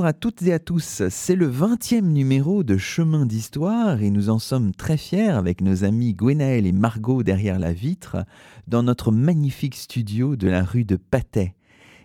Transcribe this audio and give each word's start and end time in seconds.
Bonjour 0.00 0.08
à 0.08 0.12
toutes 0.14 0.40
et 0.44 0.54
à 0.54 0.58
tous, 0.58 1.02
c'est 1.10 1.36
le 1.36 1.46
20e 1.46 2.00
numéro 2.00 2.64
de 2.64 2.78
Chemin 2.78 3.26
d'Histoire 3.26 4.00
et 4.00 4.08
nous 4.08 4.30
en 4.30 4.38
sommes 4.38 4.74
très 4.74 4.96
fiers 4.96 5.28
avec 5.28 5.60
nos 5.60 5.84
amis 5.84 6.14
Gwenaël 6.14 6.64
et 6.64 6.72
Margot 6.72 7.22
derrière 7.22 7.58
la 7.58 7.74
vitre 7.74 8.24
dans 8.66 8.82
notre 8.82 9.12
magnifique 9.12 9.74
studio 9.74 10.36
de 10.36 10.48
la 10.48 10.64
rue 10.64 10.86
de 10.86 10.96
Patay. 10.96 11.54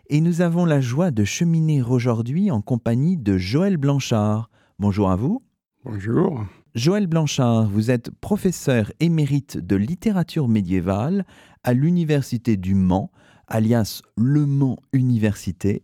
Et 0.09 0.19
nous 0.19 0.41
avons 0.41 0.65
la 0.65 0.81
joie 0.81 1.09
de 1.09 1.23
cheminer 1.23 1.81
aujourd'hui 1.83 2.51
en 2.51 2.59
compagnie 2.59 3.15
de 3.15 3.37
Joël 3.37 3.77
Blanchard. 3.77 4.49
Bonjour 4.77 5.09
à 5.09 5.15
vous. 5.15 5.41
Bonjour. 5.85 6.43
Joël 6.73 7.07
Blanchard, 7.07 7.69
vous 7.69 7.91
êtes 7.91 8.11
professeur 8.11 8.91
émérite 8.99 9.57
de 9.57 9.77
littérature 9.77 10.49
médiévale 10.49 11.25
à 11.63 11.71
l'Université 11.71 12.57
du 12.57 12.75
Mans, 12.75 13.09
alias 13.47 14.01
Le 14.17 14.45
Mans 14.45 14.79
Université 14.91 15.81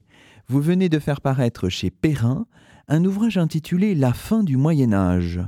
vous 0.51 0.59
venez 0.59 0.89
de 0.89 0.99
faire 0.99 1.21
paraître 1.21 1.69
chez 1.69 1.89
Perrin 1.89 2.45
un 2.89 3.05
ouvrage 3.05 3.37
intitulé 3.37 3.95
La 3.95 4.11
fin 4.11 4.43
du 4.43 4.57
Moyen 4.57 4.91
Âge. 4.91 5.39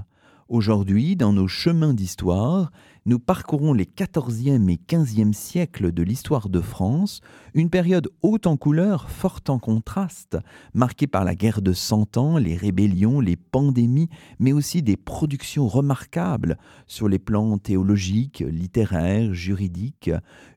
Aujourd'hui, 0.47 1.17
dans 1.17 1.33
nos 1.33 1.49
chemins 1.49 1.93
d'histoire, 1.93 2.71
nous 3.05 3.19
parcourons 3.19 3.73
les 3.73 3.85
14e 3.85 4.69
et 4.69 4.79
15e 4.87 5.33
siècles 5.33 5.91
de 5.91 6.03
l'histoire 6.03 6.47
de 6.47 6.61
France, 6.61 7.19
une 7.53 7.69
période 7.69 8.09
haute 8.21 8.47
en 8.47 8.55
couleurs, 8.55 9.09
forte 9.09 9.49
en 9.49 9.59
contraste, 9.59 10.37
marquée 10.73 11.07
par 11.07 11.25
la 11.25 11.35
guerre 11.35 11.61
de 11.61 11.73
Cent 11.73 12.15
Ans, 12.15 12.37
les 12.37 12.55
rébellions, 12.55 13.19
les 13.19 13.35
pandémies, 13.35 14.09
mais 14.39 14.53
aussi 14.53 14.81
des 14.81 14.95
productions 14.95 15.67
remarquables 15.67 16.57
sur 16.87 17.09
les 17.09 17.19
plans 17.19 17.57
théologiques, 17.57 18.43
littéraires, 18.47 19.33
juridiques, 19.33 20.11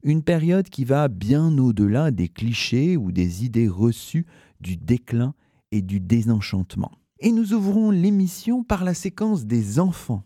une 0.04 0.22
période 0.22 0.68
qui 0.68 0.84
va 0.84 1.08
bien 1.08 1.58
au-delà 1.58 2.12
des 2.12 2.28
clichés 2.28 2.96
ou 2.96 3.10
des 3.10 3.44
idées 3.44 3.68
reçues 3.68 4.26
du 4.60 4.76
déclin 4.76 5.34
et 5.72 5.82
du 5.82 5.98
désenchantement. 5.98 6.92
Et 7.18 7.32
nous 7.32 7.54
ouvrons 7.54 7.90
l'émission 7.90 8.62
par 8.62 8.84
la 8.84 8.94
séquence 8.94 9.46
des 9.46 9.80
enfants. 9.80 10.22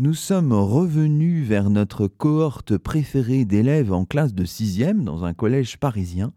Nous 0.00 0.14
sommes 0.14 0.52
revenus 0.52 1.44
vers 1.44 1.70
notre 1.70 2.06
cohorte 2.06 2.78
préférée 2.78 3.44
d'élèves 3.44 3.92
en 3.92 4.04
classe 4.04 4.32
de 4.32 4.44
sixième 4.44 5.02
dans 5.02 5.24
un 5.24 5.34
collège 5.34 5.76
parisien 5.78 6.32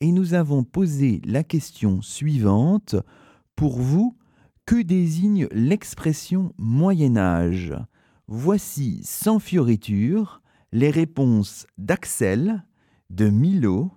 et 0.00 0.10
nous 0.10 0.34
avons 0.34 0.64
posé 0.64 1.22
la 1.24 1.44
question 1.44 2.02
suivante. 2.02 2.96
Pour 3.54 3.78
vous, 3.78 4.16
que 4.66 4.82
désigne 4.82 5.46
l'expression 5.52 6.52
Moyen 6.58 7.16
Âge 7.16 7.72
Voici 8.26 9.00
sans 9.04 9.38
fioriture 9.38 10.42
les 10.72 10.90
réponses 10.90 11.68
d'Axel, 11.78 12.64
de 13.10 13.30
Milo, 13.30 13.92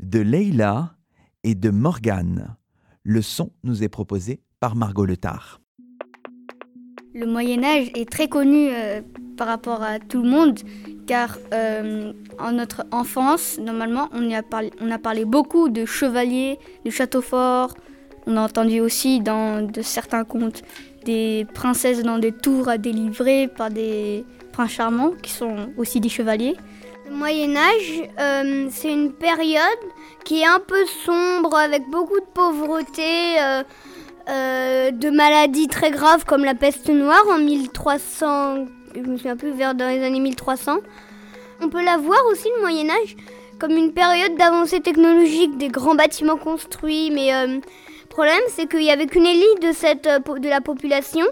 de 0.00 0.18
Leila 0.18 0.96
et 1.44 1.54
de 1.54 1.70
Morgane. 1.70 2.56
Le 3.04 3.22
son 3.22 3.52
nous 3.62 3.84
est 3.84 3.88
proposé 3.88 4.42
par 4.58 4.74
Margot 4.74 5.06
Letard. 5.06 5.60
Le 7.12 7.26
Moyen 7.26 7.64
Âge 7.64 7.90
est 7.96 8.08
très 8.08 8.28
connu 8.28 8.68
euh, 8.70 9.00
par 9.36 9.48
rapport 9.48 9.82
à 9.82 9.98
tout 9.98 10.22
le 10.22 10.28
monde, 10.28 10.60
car 11.08 11.38
euh, 11.52 12.12
en 12.38 12.52
notre 12.52 12.84
enfance, 12.92 13.58
normalement, 13.58 14.08
on, 14.12 14.30
a 14.30 14.42
parlé, 14.98 15.24
beaucoup 15.24 15.68
de 15.68 15.84
chevaliers, 15.86 16.60
de 16.84 16.90
châteaux 16.90 17.20
forts. 17.20 17.74
On 18.28 18.36
a 18.36 18.42
entendu 18.42 18.80
aussi 18.80 19.18
dans 19.18 19.66
de 19.66 19.82
certains 19.82 20.22
contes 20.22 20.62
des 21.04 21.48
princesses 21.52 22.04
dans 22.04 22.18
des 22.18 22.30
tours 22.30 22.68
à 22.68 22.78
délivrer 22.78 23.48
par 23.48 23.70
des 23.70 24.24
princes 24.52 24.70
charmants 24.70 25.14
qui 25.20 25.32
sont 25.32 25.70
aussi 25.76 25.98
des 25.98 26.10
chevaliers. 26.10 26.54
Le 27.08 27.16
Moyen 27.16 27.56
Âge, 27.56 28.08
euh, 28.20 28.68
c'est 28.70 28.92
une 28.92 29.12
période 29.12 29.82
qui 30.24 30.42
est 30.42 30.46
un 30.46 30.60
peu 30.60 30.86
sombre 31.04 31.56
avec 31.56 31.88
beaucoup 31.90 32.20
de 32.20 32.26
pauvreté. 32.32 33.64
Euh, 34.30 34.92
de 34.92 35.10
maladies 35.10 35.66
très 35.66 35.90
graves 35.90 36.24
comme 36.24 36.44
la 36.44 36.54
peste 36.54 36.88
noire 36.88 37.24
en 37.32 37.38
1300, 37.38 38.66
je 38.94 39.00
me 39.00 39.16
souviens 39.16 39.36
plus, 39.36 39.50
vers 39.50 39.74
dans 39.74 39.88
les 39.88 40.04
années 40.04 40.20
1300. 40.20 40.78
On 41.60 41.68
peut 41.68 41.82
la 41.82 41.96
voir 41.96 42.18
aussi, 42.30 42.46
le 42.56 42.60
Moyen 42.60 42.88
Âge, 42.90 43.16
comme 43.58 43.72
une 43.72 43.92
période 43.92 44.36
d'avancée 44.36 44.80
technologique, 44.80 45.58
des 45.58 45.66
grands 45.66 45.96
bâtiments 45.96 46.36
construits, 46.36 47.10
mais 47.10 47.32
le 47.32 47.56
euh, 47.56 47.60
problème 48.08 48.40
c'est 48.50 48.68
qu'il 48.68 48.80
n'y 48.80 48.92
avait 48.92 49.06
qu'une 49.06 49.26
élite 49.26 49.62
de, 49.62 49.72
cette, 49.72 50.06
euh, 50.06 50.38
de 50.38 50.48
la 50.48 50.60
population 50.60 51.26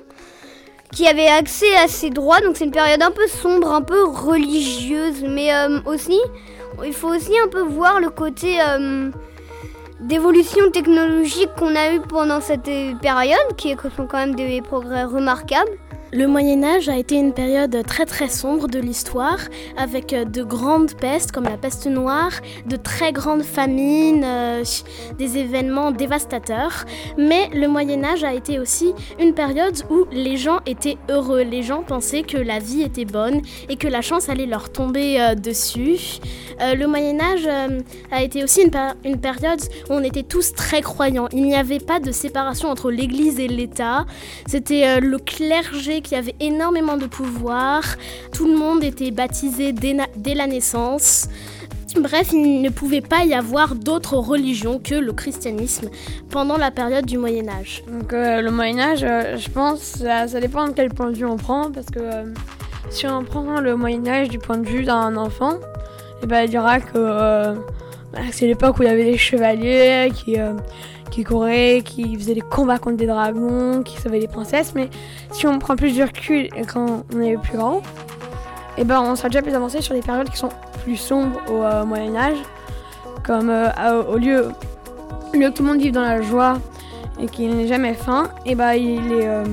qui 0.91 1.07
avait 1.07 1.29
accès 1.29 1.77
à 1.77 1.87
ces 1.87 2.11
droits, 2.11 2.41
donc 2.41 2.57
c'est 2.57 2.65
une 2.65 2.73
période 2.73 3.03
un 3.03 3.13
peu 3.13 3.29
sombre, 3.29 3.73
un 3.73 3.83
peu 3.83 4.03
religieuse, 4.05 5.23
mais 5.23 5.51
aussi, 5.85 6.19
il 6.85 6.95
faut 6.95 7.09
aussi 7.09 7.39
un 7.45 7.49
peu 7.49 7.61
voir 7.61 8.01
le 8.01 8.09
côté 8.09 8.59
d'évolution 10.01 10.71
technologique 10.71 11.51
qu'on 11.59 11.75
a 11.75 11.95
eu 11.95 12.01
pendant 12.01 12.41
cette 12.41 12.71
période, 13.01 13.57
qui 13.57 13.75
sont 13.97 14.07
quand 14.07 14.19
même 14.19 14.35
des 14.35 14.63
progrès 14.63 15.05
remarquables. 15.05 15.71
Le 16.11 16.27
Moyen 16.27 16.65
Âge 16.65 16.89
a 16.89 16.97
été 16.97 17.17
une 17.17 17.35
période 17.35 17.85
très 17.87 18.07
très 18.07 18.31
sombre 18.31 18.67
de 18.67 18.79
l'histoire, 18.79 19.41
avec 19.77 20.15
euh, 20.15 20.25
de 20.25 20.43
grandes 20.43 20.95
pestes 20.95 21.33
comme 21.33 21.45
la 21.45 21.59
peste 21.59 21.87
noire, 21.87 22.33
de 22.65 22.77
très 22.77 23.13
grandes 23.13 23.43
famines, 23.43 24.25
euh, 24.25 24.65
des 25.19 25.37
événements 25.37 25.91
dévastateurs. 25.91 26.87
Mais 27.19 27.51
le 27.53 27.69
Moyen 27.69 28.05
Âge 28.05 28.25
a 28.25 28.33
été 28.33 28.59
aussi 28.59 28.95
une 29.21 29.35
période 29.35 29.77
où 29.91 30.07
les 30.11 30.39
gens 30.39 30.61
étaient 30.65 30.97
heureux, 31.11 31.43
les 31.43 31.63
gens 31.63 31.83
pensaient 31.83 32.23
que 32.23 32.39
la 32.39 32.59
vie 32.59 32.81
était 32.81 33.05
bonne 33.05 33.43
et 33.69 33.77
que 33.77 33.87
la 33.87 34.01
chance 34.01 34.31
allait 34.31 34.47
leur 34.47 34.73
tomber 34.73 35.21
euh, 35.21 35.35
dessus. 35.35 36.21
le 36.59 36.87
Moyen 36.87 37.21
Âge 37.21 37.47
a 38.11 38.23
été 38.23 38.43
aussi 38.43 38.63
une, 38.63 38.71
une 39.05 39.21
période 39.21 39.61
où 39.91 39.93
on 39.93 40.03
était 40.03 40.23
tous 40.23 40.55
très 40.55 40.81
croyants. 40.81 41.29
Il 41.33 41.43
n'y 41.43 41.55
avait 41.55 41.81
pas 41.81 42.01
de 42.01 42.13
séparation 42.13 42.71
entre 42.71 42.91
l'Église 42.91 43.39
et 43.39 43.47
l'État. 43.47 44.07
C'était 44.47 45.01
le 45.01 45.19
clergé 45.19 45.98
qui 46.01 46.15
avait 46.15 46.35
énormément 46.41 46.97
de 46.97 47.07
pouvoir. 47.07 47.83
Tout 48.33 48.47
le 48.47 48.57
monde 48.57 48.85
était 48.85 49.11
baptisé 49.11 49.73
dès, 49.73 50.35
la 50.35 50.47
naissance. 50.47 51.29
Bref, 52.01 52.33
il 52.33 52.61
ne 52.63 52.69
pouvait 52.69 53.01
pas 53.01 53.25
y 53.25 53.35
avoir 53.35 53.75
d'autres 53.75 54.17
religions 54.17 54.79
que 54.79 54.95
le 54.95 55.13
christianisme 55.13 55.89
pendant 56.31 56.57
la 56.57 56.71
période 56.71 57.07
du 57.07 57.19
Moyen 57.19 57.49
Âge. 57.49 57.83
Donc 57.89 58.13
euh, 58.13 58.41
le 58.41 58.51
Moyen 58.51 58.79
Âge, 58.79 59.03
euh, 59.03 59.37
je 59.37 59.49
pense, 59.51 59.81
ça, 59.81 60.27
dépend 60.41 60.69
de 60.69 60.73
quel 60.73 60.91
point 60.91 61.11
de 61.11 61.17
vue 61.17 61.25
on 61.25 61.37
prend, 61.37 61.71
parce 61.71 61.87
que 61.87 61.99
euh, 62.01 62.25
si 62.91 63.07
on 63.07 63.25
prend 63.25 63.61
le 63.61 63.75
Moyen 63.75 64.07
Âge 64.07 64.29
du 64.29 64.39
point 64.39 64.59
de 64.59 64.69
vue 64.69 64.85
d'un 64.85 65.17
enfant, 65.17 65.55
eh 66.23 66.27
ben, 66.27 66.43
il 66.43 66.51
dira 66.51 66.81
que 66.81 67.55
bah, 68.13 68.21
c'est 68.33 68.47
l'époque 68.47 68.79
où 68.79 68.83
il 68.83 68.87
y 68.87 68.93
avait 68.93 69.05
des 69.05 69.19
chevaliers 69.19 70.11
qui 70.15 70.37
qui 71.11 71.25
couraient, 71.25 71.83
qui 71.85 72.17
faisaient 72.17 72.35
des 72.35 72.41
combats 72.41 72.79
contre 72.79 72.97
des 72.97 73.07
dragons, 73.07 73.83
qui 73.83 74.01
sauvaient 74.01 74.21
des 74.21 74.29
princesses. 74.29 74.73
Mais 74.75 74.91
si 75.33 75.47
on 75.47 75.59
prend 75.59 75.77
plus 75.77 75.97
de 75.97 76.03
recul 76.03 76.49
quand 76.73 77.05
on 77.15 77.21
est 77.21 77.37
plus 77.37 77.57
grand, 77.57 77.79
et 78.79 78.83
eh 78.83 78.85
ben 78.85 79.01
on 79.01 79.17
sera 79.17 79.29
déjà 79.29 79.43
plus 79.43 79.55
avancé 79.55 79.81
sur 79.81 79.95
des 79.95 80.03
périodes 80.03 80.31
qui 80.31 80.37
sont 80.37 80.51
plus 80.85 80.97
sombres 80.97 81.41
au 81.51 81.65
euh, 81.65 81.85
Moyen 81.85 82.15
Âge, 82.15 82.39
comme 83.25 83.51
euh, 83.51 84.05
au 84.05 84.17
lieu, 84.19 84.51
que 85.33 85.51
tout 85.51 85.65
le 85.65 85.69
monde 85.69 85.81
vive 85.81 85.93
dans 85.93 86.03
la 86.03 86.23
joie 86.23 86.59
et 87.21 87.27
qu'il 87.27 87.57
n'ait 87.57 87.67
jamais 87.67 87.95
faim, 87.95 88.31
et 88.47 88.53
eh 88.53 88.55
ben 88.55 88.75
les, 88.75 89.23
euh, 89.25 89.45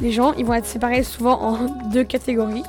les 0.00 0.10
gens 0.10 0.32
ils 0.32 0.44
vont 0.44 0.54
être 0.54 0.66
séparés 0.66 1.04
souvent 1.04 1.40
en 1.40 1.56
deux 1.92 2.02
catégories 2.02 2.64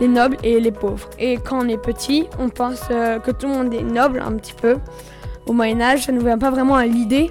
les 0.00 0.08
nobles 0.08 0.38
et 0.42 0.58
les 0.58 0.70
pauvres. 0.70 1.10
Et 1.18 1.36
quand 1.36 1.64
on 1.64 1.68
est 1.68 1.76
petit, 1.76 2.28
on 2.38 2.48
pense 2.48 2.82
que 2.82 3.30
tout 3.32 3.48
le 3.48 3.52
monde 3.52 3.74
est 3.74 3.82
noble 3.82 4.22
un 4.24 4.32
petit 4.34 4.52
peu, 4.52 4.76
au 5.48 5.52
Moyen 5.52 5.80
Âge, 5.80 6.04
ça 6.04 6.12
nous 6.12 6.20
vient 6.20 6.38
pas 6.38 6.50
vraiment 6.50 6.76
à 6.76 6.86
l'idée 6.86 7.30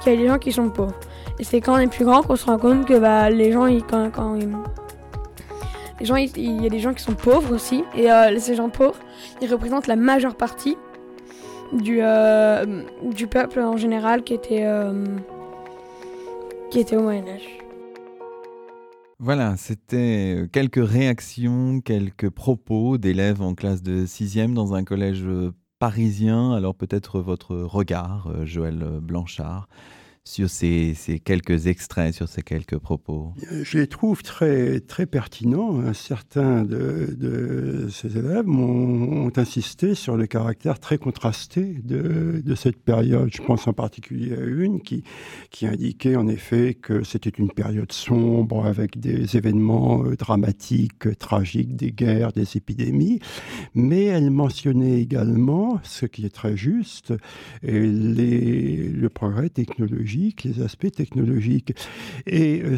qu'il 0.00 0.12
y 0.12 0.16
a 0.16 0.18
des 0.18 0.28
gens 0.28 0.38
qui 0.38 0.52
sont 0.52 0.68
pauvres. 0.68 0.94
Et 1.38 1.44
c'est 1.44 1.60
quand 1.60 1.74
on 1.74 1.78
est 1.78 1.88
plus 1.88 2.04
grand 2.04 2.22
qu'on 2.22 2.36
se 2.36 2.46
rend 2.46 2.58
compte 2.58 2.86
que 2.86 2.98
bah, 2.98 3.30
les 3.30 3.50
gens, 3.50 3.66
il 3.66 3.78
y 3.78 3.82
a 6.66 6.68
des 6.68 6.78
gens 6.78 6.94
qui 6.94 7.02
sont 7.02 7.14
pauvres 7.14 7.52
aussi. 7.52 7.82
Et 7.96 8.10
euh, 8.10 8.38
ces 8.38 8.54
gens 8.54 8.68
pauvres, 8.68 9.00
ils 9.42 9.50
représentent 9.50 9.86
la 9.86 9.96
majeure 9.96 10.36
partie 10.36 10.76
du, 11.72 11.98
euh, 12.02 12.82
du 13.02 13.26
peuple 13.26 13.60
en 13.60 13.76
général 13.76 14.22
qui 14.22 14.34
était, 14.34 14.64
euh, 14.64 15.04
qui 16.70 16.78
était 16.78 16.96
au 16.96 17.02
Moyen 17.02 17.26
Âge. 17.26 17.58
Voilà, 19.18 19.54
c'était 19.56 20.44
quelques 20.52 20.84
réactions, 20.86 21.80
quelques 21.80 22.28
propos 22.28 22.98
d'élèves 22.98 23.40
en 23.40 23.54
classe 23.54 23.82
de 23.82 24.04
6e 24.04 24.52
dans 24.52 24.74
un 24.74 24.84
collège 24.84 25.24
parisien. 25.78 26.52
Alors 26.52 26.74
peut-être 26.74 27.20
votre 27.20 27.56
regard, 27.56 28.44
Joël 28.44 29.00
Blanchard, 29.00 29.68
sur 30.26 30.48
ces, 30.48 30.94
quelques 31.22 31.66
extraits, 31.66 32.14
sur 32.14 32.28
ces 32.28 32.40
quelques 32.40 32.78
propos? 32.78 33.34
Je 33.62 33.78
les 33.78 33.86
trouve 33.86 34.22
très, 34.22 34.80
très 34.80 35.04
pertinents. 35.04 35.92
Certains 35.92 36.64
de, 36.64 37.88
ces 37.90 38.16
élèves 38.16 38.48
ont, 38.48 39.30
insisté 39.36 39.94
sur 39.94 40.16
le 40.16 40.26
caractère 40.26 40.78
très 40.78 40.96
contrasté 40.96 41.76
de, 41.84 42.54
cette 42.54 42.80
période. 42.80 43.28
Je 43.32 43.42
pense 43.42 43.66
en 43.66 43.72
particulier 43.72 44.32
à 44.32 44.40
une 44.40 44.80
qui, 44.80 45.02
qui 45.50 45.66
indiquait 45.66 46.16
en 46.16 46.28
effet 46.28 46.74
que 46.74 47.02
c'était 47.02 47.30
une 47.30 47.50
période 47.50 47.92
sombre 47.92 48.64
avec 48.64 48.98
des 49.00 49.36
événements 49.36 50.04
euh, 50.04 50.14
dramatiques, 50.14 51.18
tragiques, 51.18 51.74
des 51.74 51.90
guerres, 51.90 52.32
des 52.32 52.56
épidémies. 52.56 53.18
Mais 53.74 54.04
elle 54.04 54.30
mentionnait 54.30 55.00
également, 55.00 55.80
ce 55.82 56.06
qui 56.06 56.24
est 56.24 56.34
très 56.34 56.56
juste, 56.56 57.12
les, 57.62 58.88
le 58.88 59.08
progrès 59.08 59.48
technologique 59.48 60.13
les 60.44 60.62
aspects 60.62 60.90
technologiques. 60.90 61.74
Et 62.26 62.62
euh, 62.62 62.76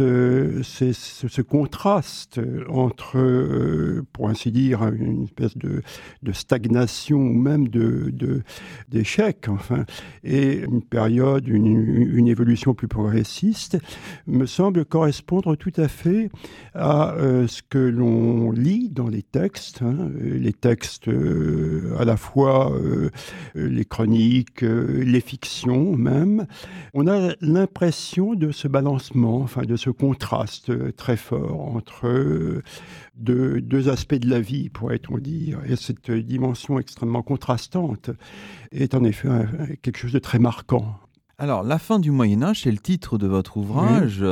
euh, 0.00 0.62
ce, 0.62 1.42
contraste 1.42 2.40
entre, 2.68 3.18
euh, 3.18 4.06
pour 4.12 4.28
ainsi 4.28 4.50
dire, 4.50 4.82
une 4.88 5.24
espèce 5.24 5.56
de, 5.56 5.82
stagnation 6.32 7.18
ou 7.18 7.34
même 7.34 7.68
de, 7.68 8.42
d'échec, 8.88 9.46
enfin, 9.48 9.84
et 10.24 10.58
une 10.58 10.82
période, 10.82 11.48
une, 11.48 12.28
évolution 12.28 12.74
plus 12.74 12.88
progressiste, 12.88 13.78
me 14.26 14.44
semble 14.44 14.84
correspondre 14.84 15.56
tout 15.56 15.72
à 15.76 15.88
fait 15.88 16.30
à 16.74 17.14
ce 17.46 17.62
que 17.62 17.78
l'on 17.78 18.50
lit 18.50 18.90
dans 18.90 19.08
les 19.08 19.22
textes, 19.22 19.80
hein, 19.82 20.10
les 20.20 20.52
textes 20.52 21.08
à 21.08 22.04
la 22.04 22.16
fois 22.16 22.72
les 23.54 23.84
chroniques, 23.84 24.60
les 24.62 25.20
fictions 25.20 25.96
même, 25.96 26.46
on 26.94 27.06
a 27.06 27.34
l'impression 27.40 28.34
de 28.34 28.50
ce 28.50 28.68
balancement, 28.68 29.38
enfin 29.42 29.62
de 29.62 29.76
ce 29.76 29.90
contraste 29.90 30.96
très 30.96 31.16
fort 31.16 31.74
entre 31.74 32.06
euh, 32.06 32.62
deux, 33.16 33.88
aspects 33.88 34.14
de 34.14 34.28
la 34.28 34.40
vie, 34.40 34.68
pourrait-on 34.68 35.18
dire. 35.18 35.60
Et 35.66 35.76
cette 35.76 36.10
dimension 36.10 36.78
extrêmement 36.78 37.22
contrastante 37.22 38.10
est 38.72 38.94
en 38.94 39.04
effet 39.04 39.28
quelque 39.82 39.98
chose 39.98 40.12
de 40.12 40.18
très 40.18 40.38
marquant. 40.38 40.96
Alors, 41.38 41.62
la 41.62 41.78
fin 41.78 41.98
du 41.98 42.10
Moyen 42.10 42.42
Âge, 42.42 42.62
c'est 42.62 42.72
le 42.72 42.78
titre 42.78 43.16
de 43.16 43.26
votre 43.26 43.56
ouvrage. 43.56 44.24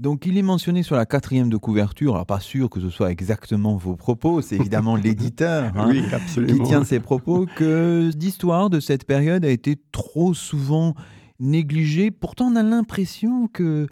Donc 0.00 0.26
il 0.26 0.36
est 0.36 0.42
mentionné 0.42 0.82
sur 0.82 0.96
la 0.96 1.06
quatrième 1.06 1.48
de 1.48 1.56
couverture, 1.56 2.14
alors 2.14 2.26
pas 2.26 2.40
sûr 2.40 2.68
que 2.68 2.80
ce 2.80 2.90
soit 2.90 3.12
exactement 3.12 3.76
vos 3.76 3.94
propos, 3.94 4.42
c'est 4.42 4.56
évidemment 4.56 4.96
l'éditeur 5.04 5.72
hein, 5.76 5.92
qui 6.34 6.60
tient 6.62 6.82
ces 6.82 6.98
propos, 6.98 7.46
que 7.56 8.10
l'histoire 8.18 8.70
de 8.70 8.80
cette 8.80 9.04
période 9.04 9.44
a 9.44 9.50
été 9.50 9.76
trop 9.92 10.34
souvent 10.34 10.94
négligé. 11.40 12.10
Pourtant, 12.10 12.46
on 12.46 12.56
a 12.56 12.62
l'impression 12.62 13.48
que 13.48 13.86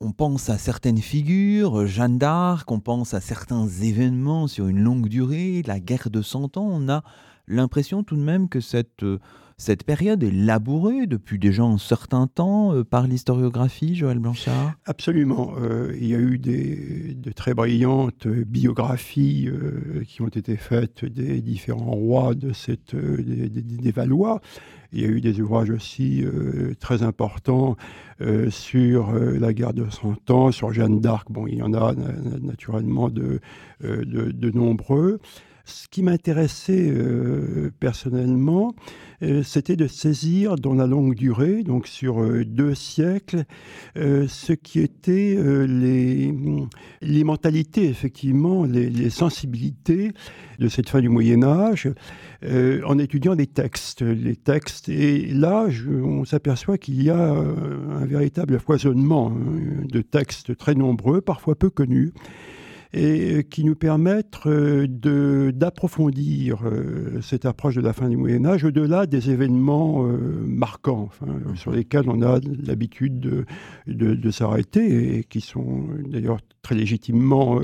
on 0.00 0.10
pense 0.10 0.50
à 0.50 0.58
certaines 0.58 0.98
figures, 0.98 1.86
Jeanne 1.86 2.18
d'Arc, 2.18 2.68
on 2.72 2.80
pense 2.80 3.14
à 3.14 3.20
certains 3.20 3.68
événements 3.68 4.48
sur 4.48 4.66
une 4.66 4.80
longue 4.80 5.08
durée, 5.08 5.62
la 5.64 5.78
guerre 5.78 6.10
de 6.10 6.22
Cent 6.22 6.56
Ans. 6.56 6.68
On 6.72 6.88
a 6.88 7.04
l'impression 7.46 8.02
tout 8.02 8.16
de 8.16 8.22
même 8.22 8.48
que 8.48 8.60
cette, 8.60 9.04
cette 9.62 9.84
période 9.84 10.24
est 10.24 10.32
labourée 10.32 11.06
depuis 11.06 11.38
déjà 11.38 11.62
un 11.62 11.78
certain 11.78 12.26
temps 12.26 12.74
euh, 12.74 12.82
par 12.82 13.06
l'historiographie, 13.06 13.94
Joël 13.94 14.18
Blanchard? 14.18 14.72
Absolument. 14.86 15.54
Euh, 15.56 15.94
il 16.00 16.08
y 16.08 16.16
a 16.16 16.18
eu 16.18 16.36
des, 16.36 17.14
de 17.14 17.30
très 17.30 17.54
brillantes 17.54 18.26
biographies 18.26 19.48
euh, 19.48 20.02
qui 20.04 20.20
ont 20.20 20.26
été 20.26 20.56
faites 20.56 21.04
des 21.04 21.40
différents 21.40 21.92
rois 21.92 22.34
de 22.34 22.52
cette, 22.52 22.96
des, 22.96 23.92
Valois. 23.92 24.40
Il 24.92 25.00
y 25.00 25.04
a 25.04 25.08
eu 25.08 25.20
des 25.20 25.40
ouvrages 25.40 25.70
aussi 25.70 26.24
très 26.78 27.02
importants 27.02 27.76
sur 28.50 29.12
la 29.12 29.54
guerre 29.54 29.72
de 29.72 29.88
Cent 29.88 30.30
Ans, 30.30 30.52
sur 30.52 30.72
Jeanne 30.72 31.00
d'Arc. 31.00 31.30
Bon, 31.30 31.46
il 31.46 31.56
y 31.56 31.62
en 31.62 31.72
a 31.72 31.94
naturellement 32.42 33.08
de, 33.08 33.40
de 33.80 34.50
nombreux. 34.50 35.18
Ce 35.64 35.86
qui 35.88 36.02
m'intéressait 36.02 36.90
euh, 36.90 37.70
personnellement, 37.78 38.74
euh, 39.22 39.44
c'était 39.44 39.76
de 39.76 39.86
saisir 39.86 40.56
dans 40.56 40.74
la 40.74 40.88
longue 40.88 41.14
durée, 41.14 41.62
donc 41.62 41.86
sur 41.86 42.20
euh, 42.20 42.44
deux 42.44 42.74
siècles, 42.74 43.44
ce 43.94 44.52
qui 44.52 44.80
étaient 44.80 45.36
les, 45.66 47.24
mentalités, 47.24 47.88
effectivement, 47.88 48.64
les, 48.64 49.10
sensibilités 49.10 50.12
de 50.58 50.68
cette 50.68 50.88
fin 50.88 51.00
du 51.00 51.08
Moyen 51.08 51.42
Âge, 51.44 51.88
en 52.44 52.98
étudiant 52.98 53.34
les 53.34 53.46
textes. 53.46 54.02
Les 54.02 54.36
textes 54.36 54.88
et 54.88 55.26
là, 55.28 55.66
on 56.02 56.24
s'aperçoit 56.24 56.78
qu'il 56.78 57.02
y 57.02 57.10
a 57.10 57.28
un 57.28 58.06
véritable 58.06 58.58
foisonnement 58.58 59.32
de 59.84 60.00
textes 60.00 60.56
très 60.56 60.74
nombreux, 60.74 61.20
parfois 61.20 61.54
peu 61.54 61.70
connus 61.70 62.12
et 62.94 63.44
qui 63.44 63.64
nous 63.64 63.74
permettent 63.74 64.46
euh, 64.46 65.52
d'approfondir 65.52 66.62
euh, 66.64 67.20
cette 67.22 67.46
approche 67.46 67.76
de 67.76 67.80
la 67.80 67.92
fin 67.92 68.08
du 68.08 68.16
Moyen 68.16 68.44
Âge 68.44 68.64
au-delà 68.64 69.06
des 69.06 69.30
événements 69.30 70.06
euh, 70.06 70.44
marquants 70.46 71.08
mmh. 71.20 71.56
sur 71.56 71.72
lesquels 71.72 72.08
on 72.08 72.22
a 72.22 72.38
l'habitude 72.64 73.20
de, 73.20 73.44
de, 73.86 74.30
s'arrêter 74.30 75.18
et 75.18 75.24
qui 75.24 75.40
sont 75.40 75.86
d'ailleurs 76.06 76.38
très 76.62 76.74
légitimement 76.74 77.60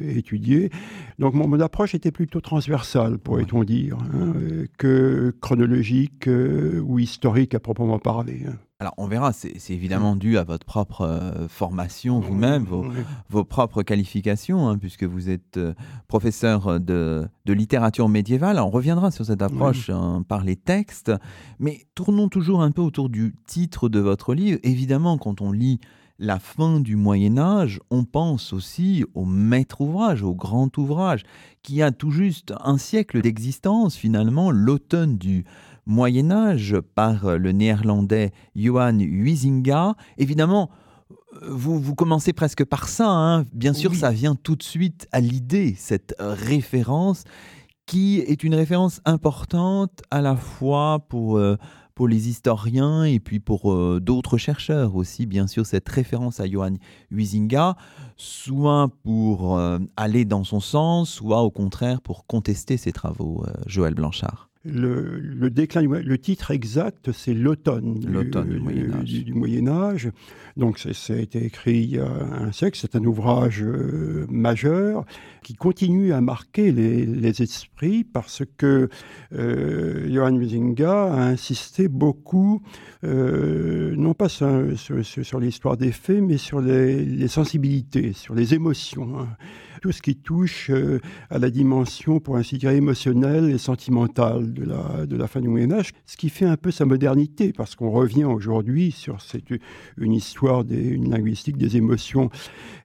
étudiés. 0.00 0.70
Donc 1.18 1.34
mon, 1.34 1.58
approche 1.60 1.94
était 1.94 2.12
plutôt 2.12 2.40
transversale, 2.40 3.18
pourrait-on 3.18 3.64
dire, 3.64 3.98
hein, 4.14 4.32
que 4.78 5.34
chronologique 5.40 6.28
ou 6.28 6.98
historique 6.98 7.54
à 7.54 7.60
proprement 7.60 7.98
parler. 7.98 8.44
Alors 8.80 8.94
on 8.96 9.08
verra, 9.08 9.32
c'est 9.32 9.70
évidemment 9.70 10.14
dû 10.14 10.38
à 10.38 10.44
votre 10.44 10.64
propre 10.64 11.00
euh, 11.00 11.48
formation 11.48 12.20
vous-même, 12.20 12.64
vos, 13.28 13.42
propres 13.42 13.82
qualifications, 13.82 14.68
hein, 14.68 14.78
puisque 14.78 15.02
vous 15.02 15.30
êtes 15.30 15.56
euh, 15.56 15.74
professeur 16.06 16.78
de, 16.78 17.28
littérature 17.44 18.08
médiévale. 18.08 18.60
on 18.60 18.70
reviendra 18.70 19.10
sur 19.10 19.24
cette 19.24 19.42
approche 19.42 19.90
hein, 19.90 20.22
par 20.28 20.44
les 20.44 20.54
textes, 20.54 21.10
mais 21.58 21.86
tournons 21.96 22.28
toujours 22.28 22.62
un 22.62 22.70
peu 22.70 22.80
autour 22.80 23.08
du 23.08 23.34
titre 23.48 23.88
de 23.88 23.98
votre 23.98 24.32
livre. 24.32 24.60
Évidemment, 24.62 25.18
quand 25.18 25.40
on 25.40 25.50
lit 25.50 25.80
la 26.20 26.38
fin 26.38 26.78
du 26.78 26.94
Moyen 26.94 27.36
Âge, 27.36 27.80
on 27.90 28.04
pense 28.04 28.52
aussi 28.52 29.04
au 29.14 29.24
maître 29.24 29.80
ouvrage, 29.80 30.22
au 30.22 30.34
grand 30.34 30.76
ouvrage, 30.78 31.24
qui 31.62 31.82
a 31.82 31.90
tout 31.90 32.12
juste 32.12 32.54
un 32.60 32.78
siècle 32.78 33.22
d'existence 33.22 33.96
finalement, 33.96 34.52
l'automne 34.52 35.18
du 35.18 35.44
Moyen 35.88 36.30
Âge 36.30 36.76
par 36.94 37.36
le 37.36 37.50
néerlandais 37.50 38.30
Johan 38.54 38.98
Huizinga. 39.00 39.96
Évidemment, 40.18 40.70
vous, 41.42 41.80
vous 41.80 41.94
commencez 41.96 42.32
presque 42.32 42.64
par 42.64 42.88
ça. 42.88 43.08
Hein. 43.08 43.44
Bien 43.52 43.72
sûr, 43.72 43.94
ça 43.94 44.10
vient 44.10 44.36
tout 44.36 44.54
de 44.54 44.62
suite 44.62 45.08
à 45.10 45.20
l'idée, 45.20 45.74
cette 45.76 46.14
référence 46.20 47.24
qui 47.88 48.18
est 48.18 48.44
une 48.44 48.54
référence 48.54 49.00
importante 49.06 50.02
à 50.10 50.20
la 50.20 50.36
fois 50.36 51.06
pour, 51.08 51.38
euh, 51.38 51.56
pour 51.94 52.06
les 52.06 52.28
historiens 52.28 53.04
et 53.04 53.18
puis 53.18 53.40
pour 53.40 53.72
euh, 53.72 53.98
d'autres 53.98 54.36
chercheurs 54.36 54.94
aussi, 54.94 55.24
bien 55.24 55.46
sûr, 55.46 55.64
cette 55.64 55.88
référence 55.88 56.38
à 56.38 56.46
Johan 56.46 56.74
Huizinga, 57.10 57.76
soit 58.18 58.90
pour 59.02 59.56
euh, 59.56 59.78
aller 59.96 60.26
dans 60.26 60.44
son 60.44 60.60
sens, 60.60 61.08
soit 61.08 61.40
au 61.40 61.50
contraire 61.50 62.02
pour 62.02 62.26
contester 62.26 62.76
ses 62.76 62.92
travaux, 62.92 63.46
Joël 63.66 63.94
Blanchard 63.94 64.47
le, 64.64 65.48
déclin, 65.50 65.82
le 65.82 66.18
titre 66.18 66.50
exact, 66.50 67.12
c'est 67.12 67.34
l'automne 67.34 67.98
du, 67.98 69.32
Moyen 69.32 69.68
Âge. 69.68 70.10
Donc, 70.56 70.78
ça 70.78 71.12
a 71.12 71.16
été 71.16 71.44
écrit 71.44 71.78
il 71.78 71.90
y 71.90 71.98
a 71.98 72.08
un 72.08 72.52
siècle. 72.52 72.78
C'est 72.80 72.96
un 72.96 73.04
ouvrage 73.04 73.62
euh, 73.62 74.26
majeur 74.28 75.04
qui 75.42 75.54
continue 75.54 76.12
à 76.12 76.20
marquer 76.20 76.72
les, 76.72 77.42
esprits 77.42 78.02
parce 78.04 78.42
que 78.56 78.88
euh, 79.32 80.12
Johann 80.12 80.36
Musinga 80.36 81.04
a 81.04 81.22
insisté 81.28 81.86
beaucoup, 81.86 82.62
euh, 83.04 83.94
non 83.96 84.14
pas 84.14 84.28
sur, 84.28 85.40
l'histoire 85.40 85.76
des 85.76 85.92
faits, 85.92 86.22
mais 86.22 86.36
sur 86.36 86.60
les, 86.60 87.28
sensibilités, 87.28 88.12
sur 88.12 88.34
les 88.34 88.54
émotions. 88.54 89.20
Hein 89.20 89.28
tout 89.80 89.92
ce 89.92 90.02
qui 90.02 90.16
touche 90.16 90.70
euh, 90.70 91.00
à 91.30 91.38
la 91.38 91.50
dimension, 91.50 92.20
pour 92.20 92.36
ainsi 92.36 92.58
dire, 92.58 92.70
émotionnelle 92.70 93.50
et 93.50 93.58
sentimentale 93.58 94.52
de 94.52 94.64
la, 94.64 95.06
de 95.06 95.16
la 95.16 95.26
fin 95.26 95.40
du 95.40 95.48
Moyen 95.48 95.72
Âge, 95.72 95.92
ce 96.06 96.16
qui 96.16 96.28
fait 96.28 96.44
un 96.44 96.56
peu 96.56 96.70
sa 96.70 96.84
modernité, 96.84 97.52
parce 97.52 97.74
qu'on 97.76 97.90
revient 97.90 98.24
aujourd'hui 98.24 98.90
sur 98.90 99.20
cette, 99.20 99.52
une 99.96 100.12
histoire, 100.12 100.64
des, 100.64 100.82
une 100.82 101.10
linguistique 101.10 101.56
des 101.56 101.76
émotions. 101.76 102.30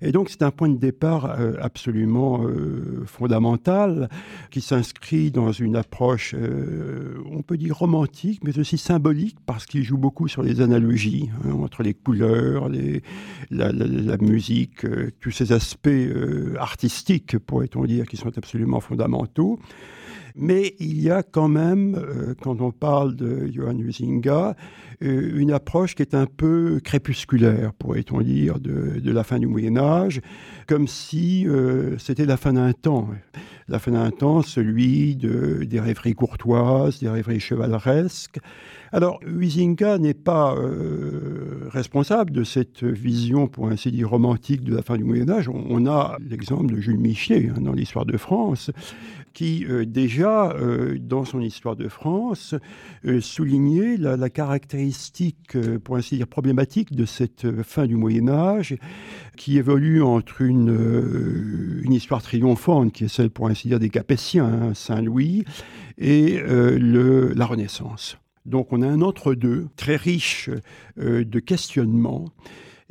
Et 0.01 0.12
donc 0.12 0.29
c'est 0.29 0.43
un 0.43 0.51
point 0.51 0.69
de 0.69 0.77
départ 0.77 1.39
euh, 1.39 1.53
absolument 1.59 2.45
euh, 2.45 3.03
fondamental, 3.05 4.09
qui 4.51 4.62
s'inscrit 4.62 5.31
dans 5.31 5.51
une 5.51 5.75
approche, 5.75 6.35
on 7.31 7.41
peut 7.41 7.57
dire 7.57 7.77
romantique, 7.77 8.41
mais 8.43 8.57
aussi 8.59 8.77
symbolique, 8.77 9.38
parce 9.45 9.65
qu'il 9.65 9.83
joue 9.83 9.97
beaucoup 9.97 10.27
sur 10.27 10.43
les 10.43 10.62
analogies 10.62 11.29
hein, 11.45 11.51
entre 11.53 11.83
les 11.83 11.93
couleurs, 11.93 12.69
les, 12.69 13.01
la, 13.50 14.17
musique, 14.17 14.85
tous 15.19 15.31
ces 15.31 15.51
aspects 15.51 15.89
artistiques 16.59 16.83
pourrait-on 17.38 17.86
dire, 17.86 18.06
qui 18.06 18.18
sont 18.18 18.38
absolument 18.38 18.80
fondamentaux. 18.80 19.60
Mais 20.36 20.74
il 20.80 21.00
y 21.02 21.12
a 21.12 21.22
quand 21.22 21.48
même, 21.48 21.96
euh, 21.96 22.34
quand 22.42 22.60
on 22.62 22.72
parle 22.72 23.16
de 23.16 23.48
Johann 23.52 23.80
Huizinga, 23.80 24.56
euh, 25.04 25.32
une 25.36 25.52
approche 25.52 25.94
qui 25.94 26.02
est 26.02 26.16
un 26.16 26.25
peu 26.25 26.80
crépusculaire, 26.84 27.74
pourrait-on 27.74 28.22
dire, 28.22 28.60
de, 28.60 29.12
la 29.12 29.24
fin 29.24 29.38
du 29.38 29.46
Moyen 29.46 29.78
Âge, 29.78 30.22
comme 30.68 30.88
si 30.88 31.48
euh, 31.48 31.98
c'était 32.00 32.25
la 32.25 32.38
fin 32.38 32.54
d'un 32.54 32.74
temps. 32.74 33.10
La 33.68 33.80
fin 33.80 33.92
d'un 33.92 34.10
temps, 34.10 34.42
celui 34.42 35.16
de, 35.16 35.63
des 35.66 35.80
rêveries 35.80 36.16
courtoises, 36.16 37.00
des 37.00 37.10
rêveries 37.10 37.40
chevaleresques. 37.40 38.40
Alors, 38.92 39.20
Huizinga 39.25 39.98
n'est 39.98 40.13
pas 40.13 40.56
responsable 41.72 42.32
de 42.32 42.44
cette 42.44 42.84
vision, 42.84 43.48
pour 43.48 43.68
ainsi 43.70 43.92
dire, 43.92 44.10
romantique 44.10 44.63
de 44.63 44.75
la 44.75 44.84
fin 44.84 44.98
du 44.98 45.04
Moyen 45.04 45.30
Âge. 45.30 45.50
On, 45.50 45.88
a 45.88 46.18
l'exemple 46.20 46.75
de 46.75 46.80
Jules 46.80 47.00
Michelet 47.00 47.50
hein, 47.50 47.62
dans 47.62 47.72
l'histoire 47.72 48.06
de 48.06 48.18
France, 48.18 48.70
qui 49.34 49.66
euh, 49.66 49.86
déjà, 49.86 50.52
euh, 50.52 50.98
dans 51.00 51.25
son 51.25 51.42
histoire 51.42 51.75
de 51.75 51.88
France, 51.88 52.56
euh, 53.06 53.20
soulignait 53.20 53.98
la, 53.98 54.30
caractéristique, 54.30 55.58
pour 55.84 55.98
ainsi 55.98 56.18
dire, 56.18 56.28
problématique 56.28 56.96
de 56.96 57.06
cette 57.06 57.63
fin 57.63 57.86
du 57.86 57.96
Moyen 57.96 58.30
Âge, 58.30 58.75
qui 59.36 59.58
évolue 59.58 60.02
entre 60.02 60.42
une, 60.42 61.82
une 61.84 61.94
histoire 61.94 62.22
triomphante, 62.22 62.94
qui 62.94 63.06
est 63.06 63.08
celle, 63.08 63.30
pour 63.30 63.48
ainsi 63.48 63.68
dire, 63.68 63.80
des 63.80 63.90
Capétiens, 63.90 64.46
hein, 64.46 64.74
Saint-Louis, 64.74 65.46
et 65.98 66.40
le, 66.40 67.34
la 67.34 67.46
Renaissance. 67.46 68.18
Donc 68.46 68.74
on 68.74 68.82
a 68.82 68.88
un 68.88 69.02
entre-deux 69.02 69.68
très 69.75 69.96
riche 69.96 70.50
de 70.98 71.40
questionnements 71.40 72.25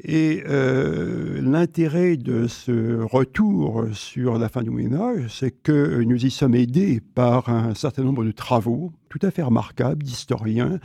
et 0.05 0.43
euh, 0.49 1.41
l'intérêt 1.41 2.17
de 2.17 2.49
ce 2.49 3.03
retour 3.03 3.87
sur 3.93 4.37
la 4.37 4.49
fin 4.49 4.63
du 4.63 4.71
Moyen 4.71 4.95
Âge, 4.95 5.27
c'est 5.29 5.53
que 5.53 6.03
nous 6.03 6.27
y 6.27 6.31
sommes 6.31 6.57
aidés 6.57 7.01
par 7.15 7.49
un 7.49 7.75
certain 7.75 8.03
nombre 8.03 8.25
de 8.25 8.33
travaux 8.33 8.93
tout 9.09 9.21
à 9.23 9.31
fait 9.31 9.43
remarquables 9.43 10.03
d'historiens 10.03 10.81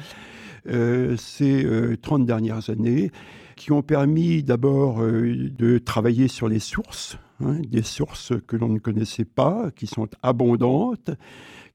euh, 0.70 1.18
ces 1.18 1.66
30 2.02 2.22
euh, 2.22 2.26
dernières 2.26 2.70
années, 2.70 3.12
qui 3.56 3.72
ont 3.72 3.82
permis 3.82 4.44
d'abord 4.44 5.02
de 5.02 5.80
travailler 5.80 6.28
sur 6.28 6.48
les 6.48 6.60
sources, 6.60 7.18
hein, 7.44 7.56
des 7.68 7.82
sources 7.82 8.34
que 8.46 8.56
l'on 8.56 8.70
ne 8.70 8.78
connaissait 8.78 9.26
pas, 9.26 9.72
qui 9.76 9.88
sont 9.88 10.08
abondantes, 10.22 11.10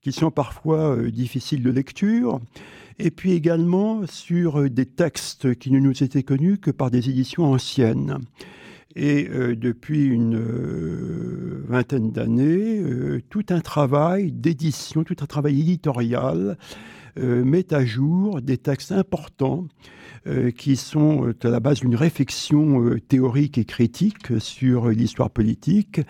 qui 0.03 0.13
sont 0.13 0.31
parfois 0.31 0.97
difficiles 1.11 1.63
de 1.63 1.71
lecture, 1.71 2.41
et 2.99 3.11
puis 3.11 3.33
également 3.33 4.07
sur 4.07 4.61
euh, 4.61 4.71
des 4.71 4.87
textes 4.87 5.55
qui 5.57 5.71
ne 5.71 5.79
nous 5.79 6.03
étaient 6.03 6.23
connus 6.23 6.59
que 6.59 6.71
par 6.71 6.91
des 6.91 7.09
éditions 7.09 7.45
anciennes. 7.53 8.19
Et 8.95 9.29
euh, 9.31 9.57
depuis 9.57 10.05
une 10.05 10.37
euh, 10.37 11.65
vingtaine 11.67 12.13
d'années, 12.13 12.83
tout 13.31 13.45
un 13.51 13.61
travail 13.61 14.33
d'édition, 14.33 15.05
tout 15.05 15.17
un 15.21 15.27
travail 15.27 15.61
éditorial 15.61 16.57
met 17.17 17.75
à 17.75 17.85
jour 17.85 18.41
des 18.41 18.57
textes 18.57 18.91
importants 18.91 19.67
qui 20.57 20.77
sont 20.77 21.35
à 21.43 21.49
la 21.49 21.61
base 21.61 21.81
d'une 21.81 21.95
réflexion 21.95 22.97
théorique 23.07 23.59
et 23.59 23.67
critique 23.67 24.41
sur 24.41 24.89
l'histoire 24.89 25.29
politique 25.29 26.01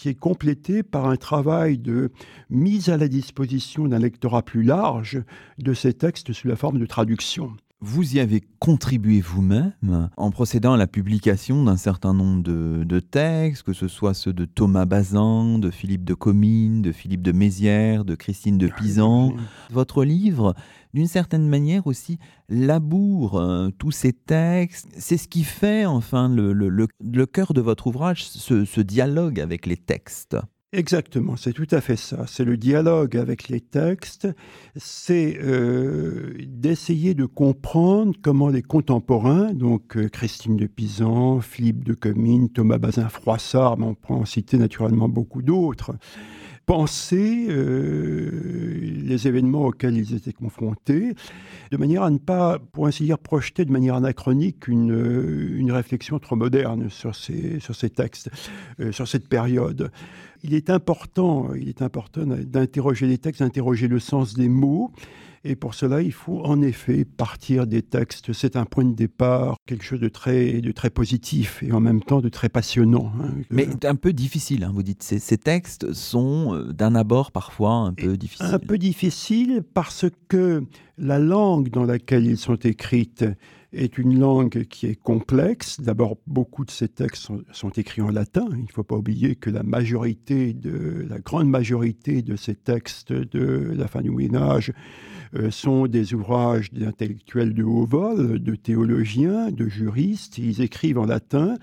qui 0.00 0.08
est 0.08 0.14
complété 0.14 0.82
par 0.82 1.10
un 1.10 1.16
travail 1.16 1.76
de 1.76 2.10
mise 2.48 2.88
à 2.88 2.96
la 2.96 3.06
disposition 3.06 3.86
d'un 3.86 3.98
lectorat 3.98 4.42
plus 4.42 4.62
large 4.62 5.22
de 5.58 5.74
ces 5.74 5.92
textes 5.92 6.32
sous 6.32 6.48
la 6.48 6.56
forme 6.56 6.78
de 6.78 6.86
traduction. 6.86 7.54
Vous 7.82 8.16
y 8.16 8.20
avez 8.20 8.42
contribué 8.58 9.22
vous-même 9.22 10.10
en 10.18 10.30
procédant 10.30 10.74
à 10.74 10.76
la 10.76 10.86
publication 10.86 11.64
d'un 11.64 11.78
certain 11.78 12.12
nombre 12.12 12.42
de, 12.42 13.00
textes, 13.00 13.62
que 13.62 13.72
ce 13.72 13.88
soit 13.88 14.12
ceux 14.12 14.34
de 14.34 14.44
Thomas 14.44 14.84
Bazin, 14.84 15.58
de 15.58 15.70
Philippe 15.70 16.04
de 16.04 16.12
Comines, 16.12 16.82
de 16.82 16.92
Philippe 16.92 17.22
de 17.22 17.32
Mézières, 17.32 18.04
de 18.04 18.14
Christine 18.14 18.58
de 18.58 18.68
Pisan. 18.68 19.32
Votre 19.70 20.04
livre, 20.04 20.54
d'une 20.92 21.06
certaine 21.06 21.48
manière 21.48 21.86
aussi, 21.86 22.18
laboure 22.50 23.38
euh, 23.38 23.70
tous 23.78 23.92
ces 23.92 24.12
textes. 24.12 24.88
C'est 24.98 25.16
ce 25.16 25.26
qui 25.26 25.42
fait, 25.42 25.86
enfin, 25.86 26.28
le, 26.28 26.52
le, 26.52 27.26
cœur 27.26 27.54
de 27.54 27.62
votre 27.62 27.86
ouvrage, 27.86 28.24
ce 28.24 28.80
dialogue 28.82 29.40
avec 29.40 29.64
les 29.64 29.78
textes. 29.78 30.36
Exactement, 30.72 31.34
c'est 31.34 31.52
tout 31.52 31.66
à 31.72 31.80
fait 31.80 31.96
ça. 31.96 32.26
C'est 32.28 32.44
le 32.44 32.56
dialogue 32.56 33.16
avec 33.16 33.48
les 33.48 33.60
textes, 33.60 34.28
c'est 34.76 35.36
euh, 35.42 36.32
d'essayer 36.46 37.14
de 37.14 37.24
comprendre 37.24 38.14
comment 38.22 38.48
les 38.48 38.62
contemporains, 38.62 39.52
donc 39.52 39.96
euh, 39.96 40.08
Christine 40.08 40.56
de 40.56 40.68
Pisan, 40.68 41.40
Philippe 41.40 41.82
de 41.82 41.94
Comines, 41.94 42.50
Thomas 42.50 42.78
Bazin-Froissart, 42.78 43.78
mais 43.78 43.86
on 43.86 43.94
peut 43.96 44.14
en 44.14 44.24
citer 44.24 44.58
naturellement 44.58 45.08
beaucoup 45.08 45.42
d'autres, 45.42 45.90
penser 46.66 47.48
euh, 47.48 48.78
les 48.80 49.26
événements 49.26 49.66
auxquels 49.66 49.96
ils 49.96 50.14
étaient 50.14 50.32
confrontés, 50.32 51.14
de 51.72 51.76
manière 51.78 52.04
à 52.04 52.10
ne 52.10 52.18
pas, 52.18 52.60
pour 52.60 52.86
ainsi 52.86 53.02
dire, 53.02 53.18
projeter 53.18 53.64
de 53.64 53.72
manière 53.72 53.96
anachronique 53.96 54.68
une, 54.68 55.56
une 55.56 55.72
réflexion 55.72 56.20
trop 56.20 56.36
moderne 56.36 56.88
sur 56.90 57.16
ces, 57.16 57.58
sur 57.58 57.74
ces 57.74 57.90
textes, 57.90 58.30
sur 58.92 59.08
cette 59.08 59.26
période 59.26 59.90
il 60.42 60.54
est 60.54 60.70
important, 60.70 61.54
il 61.54 61.68
est 61.68 61.82
important 61.82 62.22
d'interroger 62.26 63.06
les 63.06 63.18
textes, 63.18 63.42
d'interroger 63.42 63.88
le 63.88 63.98
sens 63.98 64.34
des 64.34 64.48
mots. 64.48 64.92
Et 65.42 65.56
pour 65.56 65.74
cela, 65.74 66.02
il 66.02 66.12
faut 66.12 66.44
en 66.44 66.60
effet 66.60 67.06
partir 67.06 67.66
des 67.66 67.80
textes. 67.80 68.34
C'est 68.34 68.56
un 68.56 68.66
point 68.66 68.84
de 68.84 68.92
départ, 68.92 69.56
quelque 69.66 69.84
chose 69.84 70.00
de 70.00 70.08
très, 70.08 70.60
de 70.60 70.70
très 70.70 70.90
positif 70.90 71.62
et 71.62 71.72
en 71.72 71.80
même 71.80 72.02
temps 72.02 72.20
de 72.20 72.28
très 72.28 72.50
passionnant. 72.50 73.10
Hein. 73.18 73.30
Mais 73.48 73.66
un 73.86 73.94
peu 73.94 74.12
difficile, 74.12 74.64
hein, 74.64 74.72
vous 74.74 74.82
dites. 74.82 75.02
Ces, 75.02 75.18
ces 75.18 75.38
textes 75.38 75.94
sont 75.94 76.54
euh, 76.54 76.72
d'un 76.74 76.94
abord 76.94 77.32
parfois 77.32 77.72
un 77.72 77.94
peu 77.94 78.18
difficiles. 78.18 78.46
Un 78.52 78.58
peu 78.58 78.76
difficile 78.76 79.62
parce 79.72 80.04
que 80.28 80.62
la 80.98 81.18
langue 81.18 81.70
dans 81.70 81.84
laquelle 81.84 82.26
ils 82.26 82.36
sont 82.36 82.56
écrits 82.56 83.10
est 83.72 83.98
une 83.98 84.18
langue 84.18 84.64
qui 84.64 84.86
est 84.86 85.00
complexe. 85.00 85.80
D'abord, 85.80 86.16
beaucoup 86.26 86.64
de 86.64 86.70
ces 86.70 86.88
textes 86.88 87.30
sont, 87.52 87.70
écrits 87.70 88.02
en 88.02 88.10
latin. 88.10 88.46
Il 88.52 88.62
ne 88.62 88.72
faut 88.72 88.82
pas 88.82 88.96
oublier 88.96 89.36
que 89.36 89.50
la 89.50 89.62
majorité, 89.62 90.52
de, 90.52 91.06
la 91.08 91.18
grande 91.18 91.48
majorité 91.48 92.22
de 92.22 92.36
ces 92.36 92.54
textes 92.54 93.12
de 93.12 93.72
la 93.76 93.86
fin 93.86 94.00
du 94.00 94.10
Moyen 94.10 94.34
Âge 94.34 94.72
euh, 95.36 95.52
sont 95.52 95.86
des 95.86 96.12
ouvrages 96.14 96.72
d'intellectuels 96.72 97.54
de 97.54 97.62
haut 97.62 97.86
vol, 97.86 98.40
de 98.40 98.54
théologiens, 98.56 99.52
de 99.52 99.68
juristes. 99.68 100.38
Ils 100.38 100.60
écrivent 100.60 100.98
en 100.98 101.06
latin, 101.06 101.54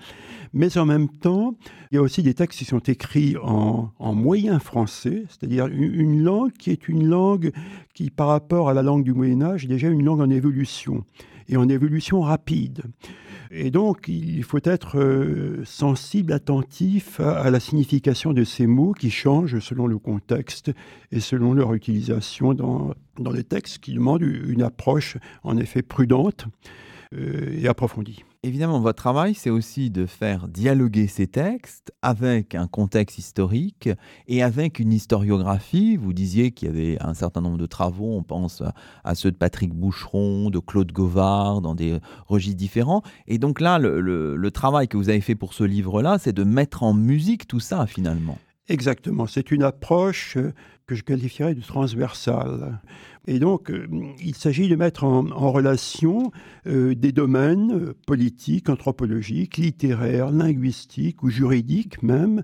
mais 0.54 0.78
en 0.78 0.86
même 0.86 1.08
temps, 1.08 1.54
il 1.90 1.96
y 1.96 1.98
a 1.98 2.02
aussi 2.02 2.22
des 2.22 2.32
textes 2.32 2.58
qui 2.58 2.64
sont 2.64 2.78
écrits 2.78 3.36
en, 3.42 3.92
moyen 4.14 4.58
français, 4.58 5.24
c'est-à-dire 5.28 5.66
une, 5.66 5.94
une 5.94 6.22
langue 6.22 6.52
qui 6.52 6.70
est 6.70 6.88
une 6.88 7.06
langue 7.06 7.52
qui, 7.92 8.08
par 8.08 8.28
rapport 8.28 8.70
à 8.70 8.74
la 8.74 8.82
langue 8.82 9.04
du 9.04 9.12
Moyen 9.12 9.42
Âge, 9.42 9.64
est 9.64 9.68
déjà 9.68 9.88
une 9.88 10.04
langue 10.04 10.20
en 10.20 10.30
évolution 10.30 11.04
et 11.48 11.56
en 11.56 11.68
évolution 11.68 12.20
rapide. 12.20 12.82
Et 13.50 13.70
donc, 13.70 14.08
il 14.08 14.42
faut 14.42 14.60
être 14.62 14.98
euh, 14.98 15.62
sensible, 15.64 16.32
attentif 16.32 17.18
à, 17.20 17.50
la 17.50 17.60
signification 17.60 18.32
de 18.32 18.44
ces 18.44 18.66
mots 18.66 18.92
qui 18.92 19.10
changent 19.10 19.58
selon 19.60 19.86
le 19.86 19.98
contexte 19.98 20.70
et 21.12 21.20
selon 21.20 21.54
leur 21.54 21.72
utilisation 21.72 22.52
dans, 22.52 22.92
dans 23.18 23.32
les 23.32 23.44
textes 23.44 23.78
qui 23.78 23.94
demandent 23.94 24.22
une 24.22 24.62
approche 24.62 25.16
en 25.44 25.56
effet 25.56 25.80
prudente 25.82 26.46
euh, 27.14 27.58
et 27.58 27.68
approfondie. 27.68 28.22
Évidemment, 28.44 28.78
votre 28.78 29.02
travail, 29.02 29.34
c'est 29.34 29.50
aussi 29.50 29.90
de 29.90 30.06
faire 30.06 30.46
dialoguer 30.46 31.08
ces 31.08 31.26
textes 31.26 31.92
avec 32.02 32.54
un 32.54 32.68
contexte 32.68 33.18
historique 33.18 33.88
et 34.28 34.44
avec 34.44 34.78
une 34.78 34.92
historiographie. 34.92 35.96
Vous 35.96 36.12
disiez 36.12 36.52
qu'il 36.52 36.68
y 36.68 36.70
avait 36.70 37.02
un 37.02 37.14
certain 37.14 37.40
nombre 37.40 37.58
de 37.58 37.66
travaux, 37.66 38.16
on 38.16 38.22
pense 38.22 38.62
à 39.02 39.16
ceux 39.16 39.32
de 39.32 39.36
Patrick 39.36 39.74
Boucheron, 39.74 40.50
de 40.50 40.60
Claude 40.60 40.92
Govard, 40.92 41.62
dans 41.62 41.74
des 41.74 41.98
registres 42.28 42.58
différents. 42.58 43.02
Et 43.26 43.38
donc 43.38 43.60
là, 43.60 43.80
le, 43.80 44.50
travail 44.52 44.86
que 44.86 44.96
vous 44.96 45.08
avez 45.08 45.20
fait 45.20 45.34
pour 45.34 45.52
ce 45.52 45.64
livre-là, 45.64 46.18
c'est 46.20 46.32
de 46.32 46.44
mettre 46.44 46.84
en 46.84 46.94
musique 46.94 47.48
tout 47.48 47.60
ça 47.60 47.88
finalement. 47.88 48.38
Exactement, 48.68 49.26
c'est 49.26 49.50
une 49.50 49.64
approche 49.64 50.38
que 50.88 50.96
je 50.96 51.04
qualifierais 51.04 51.54
de 51.54 51.60
transversale. 51.60 52.80
Et 53.28 53.38
donc, 53.38 53.70
euh, 53.70 53.86
il 54.24 54.34
s'agit 54.34 54.68
de 54.68 54.74
mettre 54.74 55.04
en, 55.04 55.22
relation 55.52 56.32
euh, 56.66 56.94
des 56.94 57.12
domaines 57.12 57.72
euh, 57.72 57.94
politiques, 58.06 58.70
anthropologiques, 58.70 59.58
littéraires, 59.58 60.30
linguistiques 60.30 61.22
ou 61.22 61.28
juridiques 61.28 62.02
même, 62.02 62.42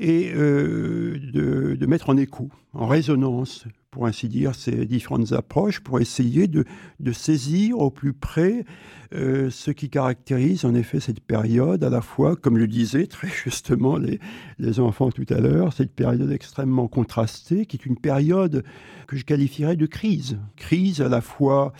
et 0.00 0.32
de, 0.34 1.86
mettre 1.86 2.10
en 2.10 2.16
écho, 2.16 2.48
en 2.72 2.88
résonance 2.88 3.64
pour 3.92 4.08
ainsi 4.08 4.28
dire, 4.28 4.56
ces 4.56 4.86
différentes 4.86 5.30
approches 5.30 5.78
pour 5.78 6.00
essayer 6.00 6.48
de, 6.48 6.64
saisir 7.12 7.78
au 7.78 7.92
plus 7.92 8.12
près 8.12 8.64
ce 9.12 9.70
qui 9.70 9.88
caractérise 9.88 10.64
en 10.64 10.74
effet 10.74 10.98
cette 10.98 11.20
période, 11.20 11.84
à 11.84 11.90
la 11.90 12.00
fois, 12.00 12.34
comme 12.34 12.58
le 12.58 12.66
disaient 12.66 13.06
très 13.06 13.28
justement 13.44 13.96
les, 13.96 14.18
les 14.58 14.80
enfants 14.80 15.12
tout 15.12 15.26
à 15.28 15.38
l'heure, 15.38 15.72
cette 15.72 15.94
période 15.94 16.32
extrêmement 16.32 16.88
contrastée, 16.88 17.66
qui 17.66 17.78
une 17.86 17.96
période 17.96 18.64
que 19.06 19.16
je 19.16 19.24
qualifierais 19.24 19.76
de 19.76 19.86
crise. 19.86 20.38
Crise 20.56 21.00
à 21.00 21.08
la 21.08 21.20
fois 21.20 21.72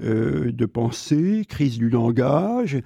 euh, 0.00 0.52
de 0.52 0.66
pensée, 0.66 1.44
crise 1.48 1.78
du 1.78 1.88
langage, 1.88 2.80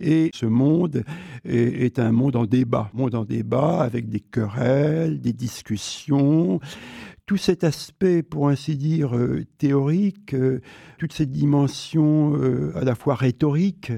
et 0.00 0.30
ce 0.34 0.46
monde 0.46 1.04
est, 1.44 1.84
est, 1.84 1.98
un 1.98 2.12
monde 2.12 2.36
en 2.36 2.44
débat, 2.44 2.90
monde 2.92 3.14
en 3.14 3.24
débat 3.24 3.80
avec 3.80 4.08
des 4.08 4.20
querelles, 4.20 5.20
des 5.20 5.32
discussions, 5.32 6.60
tout 7.26 7.36
cet 7.36 7.64
aspect, 7.64 8.22
pour 8.22 8.48
ainsi 8.48 8.76
dire, 8.76 9.16
euh, 9.16 9.44
théorique, 9.58 10.32
euh, 10.32 10.60
toute 10.98 11.12
cette 11.12 11.32
dimension 11.32 12.36
euh, 12.36 12.70
à 12.76 12.84
la 12.84 12.94
fois 12.94 13.16
rhétorique 13.16 13.90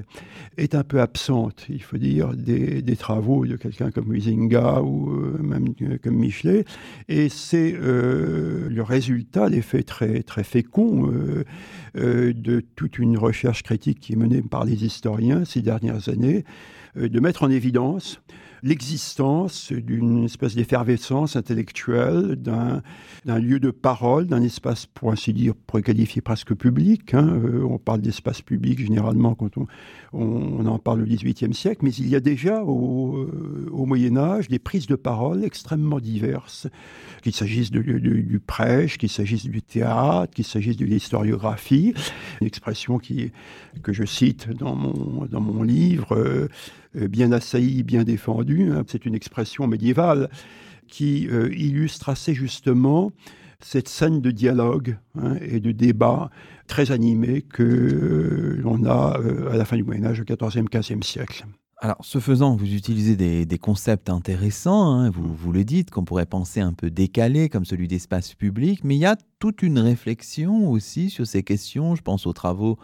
est 0.57 0.73
un 0.73 0.83
peu 0.83 0.99
absente, 0.99 1.67
il 1.69 1.83
faut 1.83 1.97
dire, 1.97 2.33
des, 2.33 2.81
travaux 2.95 3.45
de 3.45 3.55
quelqu'un 3.55 3.91
comme 3.91 4.11
Huizinga 4.11 4.81
ou 4.81 5.11
même 5.41 5.75
comme 6.03 6.15
Michelet. 6.15 6.65
Et 7.07 7.29
c'est 7.29 7.71
le 7.71 8.81
résultat, 8.81 9.47
l'effet 9.47 9.83
très, 9.83 10.21
très 10.23 10.43
fécond 10.43 11.09
de 11.95 12.63
toute 12.75 12.99
une 12.99 13.17
recherche 13.17 13.63
critique 13.63 14.01
qui 14.01 14.13
est 14.13 14.17
menée 14.17 14.41
par 14.41 14.65
les 14.65 14.83
historiens 14.83 15.45
ces 15.45 15.61
dernières 15.61 16.09
années, 16.09 16.43
de 16.97 17.19
mettre 17.21 17.43
en 17.43 17.49
évidence 17.49 18.21
l'existence 18.63 19.71
d'une 19.71 20.25
espèce 20.25 20.55
d'effervescence 20.55 21.35
intellectuelle, 21.35 22.35
d'un 22.35 23.39
lieu 23.39 23.59
de 23.59 23.71
parole, 23.71 24.27
d'un 24.27 24.41
espace, 24.41 24.85
pour 24.85 25.11
ainsi 25.11 25.33
dire, 25.33 25.53
pour 25.67 25.81
qualifier 25.81 26.21
presque 26.21 26.53
public. 26.53 27.13
Hein. 27.13 27.27
Euh, 27.43 27.63
on 27.63 27.77
parle 27.77 28.01
d'espace 28.01 28.41
public 28.41 28.79
généralement 28.79 29.35
quand 29.35 29.51
on, 29.57 30.65
en 30.65 30.79
parle 30.79 31.01
au 31.01 31.05
XVIIIe 31.05 31.53
siècle, 31.53 31.81
mais 31.83 31.91
il 31.91 32.07
y 32.07 32.15
a 32.15 32.19
déjà 32.19 32.63
au, 32.63 33.17
euh, 33.17 33.85
Moyen 33.89 34.17
Âge 34.17 34.49
des 34.49 34.59
prises 34.59 34.85
de 34.85 34.95
parole 34.95 35.43
extrêmement 35.43 35.99
diverses, 35.99 36.67
qu'il 37.23 37.33
s'agisse 37.33 37.71
du 37.71 38.39
prêche, 38.45 38.99
qu'il 38.99 39.09
s'agisse 39.09 39.47
du 39.47 39.63
théâtre, 39.63 40.31
qu'il 40.33 40.45
s'agisse 40.45 40.77
de 40.77 40.85
l'historiographie, 40.85 41.93
une 42.39 42.47
expression 42.47 42.99
que 42.99 43.93
je 43.93 44.03
cite 44.03 44.49
dans 44.51 44.75
mon, 44.75 45.63
livre, 45.63 46.15
euh, 46.15 46.47
bien 46.95 47.31
assailli, 47.31 47.83
bien 47.83 48.03
défendu. 48.03 48.71
Hein. 48.71 48.83
C'est 48.87 49.05
une 49.05 49.15
expression 49.15 49.67
médiévale 49.67 50.29
qui 50.89 51.27
euh, 51.27 51.53
illustre 51.55 52.09
assez 52.09 52.33
justement 52.33 53.11
cette 53.61 53.89
scène 53.89 54.21
de 54.21 54.31
dialogue 54.31 54.97
hein, 55.15 55.35
et 55.41 55.59
de 55.59 55.71
débat 55.71 56.29
très 56.67 56.91
animé 56.91 57.41
que 57.41 57.63
euh, 57.63 58.61
l'on 58.61 58.85
a 58.85 59.19
à 59.51 59.57
la 59.57 59.65
fin 59.65 59.75
du 59.75 59.83
Moyen 59.83 60.05
Âge, 60.05 60.21
au 60.21 60.23
XIVe, 60.23 60.65
XVe 60.71 61.03
siècle. 61.03 61.45
Alors, 61.81 61.97
ce 62.01 62.19
faisant, 62.19 62.57
vous 62.57 62.73
utilisez 62.73 63.15
des, 63.15 63.57
concepts 63.57 64.09
intéressants, 64.09 64.99
hein, 64.99 65.09
vous, 65.09 65.33
vous 65.33 65.53
le 65.53 65.63
dites, 65.63 65.91
qu'on 65.91 66.03
pourrait 66.03 66.25
penser 66.25 66.59
un 66.59 66.73
peu 66.73 66.89
décalés, 66.89 67.47
comme 67.47 67.63
celui 67.63 67.87
d'espace 67.87 68.33
public, 68.33 68.81
mais 68.83 68.95
il 68.95 68.99
y 68.99 69.05
a 69.05 69.15
toute 69.39 69.61
une 69.61 69.79
réflexion 69.79 70.69
aussi 70.69 71.09
sur 71.09 71.25
ces 71.25 71.41
questions. 71.41 71.95
Je 71.95 72.01
pense 72.01 72.27
aux 72.27 72.33
travaux 72.33 72.77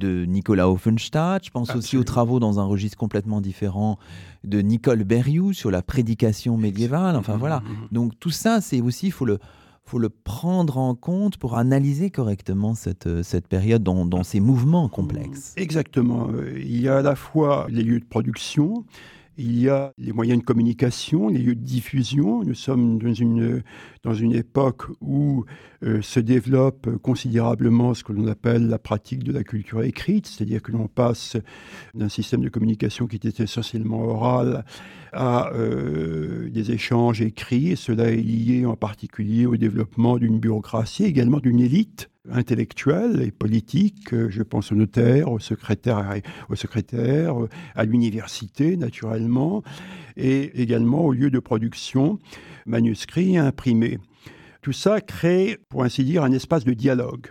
de 0.00 0.24
Nicolas 0.24 0.68
Offenstadt. 0.68 1.44
Je 1.44 1.50
pense 1.50 1.74
aussi 1.76 1.96
aux 1.96 2.04
travaux 2.04 2.40
dans 2.40 2.58
un 2.58 2.64
registre 2.64 2.96
complètement 2.98 3.40
différent 3.40 3.98
de 4.42 4.60
Nicole 4.60 5.04
Berrioux 5.04 5.52
sur 5.52 5.70
la 5.70 5.82
prédication 5.82 6.56
médiévale. 6.56 7.14
Enfin 7.14 7.36
voilà. 7.36 7.58
Mm-hmm. 7.58 7.92
Donc 7.92 8.12
tout 8.18 8.30
ça, 8.30 8.60
c'est 8.60 8.80
aussi, 8.80 9.06
il 9.06 9.12
faut 9.12 9.26
le, 9.26 9.38
faut 9.84 9.98
le 9.98 10.08
prendre 10.08 10.78
en 10.78 10.94
compte 10.94 11.36
pour 11.36 11.56
analyser 11.56 12.10
correctement 12.10 12.74
cette, 12.74 13.22
cette 13.22 13.46
période 13.46 13.82
dans, 13.82 14.06
dans 14.06 14.24
ces 14.24 14.40
mouvements 14.40 14.88
complexes. 14.88 15.52
Exactement. 15.56 16.28
Il 16.56 16.80
y 16.80 16.88
a 16.88 16.98
à 16.98 17.02
la 17.02 17.14
fois 17.14 17.66
les 17.68 17.82
lieux 17.82 18.00
de 18.00 18.04
production, 18.04 18.84
il 19.40 19.58
y 19.58 19.70
a 19.70 19.92
les 19.96 20.12
moyens 20.12 20.40
de 20.40 20.44
communication, 20.44 21.28
les 21.28 21.38
lieux 21.38 21.54
de 21.54 21.64
diffusion. 21.64 22.44
Nous 22.44 22.54
sommes 22.54 22.98
dans 22.98 24.14
une, 24.14 24.34
époque 24.34 24.84
où 25.00 25.46
euh, 25.82 26.02
se 26.02 26.20
développe 26.20 26.90
considérablement 26.98 27.94
ce 27.94 28.04
que 28.04 28.12
l'on 28.12 28.26
appelle 28.26 28.68
la 28.68 28.78
pratique 28.78 29.24
de 29.24 29.32
la 29.32 29.42
culture 29.42 29.82
écrite, 29.82 30.26
c'est-à-dire 30.26 30.60
que 30.60 30.72
l'on 30.72 30.88
passe 30.88 31.38
d'un 31.94 32.10
système 32.10 32.42
de 32.42 32.50
communication 32.50 33.06
qui 33.06 33.16
était 33.16 33.42
essentiellement 33.42 34.02
oral 34.02 34.64
à 35.12 35.50
euh, 35.54 36.50
des 36.50 36.72
échanges 36.72 37.22
écrits, 37.22 37.76
cela 37.76 38.10
est 38.10 38.16
lié 38.16 38.66
en 38.66 38.76
particulier 38.76 39.46
au 39.46 39.56
développement 39.56 40.18
d'une 40.18 40.38
bureaucratie, 40.38 41.04
également 41.04 41.38
d'une 41.38 41.60
élite 41.60 42.09
intellectuelle 42.28 43.22
et 43.22 43.30
politique. 43.30 44.08
Je 44.10 44.42
pense 44.42 44.72
aux 44.72 44.74
notaires, 44.74 45.30
aux 45.30 45.38
secrétaires, 45.38 46.20
secrétaires 46.54 47.34
à 47.74 47.84
l'université, 47.84 48.76
naturellement, 48.76 49.62
et 50.16 50.60
également 50.60 51.04
aux 51.04 51.12
lieux 51.12 51.30
de 51.30 51.38
production, 51.38 52.18
manuscrits 52.66 53.34
et 53.34 53.38
imprimés. 53.38 53.98
Tout 54.62 54.72
ça 54.72 55.00
crée, 55.00 55.58
pour 55.68 55.84
ainsi 55.84 56.04
dire, 56.04 56.22
un 56.22 56.32
espace 56.32 56.64
de 56.64 56.74
dialogue 56.74 57.28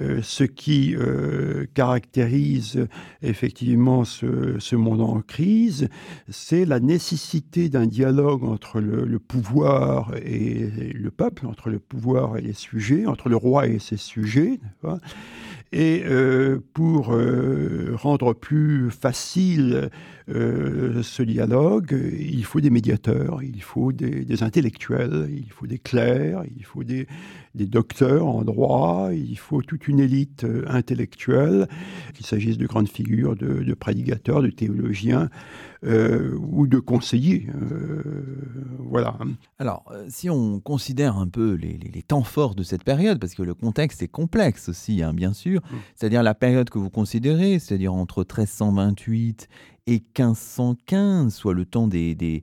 euh, 0.00 0.20
ce 0.22 0.44
qui 0.44 0.94
euh, 0.96 1.66
caractérise 1.74 2.86
effectivement 3.22 4.04
ce, 4.04 4.74
monde 4.74 5.02
en 5.02 5.20
crise, 5.20 5.88
c'est 6.28 6.64
la 6.64 6.80
nécessité 6.80 7.68
d'un 7.68 7.86
dialogue 7.86 8.44
entre 8.44 8.80
le, 8.80 9.18
pouvoir 9.18 10.12
et 10.24 10.92
le 10.94 11.10
peuple, 11.10 11.46
entre 11.46 11.68
le 11.68 11.78
pouvoir 11.78 12.38
et 12.38 12.40
les 12.40 12.54
sujets, 12.54 13.06
entre 13.06 13.28
le 13.28 13.36
roi 13.36 13.66
et 13.66 13.78
ses 13.78 13.98
sujets. 13.98 14.58
Et 15.72 16.02
euh, 16.06 16.58
pour 16.72 17.14
rendre 17.94 18.32
plus 18.32 18.90
facile 18.90 19.90
ce 20.28 21.22
dialogue, 21.22 21.98
il 22.18 22.44
faut 22.44 22.60
des 22.60 22.70
médiateurs, 22.70 23.42
il 23.42 23.62
faut 23.62 23.92
des, 23.92 24.24
des, 24.24 24.42
intellectuels, 24.44 25.28
il 25.30 25.50
faut 25.50 25.66
des 25.66 25.78
clercs, 25.78 26.44
il 26.56 26.64
faut 26.64 26.84
des, 26.84 27.06
des 27.54 27.66
docteurs 27.66 28.26
en 28.26 28.42
droit, 28.42 29.10
il 29.12 29.36
faut 29.36 29.60
toute 29.62 29.88
une 29.88 29.98
élite 29.98 30.44
euh, 30.44 30.64
intellectuelle, 30.68 31.68
qu'il 32.14 32.24
s'agisse 32.24 32.58
de 32.58 32.66
grandes 32.66 32.88
figures, 32.88 33.34
de, 33.34 33.74
prédicateurs, 33.74 34.42
de 34.42 34.50
théologiens 34.50 35.30
euh, 35.84 36.36
ou 36.38 36.66
de 36.66 36.78
conseillers. 36.78 37.48
Euh, 37.60 38.02
voilà. 38.78 39.18
Alors, 39.58 39.92
si 40.08 40.30
on 40.30 40.60
considère 40.60 41.16
un 41.16 41.26
peu 41.26 41.54
les, 41.54 41.78
temps 42.06 42.22
forts 42.22 42.54
de 42.54 42.62
cette 42.62 42.84
période, 42.84 43.18
parce 43.18 43.34
que 43.34 43.42
le 43.42 43.54
contexte 43.54 44.02
est 44.02 44.08
complexe 44.08 44.68
aussi, 44.68 45.02
hein, 45.02 45.12
bien 45.12 45.32
sûr, 45.32 45.60
mm. 45.60 45.76
c'est-à-dire 45.96 46.22
la 46.22 46.34
période 46.34 46.70
que 46.70 46.78
vous 46.78 46.90
considérez, 46.90 47.58
c'est-à-dire 47.58 47.94
entre 47.94 48.20
1328 48.20 49.48
et 49.86 50.02
1515, 50.16 51.34
soit 51.34 51.54
le 51.54 51.64
temps 51.64 51.88
des 51.88 52.14
des 52.14 52.42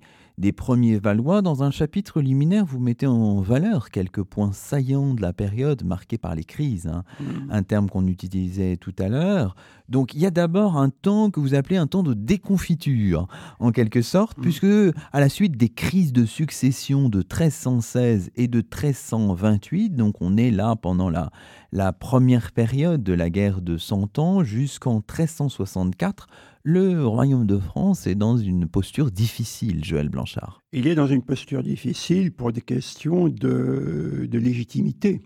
premiers 0.52 1.00
Valois, 1.00 1.41
dans 1.41 1.63
un 1.63 1.71
chapitre 1.71 2.21
liminaire, 2.21 2.63
vous 2.63 2.80
mettez 2.80 3.08
en 3.08 3.41
valeur 3.41 3.89
quelques 3.89 4.21
points 4.21 4.52
saillants 4.52 5.15
de 5.15 5.21
la 5.21 5.34
période 5.34 5.84
marquée 5.84 6.19
par 6.19 6.36
les 6.36 6.43
crises, 6.43 6.88
hein. 6.88 7.04
mmh. 7.19 7.23
un 7.50 7.63
terme 7.63 7.89
qu'on 7.89 8.06
utilisait 8.06 8.78
tout 8.78 8.93
à 9.00 9.08
l'heure. 9.08 9.56
Donc 9.89 10.13
il 10.13 10.19
y 10.19 10.28
a 10.28 10.32
d'abord 10.32 10.78
un 10.78 10.89
temps 10.89 11.32
que 11.32 11.39
vous 11.39 11.56
appelez 11.56 11.78
un 11.78 11.88
temps 11.88 12.04
de 12.04 12.13
déconfiture, 12.13 13.28
en 13.60 13.71
quelque 13.71 14.04
sorte, 14.04 14.38
mmh. 14.38 14.41
puisque 14.41 14.95
à 15.12 15.19
la 15.19 15.30
suite 15.30 15.58
des 15.58 15.69
crises 15.69 16.13
de 16.13 16.26
succession 16.26 17.10
de 17.10 17.19
1316 17.19 18.30
et 18.36 18.47
de 18.47 18.60
1328, 18.60 19.95
donc 19.95 20.21
on 20.21 20.38
est 20.38 20.52
là 20.52 20.76
pendant 20.76 21.10
la, 21.10 21.32
la 21.71 21.93
première 21.93 22.52
période 22.52 23.02
de 23.02 23.13
la 23.13 23.32
guerre 23.32 23.62
de 23.62 23.78
Cent 23.78 24.19
Ans 24.19 24.43
jusqu'en 24.43 24.95
1364, 24.95 26.28
le 26.69 27.08
royaume 27.08 27.47
de 27.47 27.58
France 27.58 28.08
est 28.08 28.15
dans 28.15 28.36
une 28.36 28.67
posture 28.67 29.10
difficile, 29.10 29.86
Joël 29.86 30.10
Blanchard. 30.10 30.60
Il 30.73 30.86
est 30.88 30.95
dans 30.95 31.08
une 31.08 31.21
posture 31.23 31.63
difficile 31.63 32.34
pour 32.34 32.51
des 32.51 32.60
questions 32.60 33.30
de, 33.30 34.27
légitimité. 34.34 35.21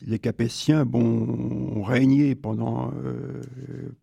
Les 0.00 0.20
Capétiens 0.20 0.88
ont 0.94 1.82
régné 1.82 2.36
pendant 2.36 2.92
euh, 3.04 3.42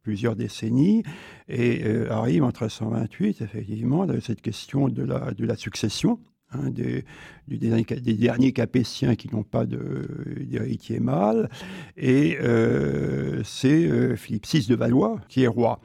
plusieurs 0.01 0.35
décennies 0.35 1.03
et 1.47 1.85
euh, 1.85 2.11
arrive 2.11 2.43
en 2.43 2.47
1328, 2.47 3.43
effectivement, 3.43 4.05
cette 4.19 4.41
question 4.41 4.89
de 4.89 5.03
la 5.03 5.55
succession. 5.55 6.19
Hein, 6.53 6.69
des, 6.69 7.03
derniers 7.49 8.53
Capétiens 8.53 9.15
qui 9.15 9.29
n'ont 9.33 9.43
pas 9.43 9.65
d'héritier 9.65 11.01
mâle, 11.01 11.49
et 11.97 12.37
euh, 12.41 13.41
c'est 13.43 14.15
Philippe 14.15 14.47
VI 14.47 14.67
de 14.67 14.75
Valois 14.75 15.19
qui 15.27 15.43
est 15.43 15.47
roi. 15.47 15.81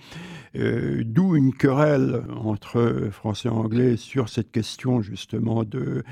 Euh, 0.54 1.02
d'où 1.04 1.34
une 1.34 1.54
querelle 1.54 2.24
entre 2.36 3.08
Français 3.10 3.48
et 3.48 3.52
Anglais 3.52 3.96
sur 3.96 4.28
cette 4.28 4.50
question 4.50 5.00
justement 5.00 5.64
de, 5.64 6.04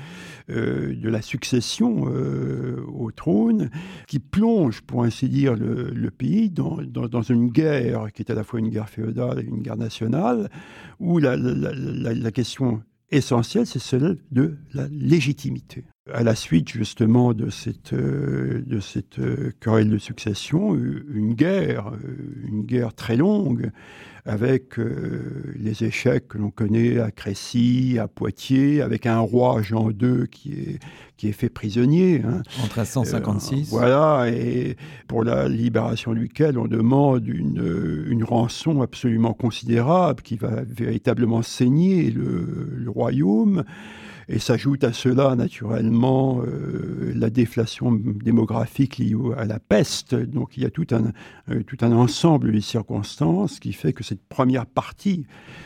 euh, 0.49 0.95
de 0.95 1.09
la 1.09 1.21
succession 1.21 2.07
euh, 2.07 2.83
au 2.91 3.11
trône, 3.11 3.69
qui 4.07 4.17
plonge, 4.19 4.81
pour 4.81 5.03
ainsi 5.03 5.29
dire, 5.29 5.55
le, 5.55 6.09
pays 6.09 6.49
dans, 6.49 6.77
dans, 6.81 7.21
une 7.21 7.49
guerre 7.49 8.11
qui 8.11 8.23
est 8.23 8.31
à 8.31 8.35
la 8.35 8.43
fois 8.43 8.59
une 8.59 8.69
guerre 8.69 8.89
féodale 8.89 9.39
et 9.39 9.43
une 9.43 9.61
guerre 9.61 9.77
nationale, 9.77 10.49
où 10.99 11.19
la, 11.19 11.35
la 11.37 12.31
question 12.31 12.81
essentielle, 13.11 13.65
c'est 13.67 13.79
celle 13.79 14.17
de 14.31 14.57
la 14.73 14.87
légitimité. 14.87 15.85
À 16.11 16.23
la 16.23 16.33
suite 16.33 16.69
justement 16.69 17.33
de 17.33 17.51
cette, 17.51 17.93
de 17.93 18.79
cette 18.79 19.19
querelle 19.59 19.89
de 19.89 19.99
succession, 19.99 20.73
une 20.73 21.35
guerre, 21.35 21.91
une 22.47 22.63
guerre 22.63 22.93
très 22.93 23.15
longue, 23.15 23.71
avec 24.25 24.77
euh, 24.77 25.53
les 25.55 25.83
échecs 25.83 26.27
que 26.27 26.37
l'on 26.37 26.51
connaît 26.51 26.99
à 26.99 27.11
Crécy, 27.11 27.97
à 27.99 28.07
Poitiers, 28.07 28.81
avec 28.81 29.05
un 29.05 29.19
roi 29.19 29.61
Jean 29.61 29.89
II 29.89 30.27
qui 30.29 30.53
est, 30.53 30.79
qui 31.17 31.29
est 31.29 31.33
fait 31.33 31.49
prisonnier. 31.49 32.21
Hein. 32.25 32.41
En 32.59 32.63
1356. 32.63 33.53
Euh, 33.53 33.77
voilà, 33.77 34.29
et 34.29 34.77
pour 35.07 35.23
la 35.23 35.47
libération 35.47 36.13
duquel 36.13 36.57
on 36.57 36.67
demande 36.67 37.27
une, 37.27 38.05
une, 38.07 38.23
rançon 38.23 38.81
absolument 38.81 39.33
considérable 39.33 40.21
qui 40.21 40.35
va 40.35 40.61
véritablement 40.67 41.41
saigner 41.41 42.11
le, 42.11 42.69
le 42.75 42.89
royaume. 42.89 43.63
Et 44.27 44.39
s'ajoute 44.39 44.83
à 44.83 44.93
cela, 44.93 45.35
naturellement, 45.35 46.41
euh, 46.41 47.11
la 47.15 47.29
déflation 47.29 47.91
démographique 47.91 48.97
liée 48.97 49.15
à 49.37 49.45
la 49.45 49.59
peste. 49.59 50.15
Donc 50.15 50.57
il 50.57 50.63
y 50.63 50.65
a 50.65 50.69
tout 50.69 50.87
un, 50.91 51.11
euh, 51.49 51.63
tout 51.63 51.77
un 51.81 51.91
ensemble 51.91 52.51
de 52.51 52.59
circonstances 52.59 53.59
qui 53.59 53.73
fait 53.73 53.93
que 53.93 54.03
cette 54.03 54.23
première 54.27 54.65
partie 54.65 55.25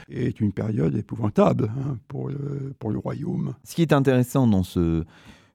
est 0.10 0.40
une 0.40 0.52
période 0.52 0.96
épouvantable 0.96 1.72
hein, 1.78 1.98
pour, 2.08 2.30
le, 2.30 2.74
pour 2.80 2.92
le 2.92 3.00
royaume. 3.00 3.56
Ce 3.64 3.76
qui 3.76 3.82
est 3.82 3.94
intéressant 3.94 4.48
dans 4.48 4.64
ce, 4.64 5.04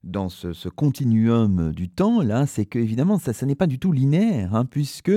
dans 0.05 0.29
ce, 0.29 0.69
continuum 0.69 1.73
du 1.73 1.89
temps, 1.89 2.23
là, 2.23 2.47
c'est 2.47 2.65
que 2.65 2.79
évidemment, 2.79 3.19
ça, 3.19 3.33
ça 3.33 3.47
n'est 3.47 3.55
pas 3.55 3.67
du 3.67 3.79
tout 3.79 3.93
linéaire, 3.93 4.55
hein, 4.55 4.65
puisque 4.65 5.13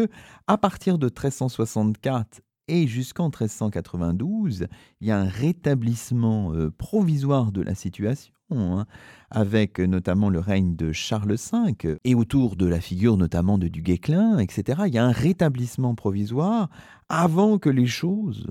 à 0.48 0.58
partir 0.58 0.98
de 0.98 1.06
1364 1.06 2.42
et 2.68 2.88
jusqu'en 2.88 3.26
1392, 3.26 4.68
il 5.02 5.08
y 5.08 5.12
a 5.12 5.20
un 5.20 5.28
rétablissement 5.28 6.54
euh, 6.54 6.72
provisoire 6.72 7.52
de 7.52 7.62
la 7.62 7.76
situation, 7.76 8.34
hein, 8.52 8.86
avec 9.30 9.80
notamment 9.80 10.30
le 10.30 10.40
règne 10.40 10.76
de 10.76 10.92
Charles 10.92 11.36
V, 11.36 11.98
et 12.04 12.16
autour 12.16 12.56
de 12.56 12.66
la 12.66 12.80
figure 12.80 13.18
notamment 13.18 13.58
de 13.58 13.68
Du 13.68 13.82
etc. 13.82 14.84
Il 14.88 14.94
y 14.94 14.98
a 14.98 15.06
un 15.06 15.12
rétablissement 15.12 15.96
provisoire 15.96 16.70
avant 17.10 17.58
que 17.58 17.70
les 17.70 17.88
choses 17.88 18.48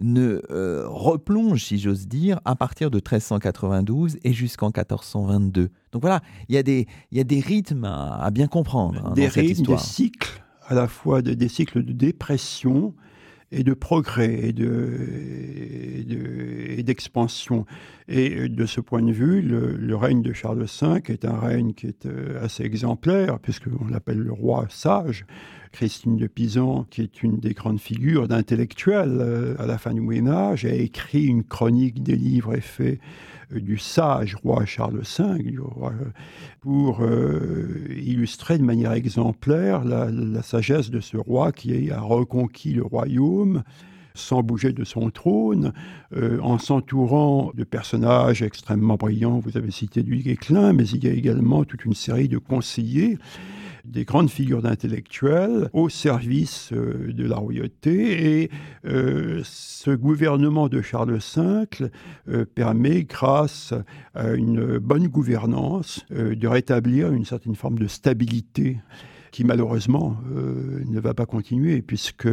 ne 0.00 0.40
euh, 0.50 0.84
replongent, 0.88 1.64
si 1.64 1.78
j'ose 1.78 2.08
dire, 2.08 2.40
à 2.44 2.56
partir 2.56 2.90
de 2.90 2.96
1392 2.96 4.18
et 4.24 4.32
jusqu'en 4.32 4.68
1422. 4.68 5.70
Donc 5.92 6.02
voilà, 6.02 6.22
il 6.48 6.54
y 6.54 6.58
a 6.58 6.62
des, 6.62 6.86
il 7.10 7.18
y 7.18 7.20
a 7.20 7.24
des 7.24 7.40
rythmes 7.40 7.84
à, 7.84 8.30
bien 8.30 8.46
comprendre. 8.46 9.06
Hein, 9.06 9.12
des 9.14 9.28
rythmes, 9.28 9.64
des 9.64 9.78
cycles, 9.78 10.42
à 10.66 10.74
la 10.74 10.88
fois 10.88 11.20
des 11.22 11.48
cycles 11.48 11.84
de 11.84 11.92
dépression, 11.92 12.94
et 13.52 13.64
de 13.64 13.74
progrès 13.74 14.48
et 14.48 14.52
d'expansion. 16.82 17.66
et, 18.08 18.48
de 18.48 18.66
ce 18.66 18.80
point 18.80 19.02
de 19.02 19.12
vue, 19.12 19.42
le, 19.42 19.96
règne 19.96 20.22
de 20.22 20.32
Charles 20.32 20.64
V 20.64 20.66
est 21.08 21.24
un 21.24 21.38
règne 21.38 21.74
qui 21.74 21.86
est 21.88 22.06
euh, 22.06 22.42
assez 22.42 22.62
exemplaire, 22.62 23.38
puisqu'on 23.38 23.86
l'appelle 23.88 24.18
le 24.18 24.32
roi 24.32 24.66
sage. 24.68 25.26
Christine 25.72 26.16
de 26.16 26.26
Pisan, 26.26 26.84
qui 26.90 27.02
est 27.02 27.22
une 27.22 27.38
des 27.38 27.52
grandes 27.54 27.80
figures 27.80 28.26
d'intellectuels 28.26 29.18
euh, 29.20 29.54
à 29.58 29.66
la 29.66 29.78
fin 29.78 29.94
du 29.94 30.00
Moyen 30.00 30.26
Âge, 30.26 30.64
a 30.64 30.74
écrit 30.74 31.26
une 31.26 31.44
chronique 31.44 32.02
des 32.02 32.16
livres 32.16 32.56
et 32.56 32.60
faits 32.60 32.98
euh, 32.98 33.39
du 33.52 33.78
sage 33.78 34.36
roi 34.36 34.64
Charles 34.64 35.00
V, 35.00 35.56
pour 36.60 37.00
euh, 37.02 37.86
illustrer 37.96 38.58
de 38.58 38.62
manière 38.62 38.92
exemplaire 38.92 39.84
la, 39.84 40.42
sagesse 40.42 40.90
de 40.90 41.00
ce 41.00 41.16
roi 41.16 41.52
qui 41.52 41.90
a 41.90 42.00
reconquis 42.00 42.72
le 42.72 42.82
royaume 42.82 43.62
sans 44.14 44.42
bouger 44.42 44.72
de 44.72 44.84
son 44.84 45.10
trône, 45.10 45.72
en 46.42 46.58
s'entourant 46.58 47.52
de 47.54 47.62
personnages 47.62 48.42
extrêmement 48.42 48.96
brillants. 48.96 49.38
Vous 49.38 49.56
avez 49.56 49.70
cité 49.70 50.02
du 50.02 50.16
Guesclin, 50.16 50.72
mais 50.72 50.86
il 50.88 51.04
y 51.04 51.08
a 51.08 51.12
également 51.12 51.64
toute 51.64 51.84
une 51.84 51.94
série 51.94 52.28
de 52.28 52.36
conseillers 52.36 53.18
des 53.84 54.04
grandes 54.04 54.30
figures 54.30 54.62
d'intellectuels 54.62 55.68
au 55.72 55.88
service 55.88 56.72
euh, 56.72 57.12
de 57.12 57.26
la 57.26 57.36
royauté. 57.36 58.40
Et 58.40 58.50
euh, 58.86 59.40
ce 59.44 59.90
gouvernement 59.90 60.68
de 60.68 60.82
Charles 60.82 61.18
V 61.18 61.90
euh, 62.28 62.44
permet, 62.54 63.04
grâce 63.04 63.74
à 64.14 64.32
une 64.32 64.78
bonne 64.78 65.08
gouvernance, 65.08 66.04
de 66.10 66.46
rétablir 66.46 67.12
une 67.12 67.24
certaine 67.24 67.54
forme 67.54 67.78
de 67.78 67.86
stabilité 67.86 68.78
qui 69.30 69.44
malheureusement 69.44 70.16
euh, 70.34 70.82
ne 70.88 71.00
va 71.00 71.14
pas 71.14 71.26
continuer, 71.26 71.82
puisque 71.82 72.28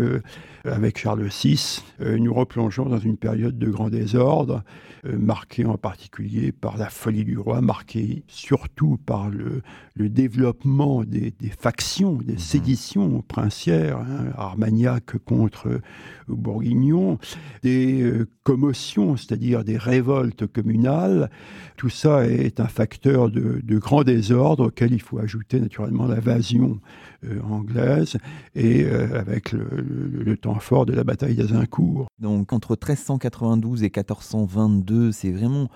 avec 0.65 0.97
Charles 0.97 1.27
VI, 1.27 1.81
euh, 2.01 2.17
nous 2.17 2.33
replongeons 2.33 2.85
dans 2.85 2.99
une 2.99 3.17
période 3.17 3.57
de 3.57 3.69
grand 3.69 3.89
désordre, 3.89 4.63
euh, 5.05 5.17
marquée 5.17 5.65
en 5.65 5.77
particulier 5.77 6.51
par 6.51 6.77
la 6.77 6.89
folie 6.89 7.23
du 7.23 7.37
roi, 7.37 7.61
marquée 7.61 8.23
surtout 8.27 8.97
par 9.05 9.29
le, 9.29 9.61
développement 9.95 11.03
des, 11.03 11.33
factions, 11.57 12.13
des 12.13 12.33
mhm. 12.33 12.39
séditions 12.39 13.21
princières, 13.21 13.99
hein, 13.99 14.31
armagnac 14.35 15.17
contre 15.25 15.81
bourguignon, 16.27 17.19
des 17.63 18.11
commotions, 18.43 19.17
c'est-à-dire 19.17 19.63
des 19.63 19.77
révoltes 19.77 20.45
communales. 20.47 21.29
Tout 21.77 21.89
ça 21.89 22.27
est 22.27 22.59
un 22.59 22.67
facteur 22.67 23.29
de, 23.29 23.59
de 23.63 23.77
grand 23.77 24.03
désordre 24.03 24.67
auquel 24.67 24.93
il 24.93 25.01
faut 25.01 25.19
ajouter 25.19 25.59
naturellement 25.59 26.07
l'invasion 26.07 26.79
euh, 27.25 27.41
anglaise 27.41 28.17
et 28.55 28.83
euh, 28.83 29.19
avec 29.19 29.51
le, 29.51 30.37
temps 30.37 30.59
fort 30.59 30.85
de 30.85 30.93
la 30.93 31.03
bataille 31.03 31.35
d'Azincourt. 31.35 32.07
Donc 32.19 32.53
entre 32.53 32.71
1392 32.71 33.83
et 33.83 33.85
1422, 33.85 35.11
c'est 35.11 35.31
vraiment 35.31 35.69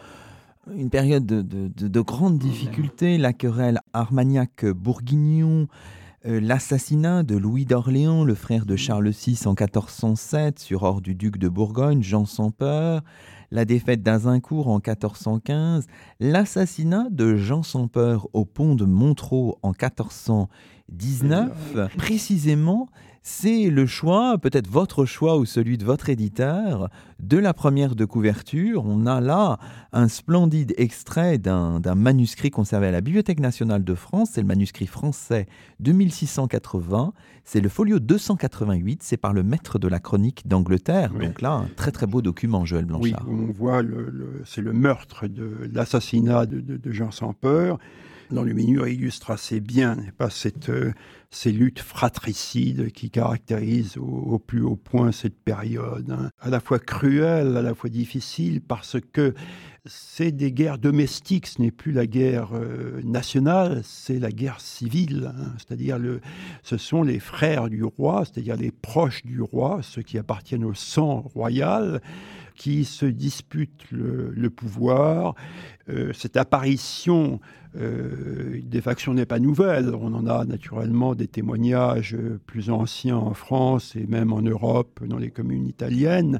une 0.78 0.89
période 0.89 1.26
de, 1.26 1.41
de, 1.41 2.02
grandes 2.02 2.38
difficultés, 2.38 3.17
la 3.17 3.34
querelle 3.34 3.80
Armagnac-Bourguignon, 3.93 5.67
euh, 6.28 6.39
l'assassinat 6.39 7.24
de 7.24 7.36
Louis 7.36 7.65
d'Orléans, 7.65 8.24
le 8.24 8.36
frère 8.36 8.67
de 8.67 8.76
Charles 8.76 9.10
VI 9.10 9.39
en 9.45 9.56
1407 9.60 10.60
sur 10.60 10.84
ordre 10.84 11.02
du 11.02 11.15
duc 11.15 11.39
de 11.39 11.50
Bourgogne, 11.50 12.04
Jean 12.04 12.26
sans 12.26 12.52
peur, 12.52 13.02
la 13.50 13.65
défaite 13.65 14.04
d'Azincourt 14.04 14.67
en 14.67 14.76
1415, 14.76 15.88
l'assassinat 16.19 17.08
de 17.10 17.36
Jean 17.38 17.63
sans 17.63 17.88
peur 17.88 18.28
au 18.34 18.45
pont 18.45 18.76
de 18.76 18.86
Montreux 18.86 19.56
en 19.63 19.74
1419, 20.92 21.98
précisément 21.98 22.90
c'est 23.24 23.70
le 23.70 23.86
choix, 23.86 24.40
peut-être 24.40 24.68
votre 24.68 25.06
choix 25.06 25.38
ou 25.38 25.46
celui 25.46 25.78
de 25.78 25.86
votre 25.86 26.10
éditeur, 26.10 26.90
de 27.20 27.38
la 27.38 27.54
première 27.54 27.96
de 27.96 28.04
couverture. 28.06 28.84
On 28.86 29.06
a 29.06 29.22
là 29.22 29.60
un 29.94 30.08
splendide 30.08 30.74
extrait 30.78 31.38
d'un 31.38 31.80
manuscrit 31.96 32.50
conservé 32.50 32.88
à 32.88 32.92
la 32.92 33.02
Bibliothèque 33.02 33.40
nationale 33.40 33.84
de 33.84 33.94
France. 33.94 34.32
C'est 34.34 34.42
le 34.42 34.48
manuscrit 34.48 34.88
français 34.88 35.46
de 35.80 35.92
1680. 35.92 37.14
C'est 37.44 37.62
le 37.62 37.70
folio 37.70 38.00
288. 38.00 39.04
C'est 39.04 39.18
par 39.18 39.34
le 39.34 39.44
maître 39.44 39.78
de 39.78 39.88
la 39.88 40.00
chronique 40.00 40.48
d'Angleterre. 40.48 41.14
Donc 41.14 41.42
là, 41.42 41.52
un 41.52 41.70
très 41.76 41.92
très 41.92 42.08
beau 42.08 42.24
document, 42.24 42.66
Joël 42.66 42.86
Blanchard. 42.86 43.26
Oui, 43.28 43.36
on 43.40 43.52
voit, 43.52 43.84
le, 43.84 44.42
c'est 44.46 44.62
le 44.62 44.74
meurtre 44.74 45.28
de 45.28 45.70
l'assassinat 45.72 46.48
de, 46.48 46.80
Jean 46.92 47.12
Sans 47.12 47.34
Peur 47.34 47.78
dans 48.32 48.44
le 48.44 48.54
menu 48.54 48.80
illustre 48.89 49.32
assez 49.32 49.60
bien 49.60 49.98
pas 50.17 50.30
cette, 50.30 50.70
euh, 50.70 50.94
ces 51.30 51.52
luttes 51.52 51.80
fratricides 51.80 52.91
qui 52.91 53.10
caractérisent 53.10 53.98
au, 53.98 54.39
plus 54.39 54.62
haut 54.62 54.76
point 54.76 55.12
cette 55.12 55.38
période, 55.38 56.10
hein. 56.12 56.30
à 56.39 56.50
la 56.50 56.60
fois 56.60 56.80
cruelle, 56.80 57.58
à 57.58 57.62
la 57.62 57.74
fois 57.74 57.89
difficile, 57.89 58.62
parce 58.62 58.98
que 59.13 59.34
c'est 59.86 60.32
des 60.32 60.52
guerres 60.52 60.78
domestiques, 60.78 61.48
ce 61.48 61.62
n'est 61.62 61.72
plus 61.72 61.91
la 61.91 62.06
guerre 62.06 62.50
euh, 62.54 63.02
nationale, 63.04 63.82
c'est 63.84 64.20
la 64.20 64.32
guerre 64.32 64.60
civile, 64.60 65.34
hein. 65.36 65.54
c'est-à-dire 65.58 66.00
ce 66.63 66.78
sont 66.78 67.04
les 67.04 67.20
frères 67.20 67.70
du 67.70 67.84
roi, 67.84 68.24
c'est-à-dire 68.26 68.58
les 68.58 68.72
proches 68.72 69.24
du 69.24 69.41
roi, 69.41 69.80
ceux 69.82 70.02
qui 70.02 70.17
appartiennent 70.17 70.65
au 70.65 70.74
sang 70.74 71.22
royal, 71.34 72.02
qui 72.62 72.86
se 72.86 73.08
disputent 73.08 73.88
le, 73.89 74.50
pouvoir. 74.52 75.34
Euh, 75.89 76.13
cette 76.13 76.38
apparition 76.38 77.39
euh, 77.76 78.62
des 78.63 78.82
factions 78.82 79.15
n'est 79.15 79.26
pas 79.26 79.39
nouvelle. 79.39 79.95
On 79.95 80.13
en 80.13 80.28
a 80.28 80.45
naturellement 80.45 81.15
des 81.15 81.28
témoignages 81.28 82.15
plus 82.45 82.69
anciens 82.69 83.17
en 83.17 83.34
France 83.34 83.95
et 83.95 84.06
même 84.06 84.32
en 84.32 84.43
Europe, 84.43 85.00
dans 85.04 85.17
les 85.17 85.32
communes 85.32 85.65
italiennes. 85.65 86.39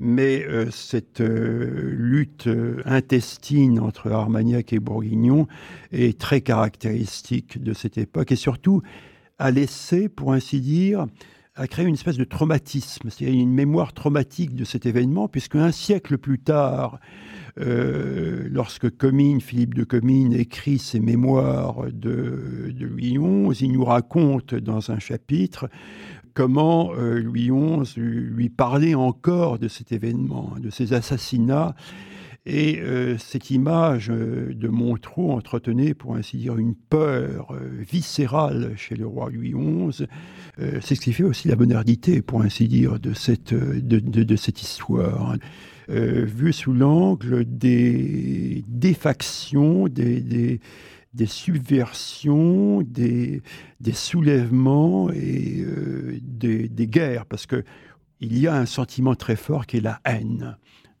Mais 0.00 0.42
euh, 0.48 0.70
cette 0.70 1.20
lutte 1.20 2.48
intestine 2.86 3.78
entre 3.78 4.10
Armagnac 4.10 4.72
et 4.72 4.78
Bourguignon 4.78 5.48
est 5.92 6.18
très 6.18 6.40
caractéristique 6.40 7.62
de 7.62 7.74
cette 7.74 7.98
époque 7.98 8.32
et 8.32 8.36
surtout 8.36 8.80
a 9.38 9.50
laissé, 9.50 10.08
pour 10.08 10.32
ainsi 10.32 10.62
dire, 10.62 11.04
a 11.58 11.66
créé 11.66 11.84
une 11.84 11.94
espèce 11.94 12.16
de 12.16 12.24
traumatisme, 12.24 13.10
c'est-à-dire 13.10 13.40
une 13.40 13.52
mémoire 13.52 13.92
traumatique 13.92 14.54
de 14.54 14.64
cet 14.64 14.86
événement, 14.86 15.26
puisque 15.26 15.56
un 15.56 15.72
siècle 15.72 16.16
plus 16.16 16.38
tard, 16.38 17.00
euh, 17.60 18.48
lorsque 18.50 18.88
Comines, 18.96 19.40
Philippe 19.40 19.74
de 19.74 19.82
Comines, 19.82 20.32
écrit 20.32 20.78
ses 20.78 21.00
mémoires 21.00 21.86
de, 21.92 22.72
Louis 22.78 23.18
XI, 23.18 23.64
il 23.64 23.72
nous 23.72 23.84
raconte 23.84 24.54
dans 24.54 24.92
un 24.92 25.00
chapitre 25.00 25.68
comment 26.32 26.92
euh, 26.94 27.18
Louis 27.20 27.50
XI 27.50 27.98
lui 27.98 28.48
parlait 28.48 28.94
encore 28.94 29.58
de 29.58 29.66
cet 29.66 29.90
événement, 29.90 30.54
de 30.60 30.70
ces 30.70 30.92
assassinats 30.92 31.74
et 32.46 32.80
euh, 32.80 33.18
cette 33.18 33.50
image 33.50 34.10
euh, 34.10 34.54
de 34.54 34.68
Montreux 34.68 35.30
entretenait, 35.30 35.92
pour 35.92 36.16
ainsi 36.16 36.38
dire, 36.38 36.56
une 36.56 36.74
peur 36.74 37.52
euh, 37.52 37.68
viscérale 37.86 38.72
chez 38.76 38.96
le 38.96 39.06
roi 39.06 39.30
Louis 39.30 39.52
XI. 39.52 40.06
c'est 40.80 40.94
ce 40.94 41.00
qui 41.00 41.12
fait 41.12 41.24
aussi 41.24 41.48
la 41.48 41.56
modernité, 41.56 42.22
pour 42.22 42.40
ainsi 42.40 42.66
dire, 42.68 42.98
de 42.98 43.12
cette, 43.12 43.52
histoire. 44.62 45.36
vue 45.88 46.52
sous 46.52 46.72
l'angle 46.72 47.44
des 47.44 48.64
défactions, 48.66 49.88
des, 49.88 50.60
subversions, 51.26 52.82
des, 52.82 53.42
des 53.80 53.92
soulèvements 53.92 55.10
et 55.12 55.64
des, 56.22 56.68
des, 56.68 56.86
guerres, 56.86 57.26
parce 57.26 57.46
que 57.46 57.62
il 58.20 58.38
y 58.38 58.48
a 58.48 58.54
un 58.54 58.66
sentiment 58.66 59.14
très 59.14 59.36
fort 59.36 59.66
qui 59.66 59.76
est 59.76 59.80
la 59.80 60.00
haine. 60.04 60.56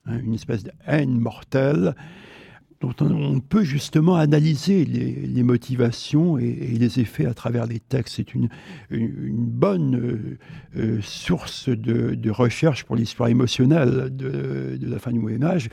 Hein, 0.08 0.20
une 0.24 0.34
espèce 0.34 0.64
de 0.64 0.72
haine 0.86 1.18
mortelle. 1.18 1.94
dont 2.80 2.94
on 3.00 3.40
peut 3.40 3.64
justement 3.64 4.14
analyser 4.14 4.84
les, 4.84 5.42
motivations 5.42 6.38
et, 6.38 6.52
les 6.78 7.00
effets 7.00 7.26
à 7.26 7.34
travers 7.34 7.66
les 7.66 7.80
textes. 7.80 8.14
C'est 8.16 8.34
une, 8.34 8.48
une, 8.90 9.46
bonne 9.46 9.96
euh, 9.96 10.38
euh, 10.76 11.00
source 11.02 11.68
de, 11.68 12.30
recherche 12.30 12.84
pour 12.84 12.94
l'histoire 12.94 13.28
émotionnelle 13.28 14.14
de, 14.16 14.76
de, 14.80 14.88
la 14.88 15.00
fin 15.00 15.10
du 15.10 15.18
Moyen 15.18 15.42
Âge. 15.42 15.68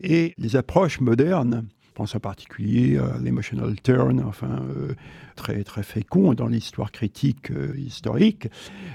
Et 0.00 0.34
les 0.38 0.56
approches 0.56 1.00
modernes 1.00 1.66
pense 1.96 2.14
en 2.14 2.20
particulier 2.20 2.98
à 2.98 3.18
l'emotional 3.18 3.74
turn, 3.80 4.20
enfin 4.20 4.62
euh, 4.70 4.94
très 5.36 5.62
très 5.62 5.84
fécond 5.84 6.34
dans 6.34 6.48
l'histoire 6.48 6.90
critique 6.90 7.52
euh, 7.52 7.78
historique, 7.78 8.48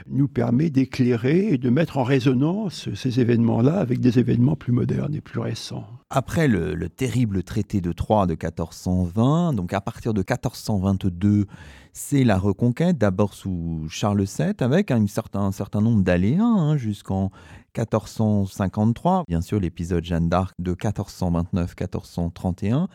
nous 0.07 0.27
permet 0.27 0.69
d'éclairer 0.69 1.53
et 1.53 1.57
de 1.57 1.69
mettre 1.69 1.97
en 1.97 2.03
résonance 2.03 2.93
ces 2.93 3.21
événements-là 3.21 3.79
avec 3.79 4.01
des 4.01 4.19
événements 4.19 4.57
plus 4.57 4.73
modernes 4.73 5.15
et 5.15 5.21
plus 5.21 5.39
récents. 5.39 5.87
Après 6.09 6.49
le, 6.49 6.73
le 6.73 6.89
terrible 6.89 7.43
traité 7.43 7.79
de 7.79 7.93
Troyes 7.93 8.25
de 8.25 8.33
1420, 8.33 9.53
donc 9.53 9.71
à 9.71 9.79
partir 9.79 10.13
de 10.13 10.19
1422, 10.19 11.45
c'est 11.93 12.23
la 12.23 12.37
reconquête, 12.37 12.97
d'abord 12.97 13.33
sous 13.33 13.85
Charles 13.89 14.23
VII, 14.23 14.53
avec 14.59 14.91
un 14.91 15.05
certain, 15.07 15.51
certain 15.51 15.81
nombre 15.81 16.03
d'aléas 16.03 16.43
hein, 16.43 16.77
jusqu'en 16.77 17.31
1453, 17.77 19.25
bien 19.27 19.41
sûr 19.41 19.59
l'épisode 19.59 20.03
Jeanne 20.03 20.29
d'Arc 20.29 20.53
de 20.59 20.73
1429-1431, 20.73 22.87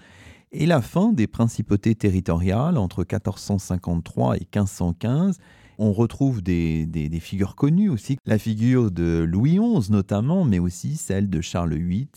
et 0.52 0.66
la 0.66 0.80
fin 0.80 1.12
des 1.12 1.26
principautés 1.26 1.94
territoriales 1.94 2.78
entre 2.78 3.00
1453 3.00 4.37
et 4.37 4.40
1515, 4.40 5.38
on 5.78 5.92
retrouve 5.92 6.42
des, 6.42 6.86
figures 7.20 7.54
connues 7.54 7.88
aussi, 7.88 8.18
la 8.26 8.38
figure 8.38 8.90
de 8.90 9.24
Louis 9.28 9.58
XI 9.58 9.90
notamment, 9.90 10.44
mais 10.44 10.58
aussi 10.58 10.96
celle 10.96 11.28
de 11.28 11.40
Charles 11.40 11.74
VIII 11.74 12.08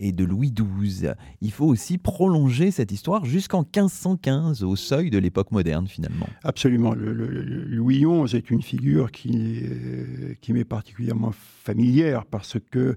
et, 0.00 0.12
de 0.12 0.24
Louis 0.24 0.52
XII. 0.52 1.10
Il 1.40 1.52
faut 1.52 1.66
aussi 1.66 1.98
prolonger 1.98 2.70
cette 2.70 2.92
histoire 2.92 3.24
jusqu'en 3.24 3.60
1515, 3.60 4.64
au 4.64 4.76
seuil 4.76 5.10
de 5.10 5.18
l'époque 5.18 5.52
moderne 5.52 5.86
finalement. 5.86 6.28
Absolument. 6.44 6.94
Louis 6.94 8.04
XI 8.04 8.36
est 8.36 8.50
une 8.50 8.62
figure 8.62 9.10
qui, 9.10 9.62
qui 10.40 10.52
m'est 10.52 10.64
particulièrement 10.64 11.32
familière 11.32 12.24
parce 12.24 12.56
que 12.70 12.96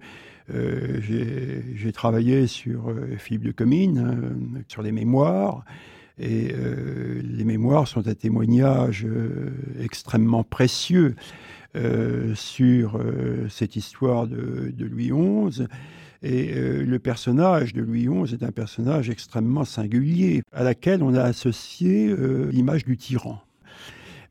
euh, 0.54 1.00
j'ai 1.02 1.92
travaillé 1.92 2.48
sur 2.48 2.90
euh, 2.90 3.16
Philippe 3.18 3.44
de 3.44 3.52
Comines, 3.52 3.98
euh, 3.98 4.62
sur 4.68 4.82
les 4.82 4.92
mémoires. 4.92 5.64
Et 6.18 6.54
euh, 6.54 7.22
les 7.24 7.44
mémoires 7.44 7.88
sont 7.88 8.08
un 8.08 8.14
témoignage 8.14 9.06
euh, 9.06 9.52
extrêmement 9.82 10.44
précieux 10.44 11.16
euh, 11.76 12.34
sur 12.36 13.00
cette 13.50 13.76
histoire 13.76 14.28
de, 14.28 14.74
Louis 14.80 15.12
XI. 15.12 15.64
Et 16.24 16.56
le 16.56 16.98
personnage 16.98 17.74
de 17.74 17.82
Louis 17.82 18.08
XI 18.08 18.34
est 18.34 18.44
un 18.44 18.52
personnage 18.52 19.10
extrêmement 19.10 19.66
singulier, 19.66 20.42
à 20.54 20.64
laquelle 20.64 21.04
on 21.04 21.14
a 21.14 21.22
associé 21.22 22.16
l'image 22.50 22.84
du 22.84 22.98
tyran. 22.98 23.42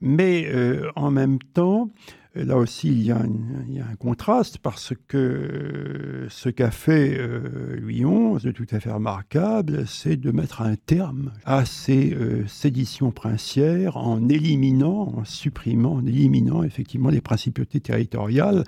Mais 0.01 0.51
en 0.97 1.13
même 1.13 1.39
temps, 1.39 1.91
là 2.35 2.57
aussi, 2.57 2.89
il 2.89 3.03
y, 3.03 3.13
a 3.13 3.19
un, 3.19 3.97
contraste 3.99 4.59
parce 4.59 4.93
que 5.09 6.27
ce 6.29 6.49
qu'a 6.49 6.71
fait 6.71 7.17
euh, 7.17 7.77
Louis 7.81 8.03
XI, 8.03 8.47
de 8.47 8.51
tout 8.51 8.67
à 8.73 8.81
fait 8.81 8.91
remarquable, 8.91 9.87
c'est 9.87 10.17
de 10.17 10.31
mettre 10.33 10.63
un 10.63 10.75
terme 10.75 11.33
à 11.45 11.65
ces 11.65 12.13
euh, 12.13 12.47
séditions 12.49 13.13
princières 13.13 13.97
en 13.97 14.29
éliminant, 14.29 15.13
en 15.17 15.25
supprimant, 15.25 15.95
en 15.95 16.07
éliminant 16.07 16.65
effectivement 16.65 17.11
les 17.11 17.21
principautés 17.21 17.81
territoriales 17.81 18.65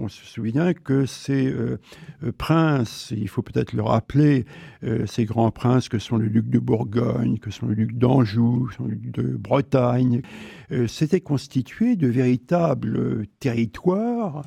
on 0.00 0.08
se 0.08 0.24
souvient 0.24 0.72
que 0.72 1.06
ces 1.06 1.46
euh, 1.46 1.78
euh, 2.24 2.32
princes, 2.32 3.12
il 3.16 3.28
faut 3.28 3.42
peut-être 3.42 3.72
le 3.72 3.82
rappeler, 3.82 4.46
euh, 4.82 5.06
ces 5.06 5.24
grands 5.24 5.50
princes 5.50 5.88
que 5.88 5.98
sont 5.98 6.16
le 6.16 6.28
duc 6.28 6.48
de 6.48 6.58
Bourgogne, 6.58 7.38
que 7.38 7.50
sont 7.50 7.66
le 7.66 7.74
duc 7.74 7.96
d'Anjou, 7.96 8.66
que 8.70 8.74
sont 8.74 8.84
le 8.84 8.96
duc 8.96 9.12
de 9.12 9.36
Bretagne, 9.36 10.22
s'étaient 10.86 11.20
constitués 11.20 11.96
de 11.96 12.06
véritables 12.06 13.26
territoires. 13.40 14.44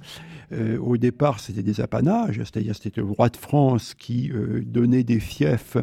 au 0.80 0.96
départ, 0.96 1.42
c'était 1.42 1.64
des 1.64 1.82
apanages, 1.82 2.38
c'est-à-dire 2.38 2.76
c'était 2.76 3.02
le 3.02 3.08
roi 3.08 3.28
de 3.28 3.36
France 3.36 3.94
qui 3.94 4.32
donnait 4.66 5.04
des 5.04 5.20
fiefs 5.20 5.76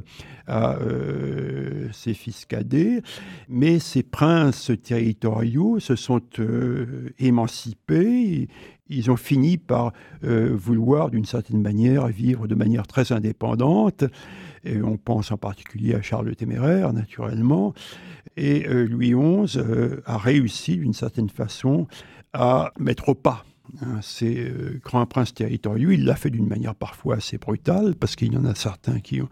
à 0.46 0.78
ses 1.92 2.14
fils 2.14 2.46
cadets, 2.46 3.02
mais 3.50 3.80
ces 3.80 4.02
princes 4.02 4.72
territoriaux 4.83 5.78
se 5.78 5.94
sont 5.94 6.22
émancipés 7.18 8.48
ils 8.90 9.11
ont 9.11 9.16
fini 9.16 9.57
par 9.57 9.92
euh, 10.24 10.50
vouloir, 10.53 11.11
d'une 11.11 11.24
certaine 11.24 11.62
manière, 11.62 12.09
vivre 12.09 12.46
de 12.46 12.55
manière 12.55 12.87
très 12.87 13.12
indépendante. 13.12 14.05
Et 14.64 14.83
on 14.83 14.96
pense 14.96 15.31
en 15.31 15.38
particulier 15.38 15.94
à 15.94 16.03
Charles 16.03 16.26
le 16.26 16.37
Téméraire, 16.37 16.92
naturellement. 16.92 17.72
Et 18.37 18.66
euh, 18.68 18.87
Louis 18.87 19.14
XI 19.14 19.59
euh, 19.59 20.03
a 20.05 20.18
réussi, 20.18 20.76
d'une 20.76 20.92
certaine 20.92 21.31
façon, 21.31 21.87
à 22.33 22.72
mettre 22.79 23.09
au 23.09 23.14
pas 23.14 23.44
hein, 23.83 23.98
ces 24.02 24.52
grands 24.83 25.06
princes 25.06 25.35
territoriaux. 25.35 25.90
Il 25.90 26.04
l'a 26.04 26.16
fait 26.16 26.30
d'une 26.30 26.48
manière 26.48 26.74
parfois 26.74 27.16
assez 27.16 27.38
brutale, 27.38 27.94
parce 27.94 28.16
qu'il 28.16 28.33
y 28.33 28.37
en 28.37 28.44
a 28.44 28.54
certains 28.54 29.00
qui 29.00 29.20
ont, 29.20 29.28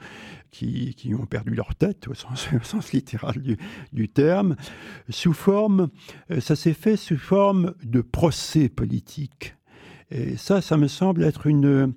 qui, 0.51 1.15
ont 1.19 1.27
perdu 1.27 1.55
leur 1.55 1.75
tête, 1.75 2.09
au 2.09 2.15
sens, 2.15 2.49
sens 2.63 2.93
littéral 2.93 3.35
du, 3.93 4.09
terme, 4.09 4.57
sous 5.09 5.33
forme, 5.33 5.89
euh, 6.31 6.41
ça 6.41 6.57
s'est 6.57 6.75
fait 6.75 6.97
sous 6.97 7.19
forme 7.19 7.75
de 7.83 8.01
procès 8.01 8.69
politique. 8.69 9.55
Et 10.11 10.37
ça, 10.37 10.63
ça 10.63 10.77
me 10.77 10.89
semble 10.89 11.23
être 11.25 11.47
une, 11.47 11.93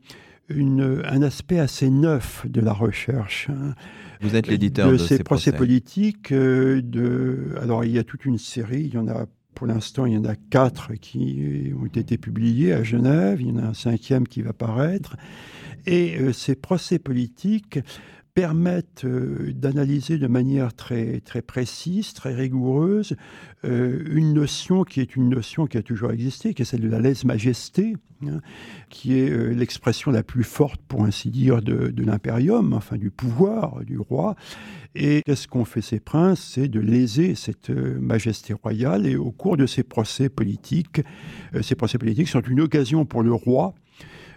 une, 0.50 1.02
un 1.06 1.22
aspect 1.22 1.60
assez 1.60 1.90
neuf 1.90 2.46
de 2.48 2.60
la 2.60 2.74
recherche. 2.74 3.50
Hein. 3.50 3.74
Vous 4.22 4.36
êtes 4.36 4.48
l'éditeur 4.48 4.92
de, 4.92 4.98
ces, 4.98 5.20
procès, 5.24 5.52
politiques. 5.52 6.32
Euh, 6.32 6.82
de, 6.84 7.56
alors, 7.62 7.84
il 7.86 7.92
y 7.92 7.98
a 7.98 8.04
toute 8.04 8.26
une 8.26 8.38
série, 8.38 8.84
il 8.84 8.94
y 8.94 8.98
en 8.98 9.08
a 9.08 9.26
pour 9.56 9.68
l'instant, 9.68 10.06
il 10.06 10.14
y 10.14 10.18
en 10.18 10.26
a 10.26 10.36
quatre 10.36 10.94
qui 10.96 11.72
ont 11.80 11.86
été 11.86 12.18
publiés 12.18 12.74
à 12.74 12.84
Genève, 12.84 13.42
il 13.42 13.50
y 13.50 13.52
en 13.52 13.58
a 13.58 13.68
un 13.68 13.74
cinquième 13.74 14.28
qui 14.28 14.42
va 14.42 14.54
paraître. 14.54 15.18
Et 15.86 16.18
euh, 16.20 16.34
ces 16.34 16.56
procès 16.56 17.00
politiques 17.00 17.80
permettent 18.34 19.06
euh, 19.06 19.52
d'analyser 19.54 20.18
de 20.18 20.28
manière 20.28 20.74
très, 20.74 21.20
très 21.22 21.42
précise, 21.42 22.14
très 22.14 22.34
rigoureuse, 22.34 23.16
euh, 23.66 24.04
une 24.12 24.34
notion 24.34 24.84
qui 24.84 25.02
est 25.02 25.16
une 25.16 25.30
notion 25.30 25.68
qui 25.68 25.78
a 25.78 25.82
toujours 25.82 26.12
existé, 26.12 26.54
qui 26.54 26.62
est 26.62 26.66
celle 26.66 26.82
de 26.82 26.90
la 26.90 27.00
lèse-majesté, 27.00 27.96
hein, 28.26 28.40
qui 28.90 29.20
est 29.20 29.30
euh, 29.30 29.50
l'expression 29.54 30.12
la 30.12 30.24
plus 30.24 30.44
forte, 30.44 30.82
pour 30.88 31.04
ainsi 31.04 31.30
dire, 31.30 31.62
de, 31.62 31.90
de 31.90 32.04
l'impérium, 32.04 32.74
enfin 32.74 32.98
du 32.98 33.12
pouvoir 33.12 33.84
du 33.86 34.00
roi. 34.00 34.36
Et 34.96 35.22
qu'est-ce 35.26 35.48
qu'ont 35.48 35.66
fait 35.66 35.82
ces 35.82 36.00
princes? 36.00 36.52
C'est 36.54 36.68
de 36.68 36.80
léser 36.80 37.36
cette 37.36 37.70
majesté 37.70 38.54
royale. 38.54 39.06
Et 39.06 39.16
au 39.16 39.32
cours 39.32 39.56
de 39.56 39.66
ces 39.66 39.84
procès 39.84 40.28
politiques, 40.28 41.02
ces 41.62 41.76
procès 41.76 41.98
politiques 41.98 42.28
sont 42.28 42.42
une 42.42 42.60
occasion 42.60 43.06
pour 43.06 43.24
le 43.24 43.34
roi 43.34 43.74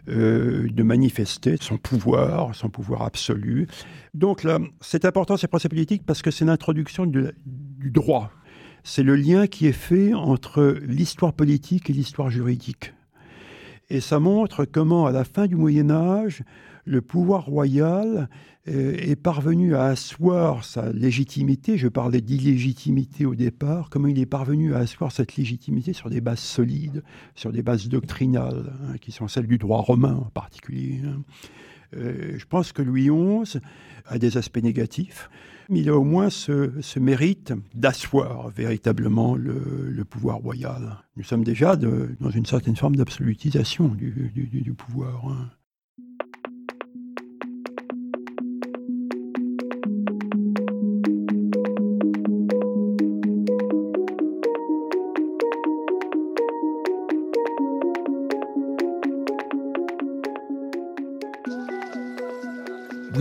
euh, 0.09 0.69
de 0.71 0.83
manifester 0.83 1.57
son 1.61 1.79
pouvoir, 1.79 2.55
son 2.55 2.69
pouvoir 2.69 3.03
absolu. 3.03 3.67
Donc 4.13 4.43
là, 4.43 4.59
c'est 4.81 5.05
important 5.05 5.37
ces 5.37 5.49
procès 5.49 5.69
politiques 5.69 6.05
parce 6.05 6.23
que 6.23 6.31
c'est 6.31 6.45
l'introduction 6.45 7.07
du 7.07 7.91
droit. 7.91 8.31
C'est 8.83 9.03
le 9.03 9.17
lien 9.17 9.47
qui 9.47 9.67
est 9.67 9.73
fait 9.73 10.13
entre 10.13 10.79
l'histoire 10.83 11.33
politique 11.33 11.89
et 11.89 11.95
l'histoire 11.95 12.29
juridique. 12.29 12.93
Et 13.89 14.01
ça 14.01 14.19
montre 14.19 14.65
comment, 14.65 15.07
à 15.07 15.13
la 15.13 15.25
fin 15.25 15.47
du 15.47 15.57
Moyen 15.57 15.91
Âge, 15.91 16.43
le 16.85 17.01
pouvoir 17.01 17.47
royal 17.47 18.29
est 18.67 19.21
parvenu 19.21 19.75
à 19.75 19.85
asseoir 19.85 20.65
sa 20.65 20.91
légitimité, 20.93 21.77
je 21.77 21.89
parlais 21.89 22.23
d'illégitimité 22.23 23.27
au 23.27 23.35
départ, 23.35 23.91
comment 23.91 24.09
il 24.09 24.19
est 24.19 24.27
parvenu 24.27 24.75
à 24.75 24.79
asseoir 24.79 25.13
cette 25.13 25.37
légitimité 25.37 25.93
sur 25.93 26.09
des 26.09 26.23
bases 26.23 26.41
solides, 26.41 27.03
sur 27.35 27.53
des 27.53 27.63
bases 27.63 27.89
doctrinales, 27.89 28.73
hein, 28.83 28.97
qui 29.01 29.13
sont 29.13 29.29
celles 29.29 29.47
du 29.47 29.59
droit 29.59 29.81
romain 29.81 30.15
en 30.15 30.31
particulier. 30.31 31.01
Hein. 31.05 31.23
Euh, 31.97 32.35
je 32.39 32.47
pense 32.47 32.73
que 32.73 32.83
Louis 32.83 33.09
XI 33.09 33.59
a 34.07 34.19
des 34.19 34.37
aspects 34.37 34.63
négatifs, 34.63 35.31
mais 35.69 35.81
il 35.81 35.89
a 35.89 35.97
au 35.97 36.05
moins 36.05 36.31
ce, 36.31 36.99
mérite 36.99 37.53
d'asseoir 37.75 38.49
véritablement 38.51 39.35
le, 39.35 40.05
pouvoir 40.05 40.39
royal. 40.39 40.99
Nous 41.17 41.25
sommes 41.25 41.45
déjà 41.45 41.77
dans 41.77 42.31
une 42.31 42.47
certaine 42.47 42.77
forme 42.77 42.97
d'absolutisation 42.97 43.89
du, 43.89 44.75
pouvoir. 44.77 45.27
Hein. 45.29 45.51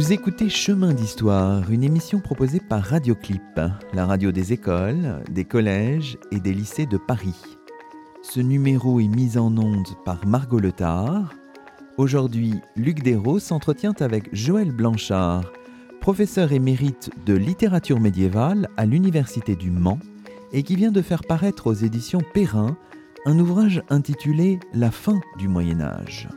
Vous 0.04 0.12
écoutez 0.12 0.50
Chemin 0.50 0.94
d'Histoire, 0.94 1.72
une 1.72 1.82
émission 1.82 2.20
proposée 2.20 2.60
par 2.60 2.84
Radioclip, 2.84 3.62
la 3.94 4.06
radio 4.06 4.34
des 4.34 4.52
écoles, 4.52 5.24
des 5.32 5.46
collèges 5.46 6.18
et 6.30 6.42
des 6.42 6.54
lycées 6.54 6.86
de 6.86 6.98
Paris. 6.98 7.42
Ce 8.22 8.42
numéro 8.42 9.00
est 9.00 9.08
mis 9.08 9.38
en 9.38 9.58
onde 9.58 9.88
par 10.04 10.28
Margot 10.28 10.60
Letard. 10.60 11.34
Aujourd'hui, 11.96 12.56
Luc 12.76 13.02
Dérault 13.02 13.40
s'entretient 13.40 13.96
avec 14.02 14.28
Joël 14.36 14.74
Blanchard, 14.74 15.50
professeur 16.02 16.52
émérite 16.52 17.10
de 17.26 17.36
littérature 17.36 18.02
médiévale 18.02 18.68
à 18.76 18.86
l'Université 18.86 19.56
du 19.56 19.72
Mans 19.72 20.00
et 20.52 20.64
qui 20.64 20.76
vient 20.76 20.92
de 20.92 21.02
faire 21.02 21.24
paraître 21.24 21.68
aux 21.68 21.74
éditions 21.74 22.22
Perrin 22.34 22.76
un 23.26 23.40
ouvrage 23.40 23.82
intitulé 23.90 24.60
La 24.74 24.92
fin 24.92 25.22
du 25.40 25.48
Moyen 25.48 25.80
Âge. 25.80 26.28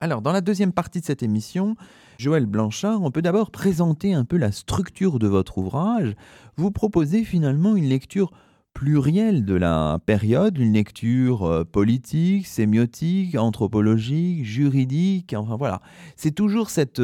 Alors, 0.00 0.22
dans 0.22 0.32
la 0.32 0.40
deuxième 0.40 0.72
partie 0.72 1.00
de 1.00 1.04
cette 1.04 1.22
émission, 1.22 1.76
Joël 2.18 2.46
Blanchard, 2.46 3.02
on 3.02 3.10
peut 3.10 3.20
d'abord 3.20 3.50
présenter 3.50 4.14
un 4.14 4.24
peu 4.24 4.36
la 4.36 4.52
structure 4.52 5.18
de 5.18 5.26
votre 5.26 5.58
ouvrage. 5.58 6.14
Vous 6.56 6.70
proposez 6.70 7.24
finalement 7.24 7.74
une 7.76 7.88
lecture 7.88 8.30
plurielle 8.74 9.44
de 9.44 9.54
la 9.54 9.98
période, 10.06 10.56
une 10.56 10.72
lecture 10.72 11.44
euh, 11.44 11.64
politique, 11.64 12.46
sémiotique, 12.46 13.36
anthropologique, 13.36 14.44
juridique, 14.44 15.34
enfin 15.36 15.56
voilà. 15.56 15.80
C'est 16.14 16.30
toujours 16.30 16.70
cette, 16.70 17.00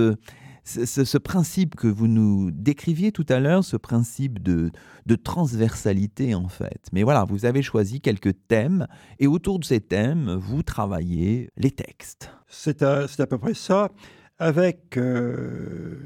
euh, 0.77 0.87
ce, 0.87 1.19
principe 1.19 1.75
que 1.75 1.87
vous 1.87 2.09
nous 2.09 2.51
décriviez 2.51 3.13
tout 3.13 3.27
à 3.29 3.41
l'heure, 3.41 3.65
ce 3.65 3.77
principe 3.77 4.43
de, 4.43 4.71
de, 5.07 5.15
transversalité 5.15 6.35
en 6.35 6.49
fait. 6.49 6.89
Mais 6.93 7.03
voilà, 7.03 7.25
vous 7.25 7.45
avez 7.45 7.63
choisi 7.63 8.01
quelques 8.01 8.35
thèmes 8.49 8.87
et 9.19 9.27
autour 9.27 9.59
de 9.59 9.65
ces 9.65 9.81
thèmes, 9.81 10.33
vous 10.35 10.63
travaillez 10.63 11.51
les 11.57 11.71
textes. 11.71 12.31
C'est 12.49 12.83
à, 12.83 13.07
à, 13.19 13.27
peu 13.27 13.39
près 13.39 13.55
ça, 13.55 13.91
avec 14.39 14.97
euh, 14.97 15.97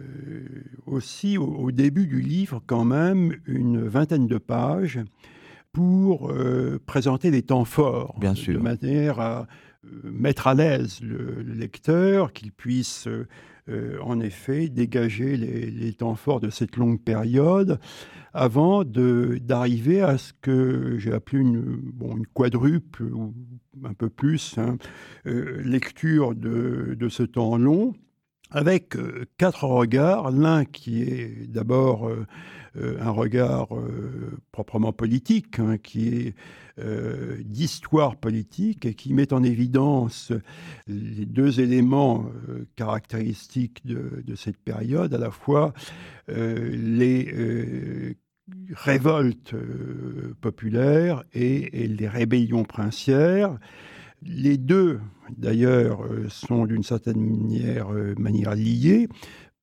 aussi 0.87 1.39
au, 1.39 1.71
début 1.71 2.07
du 2.07 2.21
livre 2.21 2.63
quand 2.67 2.85
même 2.85 3.37
une 3.47 3.87
vingtaine 3.87 4.27
de 4.27 4.39
pages 4.39 5.01
pour 5.73 6.31
euh, 6.31 6.81
présenter 6.87 7.31
les 7.31 7.43
temps 7.43 7.65
forts, 7.65 8.17
Bien 8.19 8.35
sûr. 8.35 8.55
de 8.55 8.63
manière 8.63 9.21
à 9.21 9.47
euh, 9.85 10.11
mettre 10.11 10.47
à 10.47 10.55
l'aise 10.55 11.01
le, 11.03 11.43
le 11.43 11.55
lecteur, 11.55 12.33
qu'il 12.33 12.53
puisse 12.53 13.07
euh, 13.07 13.29
en 14.03 14.21
effet 14.21 14.69
dégager 14.69 15.37
les, 15.37 15.93
temps 15.93 16.15
forts 16.15 16.41
de 16.41 16.51
cette 16.51 16.77
longue 16.77 17.01
période 17.01 17.79
avant 18.33 18.85
d'arriver 18.85 20.01
à 20.01 20.19
ce 20.19 20.33
que 20.41 20.97
j'ai 20.99 21.13
appelé 21.13 21.41
une 21.41 22.27
quadruple 22.35 23.05
ou 23.05 23.35
un 23.85 23.95
peu 23.95 24.09
plus 24.09 24.57
hein, 24.59 24.77
euh, 25.27 25.63
lecture 25.63 26.35
de, 26.35 26.97
de, 26.99 27.09
ce 27.09 27.23
temps 27.23 27.57
long 27.57 27.95
avec 28.51 28.97
euh, 28.97 29.25
quatre 29.39 29.65
regards, 29.65 30.31
l'un 30.31 30.65
qui 30.65 31.03
est 31.03 31.47
d'abord 31.49 32.11
un 33.01 33.11
regard 33.11 33.69
proprement 34.53 34.93
politique, 34.93 35.59
hein, 35.59 35.79
qui 35.79 36.09
est 36.09 36.35
euh, 36.81 37.37
d'histoire 37.45 38.17
politique 38.17 38.95
qui 38.95 39.13
met 39.13 39.33
en 39.33 39.43
évidence 39.43 40.33
les 40.87 41.27
deux 41.27 41.61
éléments 41.61 42.31
euh, 42.49 42.67
caractéristiques 42.77 43.85
de, 43.85 44.35
cette 44.37 44.59
période, 44.59 45.13
à 45.13 45.19
la 45.19 45.31
fois 45.31 45.73
euh, 46.29 46.71
les 46.71 48.15
révoltes 48.73 49.55
populaires 50.41 51.25
et, 51.33 51.89
les 51.89 52.09
rébellions 52.09 52.65
princières. 52.65 53.59
Les 54.23 54.57
deux, 54.57 55.01
d'ailleurs, 55.37 56.01
sont 56.29 56.65
d'une 56.65 56.83
certaine 56.83 57.21
manière, 57.21 57.89
manière 58.19 58.55
liés 58.55 59.09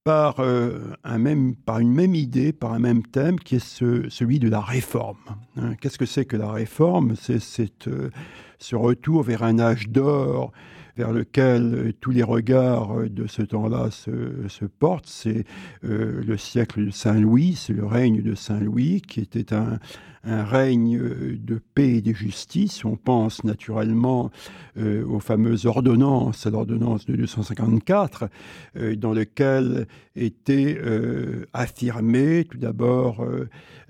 par, 0.05 0.39
euh, 0.39 0.93
un 1.03 1.17
même, 1.17 1.55
par 1.55 1.79
une 1.79 1.91
même 1.91 2.13
idée, 2.13 2.53
par 2.53 2.73
un 2.73 2.79
même 2.79 3.01
thème, 3.01 3.39
qui 3.39 3.55
est 3.55 3.65
celui 3.65 4.37
de 4.37 4.47
la 4.47 4.61
réforme. 4.61 5.17
Hein. 5.57 5.73
Qu'est-ce 5.81 5.97
que 5.97 6.05
c'est 6.05 6.25
que 6.25 6.37
la 6.37 6.51
réforme? 6.51 7.15
C'est 7.15 7.87
euh, 7.87 8.11
ce 8.59 8.75
retour 8.75 9.23
vers 9.23 9.41
un 9.41 9.57
âge 9.57 9.89
d'or 9.89 10.51
vers 10.95 11.11
lequel 11.11 11.73
euh, 11.73 11.91
tous 11.99 12.11
les 12.11 12.21
regards 12.21 12.97
de 13.09 13.25
ce 13.25 13.41
temps-là 13.41 13.89
se, 13.89 14.65
portent. 14.65 15.07
C'est 15.07 15.43
le 15.81 16.37
siècle 16.37 16.85
de 16.85 16.91
Saint-Louis, 16.91 17.55
c'est 17.55 17.73
le 17.73 17.85
règne 17.85 18.21
de 18.21 18.35
Saint-Louis, 18.35 19.01
qui 19.01 19.21
était 19.21 19.53
un, 19.53 19.79
un 20.25 20.43
règne 20.43 20.97
euh, 20.97 21.37
de 21.39 21.61
paix 21.73 21.97
et 21.97 22.01
de 22.01 22.13
justice. 22.13 22.83
On 22.83 22.95
pense 22.95 23.43
naturellement 23.43 24.31
euh, 24.77 25.05
aux 25.05 25.19
fameuses 25.19 25.65
ordonnances, 25.65 26.45
à 26.45 26.49
l'ordonnance 26.49 27.05
de 27.05 27.15
254, 27.15 28.29
euh, 28.77 28.95
dans 28.95 29.13
lequel 29.13 29.87
était 30.15 30.79
affirmée 31.51 32.45
tout 32.49 32.57
d'abord 32.57 33.25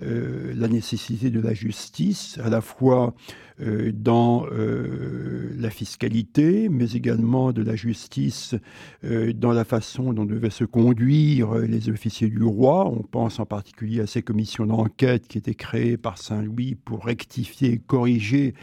la 0.00 0.68
nécessité 0.68 1.30
de 1.30 1.40
la 1.40 1.54
justice, 1.54 2.36
à 2.42 2.50
la 2.50 2.60
fois 2.60 3.14
dans 3.60 4.44
la 4.50 5.70
fiscalité, 5.70 6.68
mais 6.68 6.90
également 6.92 7.52
de 7.52 7.62
la 7.62 7.76
justice 7.76 8.56
dans 9.04 9.52
la 9.52 9.64
façon 9.64 10.12
dont 10.12 10.24
devaient 10.24 10.50
se 10.50 10.64
conduire 10.64 11.54
les 11.54 11.88
officiers 11.90 12.28
du 12.28 12.42
roi. 12.42 12.88
On 12.88 13.04
pense 13.04 13.38
en 13.38 13.46
particulier 13.46 14.00
à 14.00 14.08
ces 14.08 14.22
commissions 14.22 14.66
d'enquête 14.66 15.28
qui 15.28 15.38
étaient 15.38 15.54
créées 15.54 15.96
par 15.96 16.18
Saint-Louis 16.26 16.74
pour 16.74 17.04
rectifier 17.04 17.78
corriger 17.78 18.54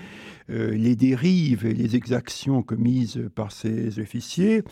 euh, 0.49 0.71
les 0.71 0.95
dérives 0.95 1.65
et 1.65 1.73
les 1.73 1.95
exactions 1.95 2.61
commises 2.61 3.21
par 3.35 3.51
ses 3.51 3.99
officiers. 3.99 4.63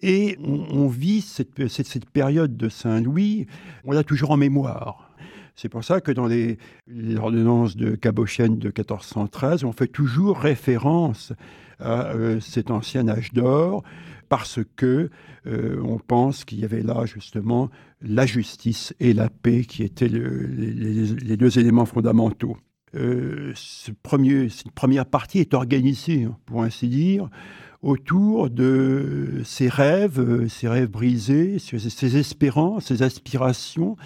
Et 0.00 0.38
on, 0.40 0.86
vit 0.86 1.22
cette, 1.22 1.66
cette, 1.68 2.08
période 2.08 2.56
de 2.56 2.68
Saint-Louis, 2.68 3.46
on 3.84 3.90
l'a 3.90 4.04
toujours 4.04 4.30
en 4.30 4.36
mémoire. 4.36 5.10
C'est 5.56 5.68
pour 5.68 5.82
ça 5.82 6.00
que 6.00 6.12
dans 6.12 6.28
les, 6.28 6.56
ordonnances 7.16 7.76
de 7.76 7.96
Cabochène 7.96 8.58
de 8.58 8.68
1413, 8.68 9.64
on 9.64 9.72
fait 9.72 9.88
toujours 9.88 10.38
référence 10.38 11.32
à 11.80 12.10
euh, 12.12 12.38
cet 12.38 12.70
ancien 12.70 13.08
âge 13.08 13.32
d'or, 13.32 13.82
parce 14.28 14.60
que 14.76 15.10
euh, 15.48 15.82
on 15.82 15.98
pense 15.98 16.44
qu'il 16.44 16.60
y 16.60 16.64
avait 16.64 16.82
là 16.82 17.06
justement 17.06 17.70
la 18.02 18.26
justice 18.26 18.94
et 19.00 19.12
la 19.12 19.28
paix 19.28 19.64
qui 19.64 19.82
étaient 19.82 20.08
les, 20.08 21.36
deux 21.36 21.58
éléments 21.58 21.86
fondamentaux. 21.86 22.56
Euh, 22.94 23.52
cette 23.54 23.98
première 24.00 25.06
partie 25.06 25.38
est 25.40 25.54
organisée, 25.54 26.24
hein, 26.24 26.36
pour 26.46 26.62
ainsi 26.62 26.88
dire, 26.88 27.28
autour 27.82 28.50
de 28.50 29.42
ces 29.44 29.68
rêves, 29.68 30.48
ces 30.48 30.68
rêves 30.68 30.90
brisés, 30.90 31.58
ces 31.58 32.16
espérances, 32.16 32.86
ces 32.86 33.02
aspirations 33.02 33.96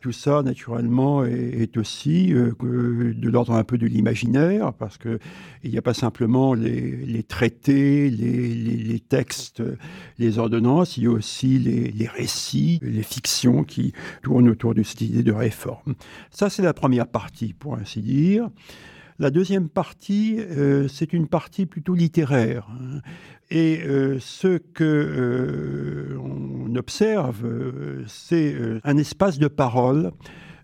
tout 0.00 0.12
ça, 0.12 0.42
naturellement, 0.42 1.24
est, 1.24 1.76
aussi 1.76 2.32
euh, 2.32 2.52
de 2.60 3.28
l'ordre 3.28 3.52
un 3.52 3.64
peu 3.64 3.78
de 3.78 3.86
l'imaginaire, 3.86 4.72
parce 4.72 4.98
qu'il 4.98 5.18
n'y 5.64 5.78
a 5.78 5.82
pas 5.82 5.94
simplement 5.94 6.54
les, 6.54 7.22
traités, 7.24 8.10
les, 8.10 9.00
textes, 9.00 9.62
les 10.18 10.38
ordonnances, 10.38 10.96
il 10.96 11.04
y 11.04 11.06
a 11.06 11.10
aussi 11.10 11.58
les, 11.58 12.06
récits, 12.06 12.78
les 12.82 13.02
fictions 13.02 13.64
qui 13.64 13.92
tournent 14.22 14.48
autour 14.48 14.74
de 14.74 14.82
cette 14.82 15.00
idée 15.00 15.22
de 15.22 15.32
réforme. 15.32 15.94
Ça, 16.30 16.50
c'est 16.50 16.62
la 16.62 16.74
première 16.74 17.08
partie, 17.08 17.52
pour 17.52 17.74
ainsi 17.74 18.00
dire. 18.00 18.48
La 19.20 19.30
deuxième 19.30 19.68
partie, 19.68 20.36
euh, 20.38 20.86
c'est 20.86 21.12
une 21.12 21.26
partie 21.26 21.66
plutôt 21.66 21.94
littéraire. 21.94 22.68
Hein. 22.70 23.00
Et 23.50 23.80
euh, 23.84 24.18
ce 24.20 24.58
que 24.58 26.16
observe, 26.78 27.44
c'est 28.06 28.56
un 28.84 28.96
espace 28.96 29.38
de 29.38 29.48
parole 29.48 30.12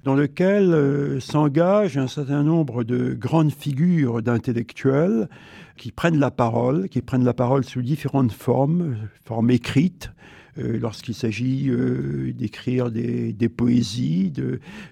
dans 0.05 0.14
lequel 0.14 1.20
s'engagent 1.20 1.99
un 1.99 2.07
certain 2.07 2.43
nombre 2.43 2.84
de 2.84 3.14
grandes 3.14 3.53
figures 3.53 4.22
d'intellectuels 4.22 5.28
qui 5.76 5.93
prennent 5.93 6.18
la 6.18 6.30
parole, 6.30 6.89
qui 6.89 7.03
prennent 7.03 7.24
la 7.24 7.34
parole 7.34 7.64
sous 7.64 7.82
différentes 7.82 8.32
formes, 8.32 8.97
formes 9.24 9.51
écrites, 9.51 10.11
euh, 10.59 10.78
lorsqu'il 10.78 11.14
s'agit 11.14 11.68
euh, 11.68 12.32
d'écrire 12.32 12.91
des, 12.91 13.49
poésies, 13.49 14.32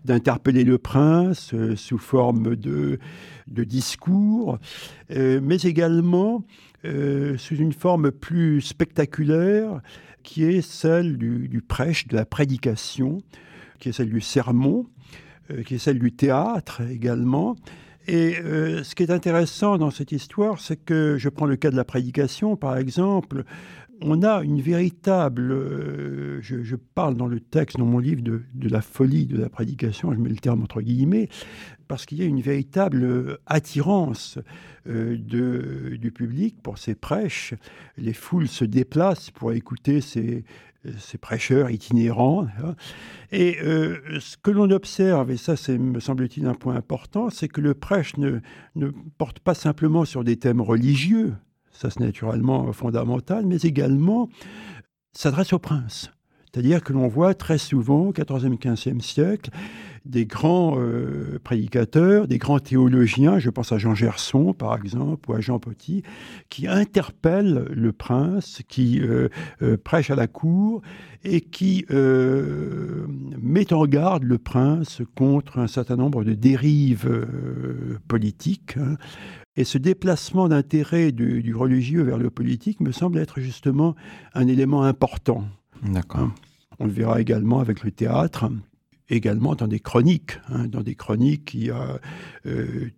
d'interpeller 0.05 0.65
le 0.65 0.79
prince 0.79 1.55
euh, 1.55 1.77
sous 1.77 1.99
forme 1.99 2.57
de, 2.57 2.99
de 3.47 3.65
discours, 3.65 4.59
mais 5.11 5.57
également 5.57 6.45
sous 6.85 7.55
une 7.55 7.73
forme 7.73 8.11
plus 8.11 8.61
spectaculaire 8.61 9.81
qui 10.23 10.45
est 10.45 10.63
celle 10.63 11.17
du, 11.19 11.63
prêche, 11.67 12.07
de 12.09 12.17
la 12.17 12.25
prédication, 12.25 13.23
qui 13.79 13.89
est 13.89 13.93
celle 13.93 14.11
du 14.11 14.21
sermon, 14.21 14.87
qui 15.67 15.75
est 15.75 15.79
celle 15.79 15.99
du 15.99 16.13
théâtre 16.13 16.83
également. 16.83 17.57
Et 18.09 18.35
ce 18.35 18.95
qui 18.95 19.03
est 19.03 19.11
intéressant 19.11 19.79
dans 19.79 19.91
cette 19.91 20.13
histoire, 20.13 20.61
c'est 20.61 20.77
que 20.77 21.17
je 21.19 21.29
prends 21.29 21.47
le 21.47 21.57
cas 21.57 21.71
de 21.71 21.77
la 21.77 21.85
prédication, 21.85 22.57
par 22.57 22.77
exemple, 22.77 23.45
on 24.05 24.23
a 24.23 24.43
une 24.43 24.61
véritable, 24.61 25.53
euh, 25.53 26.41
je, 26.43 26.77
parle 26.77 27.17
dans 27.17 27.27
le 27.27 27.41
texte, 27.41 27.77
dans 27.77 27.87
mon 27.87 27.99
livre, 27.99 28.23
de, 28.23 28.69
la 28.69 28.83
folie 28.83 29.27
de 29.27 29.39
la 29.39 29.49
prédication, 29.49 30.13
je 30.13 30.19
mets 30.19 30.29
le 30.29 30.37
terme 30.37 30.63
entre 30.63 30.81
guillemets, 30.81 31.29
parce 31.89 32.07
qu'il 32.07 32.19
y 32.19 32.23
a 32.23 32.27
une 32.27 32.41
véritable 32.41 33.39
attirance 33.47 34.39
euh, 34.89 35.17
du 35.17 36.13
public 36.13 36.57
pour 36.63 36.79
ces 36.79 36.95
prêches. 36.95 37.55
Les 37.97 38.13
foules 38.13 38.49
se 38.49 38.65
déplacent 38.65 39.31
pour 39.31 39.53
écouter 39.53 40.01
ces, 40.01 40.45
prêcheurs 41.21 41.71
itinérants. 41.71 42.47
Hein. 42.63 42.75
Et 43.31 43.59
euh, 43.63 44.19
ce 44.19 44.37
que 44.37 44.51
l'on 44.51 44.71
observe, 44.71 45.31
et 45.31 45.37
ça 45.37 45.57
c'est 45.57 45.79
me 45.79 46.01
semble-t-il 46.01 46.47
un 46.47 46.55
point 46.55 46.75
important, 46.75 47.31
c'est 47.31 47.49
que 47.49 47.61
le 47.61 47.75
prêche 47.75 48.17
ne 48.17 48.41
porte 49.19 49.39
pas 49.39 49.55
simplement 49.55 50.05
sur 50.05 50.25
des 50.25 50.37
thèmes 50.37 50.61
religieux, 50.61 51.35
ça 51.73 51.91
c'est 51.91 52.01
naturellement 52.01 52.73
fondamental, 52.73 53.47
mais 53.47 53.57
également 53.57 54.29
s'adresse 55.13 55.53
au 55.53 55.59
prince. 55.59 56.11
C'est-à-dire 56.53 56.83
que 56.83 56.93
l'on 56.93 57.09
voit 57.09 57.35
très 57.35 57.57
souvent, 57.57 58.09
au 58.09 58.13
XIVe, 58.13 58.59
XVe 58.59 59.01
siècle, 59.01 59.51
des 60.05 60.27
grands 60.27 60.79
euh, 60.79 61.39
prédicateurs, 61.43 62.27
des 62.27 62.39
grands 62.39 62.59
théologiens, 62.59 63.39
je 63.39 63.49
pense 63.49 63.73
à 63.73 63.79
Jean 63.79 63.95
Gerson 63.95 64.53
par 64.53 64.77
exemple, 64.77 65.31
ou 65.31 65.35
à 65.35 65.41
Jean 65.41 65.59
Petit, 65.59 66.03
qui 66.51 66.67
interpellent 66.67 67.69
le 67.71 67.93
prince, 67.93 68.63
qui 68.69 69.01
euh, 69.01 69.29
euh, 69.63 69.79
prêche 69.83 70.11
à 70.11 70.17
la 70.17 70.27
cour 70.27 70.83
et 71.25 71.41
qui 71.41 71.87
met 71.89 73.73
en 73.73 73.87
garde 73.87 74.25
le 74.25 74.39
prince 74.39 75.03
contre 75.15 75.59
un 75.61 75.69
certain 75.69 75.95
nombre 75.95 76.25
de 76.25 76.35
dérives 76.35 77.09
politiques. 78.09 78.77
Hein. 78.77 78.97
Et 79.57 79.65
ce 79.65 79.79
déplacement 79.79 80.49
d'intérêt 80.49 81.13
du, 81.13 81.43
du, 81.43 81.55
religieux 81.55 82.03
vers 82.03 82.19
le 82.19 82.31
politique 82.31 82.81
me 82.81 82.93
semble 82.93 83.19
être 83.19 83.41
justement 83.41 83.95
un 84.35 84.49
élément 84.49 84.83
important. 84.83 85.45
D'accord. 85.83 86.21
Hein. 86.21 86.35
On 86.79 86.87
le 86.87 86.93
verra 86.93 87.21
également 87.21 87.61
avec 87.61 87.85
le 87.85 87.91
théâtre 87.91 88.51
également 89.13 89.55
dans 89.55 89.69
des 89.69 89.81
chroniques. 89.81 90.41
Hein, 90.49 90.67
dans 90.67 90.83
des 90.83 90.95
chroniques, 90.95 91.55
il 91.55 91.67
y 91.67 91.71
a 91.71 91.99
euh, 92.47 92.89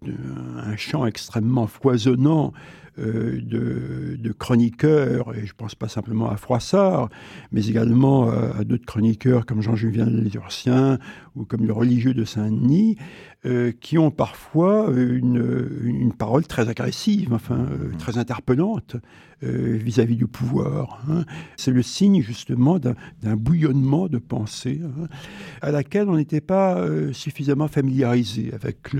un 0.56 0.76
champ 0.76 1.06
extrêmement 1.06 1.66
foisonnant 1.66 2.52
euh, 2.98 3.40
de, 3.42 4.32
chroniqueurs, 4.32 5.34
et 5.34 5.46
je 5.46 5.52
ne 5.52 5.56
pense 5.56 5.74
pas 5.74 5.88
simplement 5.88 6.30
à 6.30 6.36
Froissart, 6.36 7.08
mais 7.52 7.66
également 7.66 8.28
à, 8.30 8.64
d'autres 8.64 8.84
chroniqueurs 8.84 9.46
comme 9.46 9.62
Jean-Julien 9.62 10.06
Lézurcien 10.06 10.98
ou 11.34 11.44
comme 11.44 11.66
le 11.66 11.72
religieux 11.72 12.14
de 12.14 12.24
Saint-Denis, 12.24 12.96
euh, 13.46 13.72
qui 13.80 13.98
ont 13.98 14.10
parfois 14.10 14.90
une, 14.90 15.68
une, 15.82 16.12
parole 16.12 16.46
très 16.46 16.68
agressive, 16.68 17.32
enfin 17.32 17.56
mmh. 17.56 17.96
très 17.98 18.18
interpellante 18.18 18.96
vis-à-vis 19.42 20.16
du 20.16 20.26
pouvoir. 20.26 21.04
Hein. 21.10 21.26
C'est 21.58 21.70
le 21.70 21.82
signe 21.82 22.22
justement 22.22 22.78
d'un 22.78 23.36
bouillonnement 23.36 24.08
de 24.08 24.16
pensée 24.16 24.80
hein, 24.82 25.06
à 25.60 25.70
laquelle 25.70 26.08
on 26.08 26.16
n'était 26.16 26.40
pas 26.40 26.82
suffisamment 27.12 27.68
familiarisé 27.68 28.54
avec 28.54 28.94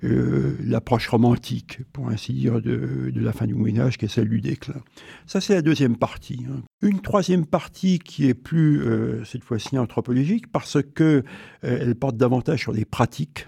l'approche 0.00 1.08
romantique, 1.08 1.80
pour 1.92 2.08
ainsi 2.08 2.32
dire, 2.32 2.62
de, 2.62 3.10
de, 3.12 3.20
la 3.20 3.34
fin 3.34 3.46
du 3.46 3.54
Moyen 3.54 3.82
Âge, 3.82 3.98
qui 3.98 4.06
est 4.06 4.08
celle 4.08 4.30
du 4.30 4.40
déclin. 4.40 4.80
Ça, 5.26 5.42
c'est 5.42 5.54
la 5.54 5.62
deuxième 5.62 5.98
partie. 5.98 6.46
Hein. 6.48 6.62
Une 6.80 7.00
troisième 7.00 7.44
partie 7.44 7.98
qui 7.98 8.28
est 8.28 8.34
plus, 8.34 8.80
euh, 8.82 9.24
cette 9.24 9.44
fois-ci, 9.44 9.78
anthropologique, 9.78 10.50
parce 10.50 10.78
qu'elle 10.94 11.24
euh, 11.64 11.94
porte 11.94 12.16
davantage 12.16 12.60
sur 12.60 12.72
les 12.72 12.84
pratiques 12.84 13.46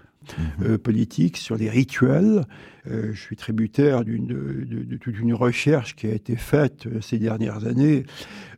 euh, 0.62 0.78
politiques, 0.78 1.36
sur 1.36 1.56
les 1.56 1.70
rituels, 1.70 2.44
je 2.86 3.20
suis 3.20 3.36
tributaire 3.36 4.04
de, 4.04 4.16
de, 4.16 4.96
toute 4.96 5.18
une 5.18 5.34
recherche 5.34 5.96
qui 5.96 6.06
a 6.06 6.12
été 6.12 6.36
faite 6.36 6.86
euh, 6.86 7.00
ces 7.00 7.18
dernières 7.18 7.66
années 7.66 8.04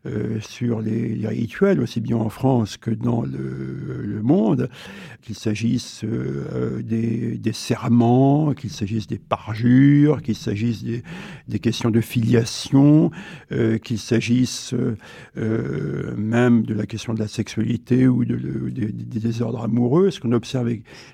euh, 0.05 0.39
sur 0.41 0.81
les, 0.81 1.27
rituels, 1.27 1.79
aussi 1.79 2.01
bien 2.01 2.17
en 2.17 2.29
France 2.29 2.77
que 2.77 2.91
dans 2.91 3.21
le, 3.21 4.21
monde, 4.21 4.69
qu'il 5.21 5.35
s'agisse 5.35 6.05
des, 6.05 7.53
serments, 7.53 8.53
qu'il 8.53 8.69
s'agisse 8.69 9.07
des 9.07 9.19
parjures, 9.19 10.21
qu'il 10.21 10.35
s'agisse 10.35 10.83
des, 10.83 11.59
questions 11.59 11.89
de 11.89 12.01
filiation, 12.01 13.11
qu'il 13.83 13.99
s'agisse 13.99 14.73
même 15.35 16.63
de 16.63 16.73
la 16.73 16.85
question 16.85 17.13
de 17.13 17.19
la 17.19 17.27
sexualité 17.27 18.07
ou 18.07 18.23
de, 18.23 18.35
des 18.69 19.19
désordres 19.19 19.63
amoureux. 19.63 20.11
Ce 20.11 20.19
qu'on 20.19 20.31
observe, 20.31 20.69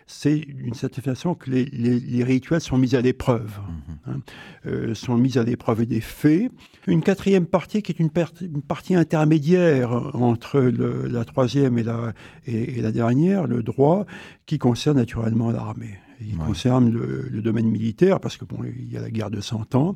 c'est 0.06 0.40
d'une 0.40 0.76
certaine 0.76 1.04
façon 1.04 1.34
que 1.34 1.50
les, 1.50 1.66
les 1.66 2.24
rituels 2.24 2.62
sont 2.62 2.78
mis 2.78 2.96
à 2.96 2.99
l'épreuve, 3.02 3.60
mhm. 3.60 3.98
hein, 4.08 4.20
euh, 4.66 4.94
sont 4.94 5.18
mises 5.18 5.38
à 5.38 5.44
l'épreuve 5.44 5.86
des 5.86 6.02
faits. 6.02 6.52
Une 6.88 7.02
quatrième 7.02 7.46
partie 7.46 7.82
qui 7.82 7.92
est 7.92 8.00
une, 8.00 8.10
partie 8.10 8.96
intermédiaire 8.96 10.16
entre 10.16 10.60
la 10.60 11.26
troisième 11.26 11.78
et 11.78 11.84
la, 11.84 12.14
et, 12.46 12.82
la 12.82 12.92
dernière, 12.92 13.48
le 13.48 13.64
droit, 13.64 14.06
qui 14.46 14.58
concerne 14.58 14.98
naturellement 14.98 15.52
l'armée. 15.52 16.00
Il 16.22 16.36
concerne 16.38 16.92
le, 16.92 17.30
le, 17.32 17.42
domaine 17.42 17.68
militaire 17.68 18.20
parce 18.20 18.36
que 18.36 18.44
bon, 18.44 18.58
il 18.64 18.92
y 18.92 18.98
a 18.98 19.02
la 19.02 19.10
guerre 19.10 19.30
de 19.30 19.40
100 19.40 19.76
ans. 19.76 19.96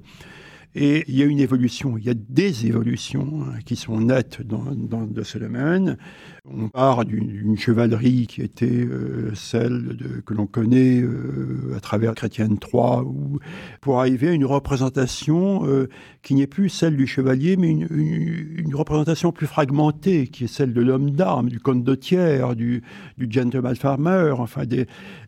Et 0.76 1.04
il 1.08 1.16
y 1.16 1.22
a 1.22 1.26
une 1.26 1.40
évolution, 1.40 1.98
il 2.00 2.06
y 2.06 2.10
a 2.10 2.16
des 2.16 2.66
évolutions 2.66 3.44
hein, 3.44 3.60
qui 3.64 3.76
sont 3.76 4.00
nettes 4.00 4.42
dans, 4.42 5.06
de 5.06 5.24
ce 5.24 5.38
domaine. 5.38 5.98
On 6.46 6.68
part 6.68 7.06
d'une 7.06 7.58
chevalerie 7.58 8.28
qui 8.28 8.42
était 8.42 8.66
euh, 8.66 9.34
celle 9.36 10.22
que 10.26 10.34
l'on 10.34 10.48
connaît 10.48 11.00
euh, 11.00 11.74
à 11.78 11.80
travers 11.80 12.16
Chrétienne 12.16 12.58
III, 12.62 13.02
ou, 13.06 13.40
pour 13.82 14.00
arriver 14.00 14.30
à 14.30 14.32
une 14.32 14.46
représentation 14.46 15.66
euh, 15.68 15.90
qui 16.24 16.34
n'est 16.34 16.48
plus 16.48 16.70
celle 16.70 16.98
du 16.98 17.06
chevalier, 17.06 17.56
mais 17.56 17.70
une, 17.70 18.74
représentation 18.74 19.32
plus 19.32 19.46
fragmentée, 19.46 20.28
qui 20.28 20.46
est 20.46 20.48
celle 20.48 20.74
de 20.74 20.82
l'homme 20.82 21.12
d'armes, 21.12 21.50
du 21.50 21.60
comte 21.60 21.84
de 21.84 21.96
tiers, 21.96 22.56
du, 22.56 22.82
gentleman 23.30 23.76
farmer. 23.76 24.34
Enfin. 24.38 24.64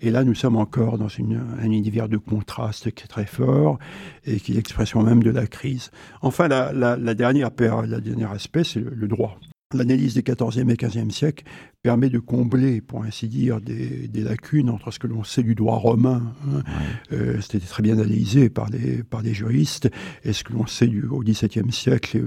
Et 0.01 0.09
là, 0.09 0.23
nous 0.23 0.33
sommes 0.33 0.55
encore 0.55 0.97
dans 0.97 1.07
un 1.07 1.71
univers 1.71 2.09
de 2.09 2.17
contraste 2.17 2.91
qui 2.91 3.03
est 3.03 3.07
très 3.07 3.25
fort 3.25 3.77
et 4.25 4.39
qui 4.39 4.53
est 4.53 4.55
l'expression 4.55 5.03
même 5.03 5.21
de 5.21 5.34
crise. 5.47 5.91
Enfin, 6.21 6.47
la, 6.47 6.71
la, 6.73 7.13
dernière, 7.13 7.51
la 7.59 7.99
dernière 7.99 8.31
aspect, 8.31 8.63
c'est 8.63 8.79
le 8.79 9.07
droit. 9.07 9.39
L'analyse 9.73 10.13
des 10.13 10.23
XIVe 10.23 10.69
et 10.69 10.77
XVe 10.77 11.09
siècles 11.09 11.43
permet 11.85 12.09
de 12.09 12.17
combler, 12.17 12.81
pour 12.81 13.03
ainsi 13.03 13.27
dire, 13.27 13.61
des, 13.61 14.09
lacunes 14.15 14.71
entre 14.71 14.89
ce 14.89 14.97
que 14.97 15.05
l'on 15.05 15.23
sait 15.23 15.43
du 15.43 15.53
droit 15.53 15.75
romain, 15.75 16.33
hein. 16.47 16.63
euh, 17.11 17.39
c'était 17.41 17.59
très 17.63 17.83
bien 17.83 17.99
analysé 17.99 18.49
par 18.49 18.69
les 18.71 19.33
juristes, 19.35 19.91
et 20.23 20.33
ce 20.33 20.43
que 20.43 20.53
l'on 20.53 20.65
sait 20.65 20.87
du, 20.87 21.05
au 21.05 21.19
XVIIe 21.19 21.71
siècle 21.71 22.17
et 22.17 22.21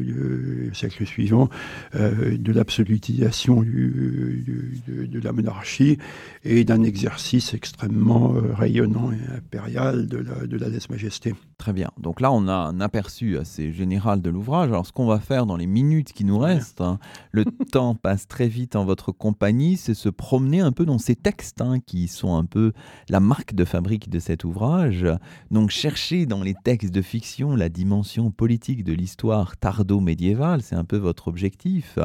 au, 0.70 0.74
siècle 0.74 1.04
suivant 1.04 1.48
euh, 1.96 2.38
de 2.38 2.52
l'absolutisation 2.52 3.62
de, 3.62 5.20
la 5.20 5.32
monarchie 5.32 5.98
et 6.44 6.62
d'un 6.62 6.84
exercice 6.84 7.52
extrêmement 7.52 8.36
euh, 8.36 8.54
rayonnant 8.54 9.10
et 9.10 9.36
impérial 9.38 10.06
de 10.06 10.18
la, 10.18 10.46
de 10.46 10.56
la 10.56 10.68
lèse-majesté. 10.68 11.34
Très 11.56 11.72
bien. 11.72 11.90
Donc 11.98 12.20
là, 12.20 12.30
on 12.30 12.46
a 12.46 12.54
un 12.54 12.80
aperçu 12.80 13.36
assez 13.36 13.72
général 13.72 14.22
de 14.22 14.30
l'ouvrage. 14.30 14.68
Alors, 14.68 14.86
ce 14.86 14.92
qu'on 14.92 15.06
va 15.06 15.18
faire 15.18 15.46
dans 15.46 15.56
les 15.56 15.66
minutes 15.66 16.12
qui 16.12 16.24
nous 16.24 16.38
restent, 16.38 16.80
hein, 16.80 17.00
le 17.32 17.44
temps 17.72 17.96
passe 17.96 18.28
très 18.28 18.46
vite 18.46 18.76
en 18.76 18.84
votre 18.84 19.10
compagnie 19.10 19.47
c'est 19.76 19.94
se 19.94 20.08
promener 20.10 20.60
un 20.60 20.72
peu 20.72 20.84
dans 20.84 20.98
ces 20.98 21.16
textes 21.16 21.62
hein, 21.62 21.80
qui 21.80 22.06
sont 22.06 22.36
un 22.36 22.44
peu 22.44 22.72
la 23.08 23.18
marque 23.18 23.54
de 23.54 23.64
fabrique 23.64 24.10
de 24.10 24.18
cet 24.18 24.44
ouvrage. 24.44 25.06
Donc 25.50 25.70
chercher 25.70 26.26
dans 26.26 26.42
les 26.42 26.54
textes 26.64 26.92
de 26.92 27.00
fiction 27.00 27.56
la 27.56 27.70
dimension 27.70 28.30
politique 28.30 28.84
de 28.84 28.92
l'histoire 28.92 29.56
tardo-médiévale, 29.56 30.60
c'est 30.60 30.74
un 30.74 30.84
peu 30.84 30.98
votre 30.98 31.28
objectif. 31.28 31.98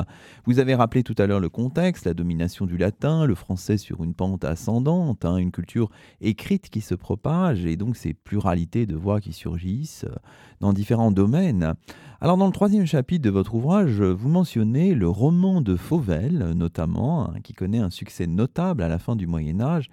Vous 0.45 0.59
avez 0.59 0.73
rappelé 0.73 1.03
tout 1.03 1.15
à 1.17 1.27
l'heure 1.27 1.41
le 1.41 1.49
contexte, 1.49 2.05
la 2.05 2.13
domination 2.13 2.65
du 2.65 2.77
latin, 2.77 3.25
le 3.25 3.35
français 3.35 3.77
sur 3.77 4.03
une 4.03 4.13
pente 4.13 4.45
ascendante, 4.45 5.25
hein, 5.25 5.35
une 5.35 5.51
culture 5.51 5.89
écrite 6.21 6.69
qui 6.69 6.79
se 6.79 6.95
propage 6.95 7.65
et 7.65 7.75
donc 7.75 7.97
ces 7.97 8.13
pluralités 8.13 8.85
de 8.85 8.95
voix 8.95 9.19
qui 9.19 9.33
surgissent 9.33 10.05
dans 10.61 10.71
différents 10.71 11.11
domaines. 11.11 11.73
Alors 12.23 12.37
dans 12.37 12.45
le 12.45 12.53
troisième 12.53 12.85
chapitre 12.85 13.21
de 13.21 13.29
votre 13.29 13.53
ouvrage, 13.53 14.01
vous 14.01 14.29
mentionnez 14.29 14.95
le 14.95 15.09
roman 15.09 15.59
de 15.59 15.75
Fauvel, 15.75 16.53
notamment, 16.55 17.27
hein, 17.27 17.41
qui 17.43 17.51
connaît 17.51 17.79
un 17.79 17.89
succès 17.89 18.27
notable 18.27 18.81
à 18.81 18.87
la 18.87 18.97
fin 18.97 19.17
du 19.17 19.27
Moyen 19.27 19.59
Âge, 19.59 19.89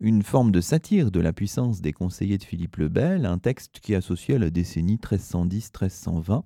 une 0.00 0.24
forme 0.24 0.50
de 0.50 0.60
satire 0.60 1.12
de 1.12 1.20
la 1.20 1.32
puissance 1.32 1.80
des 1.80 1.92
conseillers 1.92 2.36
de 2.36 2.42
Philippe 2.42 2.78
le 2.78 2.88
Bel, 2.88 3.26
un 3.26 3.38
texte 3.38 3.78
qui 3.78 3.94
associait 3.94 4.40
la 4.40 4.50
décennie 4.50 4.96
1310-1320. 4.96 6.42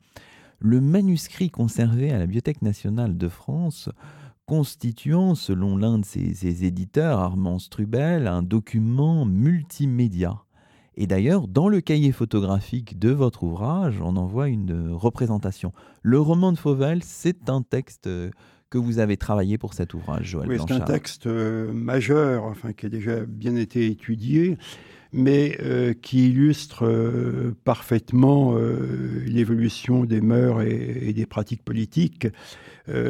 Le 0.59 0.83
manuscrit 0.83 1.49
conservé 1.49 2.13
à 2.13 2.19
la 2.19 2.27
Bibliothèque 2.27 2.61
nationale 2.61 3.17
de 3.17 3.29
France 3.31 3.89
constituant, 4.45 5.35
selon 5.35 5.79
l'un 5.79 6.01
de 6.01 6.05
ses 6.05 6.67
éditeurs, 6.67 7.21
Armand 7.21 7.59
Strubel, 7.59 8.27
un 8.27 8.43
document 8.43 9.25
multimédia 9.25 10.43
et 10.97 11.07
d'ailleurs, 11.07 11.49
dans 11.49 11.69
le 11.69 11.81
cahier 11.81 12.13
photographique 12.13 12.99
de 12.99 13.11
votre 13.11 13.43
ouvrage, 13.43 14.01
on 14.03 14.17
en 14.17 14.27
voit 14.27 14.49
une 14.49 14.93
représentation. 14.93 15.73
Le 16.03 16.21
roman 16.21 16.53
de 16.53 16.59
Fauvel, 16.59 17.03
c'est 17.03 17.49
un 17.49 17.63
texte 17.63 18.07
euh, 18.07 18.31
que 18.71 18.79
vous 18.79 18.99
avez 18.99 19.17
travaillé 19.17 19.59
pour 19.59 19.75
cet 19.75 19.95
ouvrage, 19.95 20.27
Joël 20.27 20.49
oui, 20.49 20.57
C'est 20.67 20.75
un 20.75 20.81
texte 20.81 21.27
majeur, 21.27 22.45
enfin, 22.45 22.73
qui 22.73 22.87
a 22.87 22.89
déjà 22.89 23.21
bien 23.27 23.57
été 23.57 23.87
étudié 23.87 24.57
mais 25.13 25.59
euh, 25.61 25.93
qui 25.93 26.31
illustre 26.31 26.87
euh, 26.87 27.55
parfaitement 27.65 28.55
euh, 28.57 29.23
l'évolution 29.27 30.05
des 30.05 30.21
mœurs 30.21 30.63
et, 30.63 31.13
des 31.13 31.27
pratiques 31.27 31.63
politiques. 31.63 32.29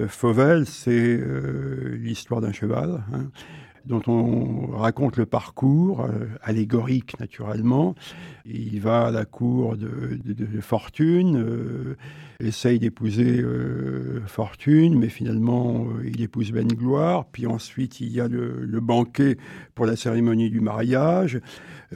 Fauvel, 0.08 0.66
c'est 0.66 1.18
l'histoire 1.94 2.40
d'un 2.40 2.52
cheval. 2.52 3.02
Hein, 3.12 3.30
dont 3.86 4.02
on 4.06 4.76
raconte 4.76 5.16
le 5.16 5.26
parcours, 5.26 6.06
allégorique 6.42 7.18
naturellement. 7.20 7.94
Il 8.44 8.80
va 8.80 9.06
à 9.06 9.10
la 9.10 9.24
cour 9.24 9.76
de, 9.76 10.60
Fortune, 10.60 11.96
essaye 12.40 12.78
d'épouser 12.78 13.44
Fortune, 14.26 14.98
mais 14.98 15.08
finalement 15.08 15.86
il 16.04 16.20
épouse 16.20 16.52
Ben 16.52 16.68
Gloire. 16.68 17.26
Puis 17.26 17.46
ensuite 17.46 18.00
il 18.00 18.12
y 18.12 18.20
a 18.20 18.28
le, 18.28 18.80
banquet 18.80 19.36
pour 19.74 19.86
la 19.86 19.96
cérémonie 19.96 20.50
du 20.50 20.60
mariage. 20.60 21.40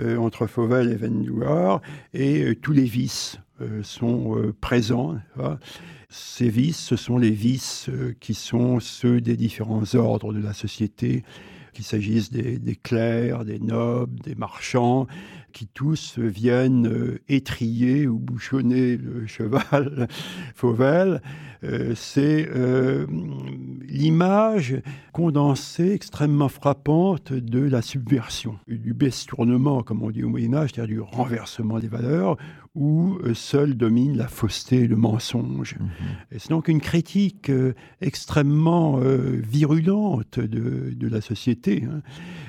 Euh, 0.00 0.16
entre 0.18 0.46
Fauvel 0.46 0.90
et 0.90 0.96
Vendoir, 0.96 1.80
et 2.12 2.42
euh, 2.42 2.54
tous 2.54 2.72
les 2.72 2.84
vices 2.84 3.38
euh, 3.62 3.82
sont 3.82 4.52
présents. 4.60 5.16
Ces 6.10 6.50
vices, 6.50 6.78
ce 6.78 6.96
sont 6.96 7.18
les 7.18 7.30
vices 7.30 7.90
qui 8.20 8.34
sont 8.34 8.78
ceux 8.80 9.20
des 9.20 9.36
différents 9.36 9.94
ordres 9.94 10.32
de 10.32 10.40
la 10.40 10.52
société, 10.52 11.24
qu'il 11.76 11.84
s'agisse 11.84 12.32
des, 12.32 12.76
clercs, 12.82 13.44
des 13.44 13.58
nobles, 13.58 14.18
des 14.20 14.34
marchands, 14.34 15.06
qui 15.52 15.66
tous 15.66 16.18
viennent 16.18 17.18
étrier 17.28 18.06
ou 18.06 18.18
bouchonner 18.18 18.96
le 18.96 19.26
cheval 19.26 20.08
Fauvel. 20.54 21.20
C'est 21.94 22.48
l'image 23.88 24.76
condensée 25.12 25.92
extrêmement 25.92 26.48
frappante 26.48 27.32
de 27.32 27.60
la 27.60 27.82
subversion, 27.82 28.58
du 28.68 28.94
bestournement, 28.94 29.82
comme 29.82 30.02
on 30.02 30.10
dit 30.10 30.24
au 30.24 30.28
Moyen 30.28 30.54
Âge, 30.54 30.70
c'est-à-dire 30.74 30.96
du 30.96 31.00
renversement 31.00 31.78
des 31.78 31.88
valeurs, 31.88 32.36
où 32.76 33.16
euh, 33.24 33.32
seul 33.32 33.74
domine 33.74 34.18
la 34.18 34.28
fausseté 34.28 34.80
et 34.80 34.86
le 34.86 34.96
mensonge. 34.96 35.76
Mhm. 35.80 35.88
C'est 36.38 36.50
donc 36.50 36.68
une 36.68 36.80
critique 36.80 37.48
euh, 37.48 37.72
extrêmement 38.02 39.00
euh, 39.00 39.40
virulente 39.42 40.38
de, 40.38 40.92
de, 40.94 41.08
la 41.08 41.22
société. 41.22 41.84
Hein. 41.90 42.02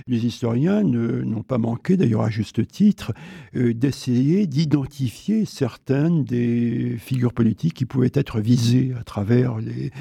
Les 0.06 0.26
historiens 0.26 0.84
n'ont 0.84 1.44
pas 1.44 1.58
manqué, 1.58 1.96
d'ailleurs 1.96 2.22
à 2.22 2.30
juste 2.30 2.68
titre, 2.68 3.14
d'essayer 3.54 4.48
d'identifier 4.48 5.46
certaines 5.46 6.24
des 6.24 6.98
figures 6.98 7.34
politiques 7.34 7.74
qui 7.74 7.86
pouvaient 7.86 8.12
être 8.14 8.40
visées 8.40 8.94
à 9.00 9.04
travers 9.04 9.58
les, 9.58 9.92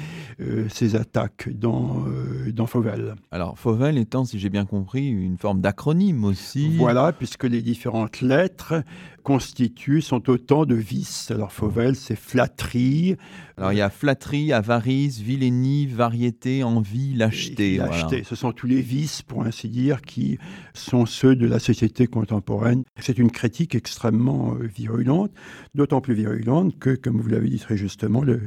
ces 0.69 0.95
attaques 0.95 1.49
dans, 1.53 2.05
dans 2.53 2.65
Fauvel. 2.65 3.15
Alors 3.31 3.57
Fauvel 3.57 3.97
étant, 3.97 4.25
si 4.25 4.39
j'ai 4.39 4.49
bien 4.49 4.65
compris, 4.65 5.07
une 5.07 5.37
forme 5.37 5.61
d'acronyme 5.61 6.23
aussi. 6.23 6.75
Voilà, 6.77 7.11
puisque 7.13 7.43
les 7.43 7.61
différentes 7.61 8.21
lettres 8.21 8.83
constituent, 9.27 10.01
sont 10.01 10.29
autant 10.29 10.65
de 10.65 10.73
vices. 10.73 11.31
Alors 11.31 11.51
Fauvel, 11.51 11.97
c'est 11.97 12.15
flatterie. 12.15 13.17
Alors 13.57 13.73
il 13.73 13.77
y 13.77 13.81
a 13.81 13.89
flatterie, 13.89 14.53
avarice, 14.53 15.19
vilainie, 15.19 15.85
variété, 15.85 16.63
envie, 16.63 17.13
lâcheté. 17.13 17.75
lâcheté, 17.75 18.23
ce 18.23 18.35
sont 18.35 18.53
tous 18.53 18.67
les 18.67 18.81
vices, 18.81 19.23
pour 19.23 19.43
ainsi 19.43 19.67
dire, 19.67 20.01
qui 20.01 20.37
sont 20.73 21.05
ceux 21.05 21.35
de 21.35 21.45
la 21.45 21.59
société 21.59 22.07
contemporaine. 22.07 22.83
C'est 22.99 23.17
une 23.17 23.29
critique 23.29 23.75
extrêmement 23.75 24.53
euh, 24.53 24.65
virulente, 24.65 25.31
d'autant 25.75 25.99
plus 25.99 26.13
virulente 26.13 26.79
que, 26.79 26.95
comme 26.95 27.19
vous 27.19 27.27
l'avez 27.27 27.49
dit 27.49 27.59
très 27.59 27.75
justement, 27.75 28.23
le, 28.23 28.37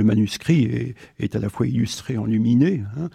manuscrit 0.00 0.94
est, 1.18 1.36
à 1.36 1.38
la 1.38 1.48
fois 1.48 1.66
illustré, 1.66 2.16
enluminé, 2.16 2.82
hein, 2.96 3.08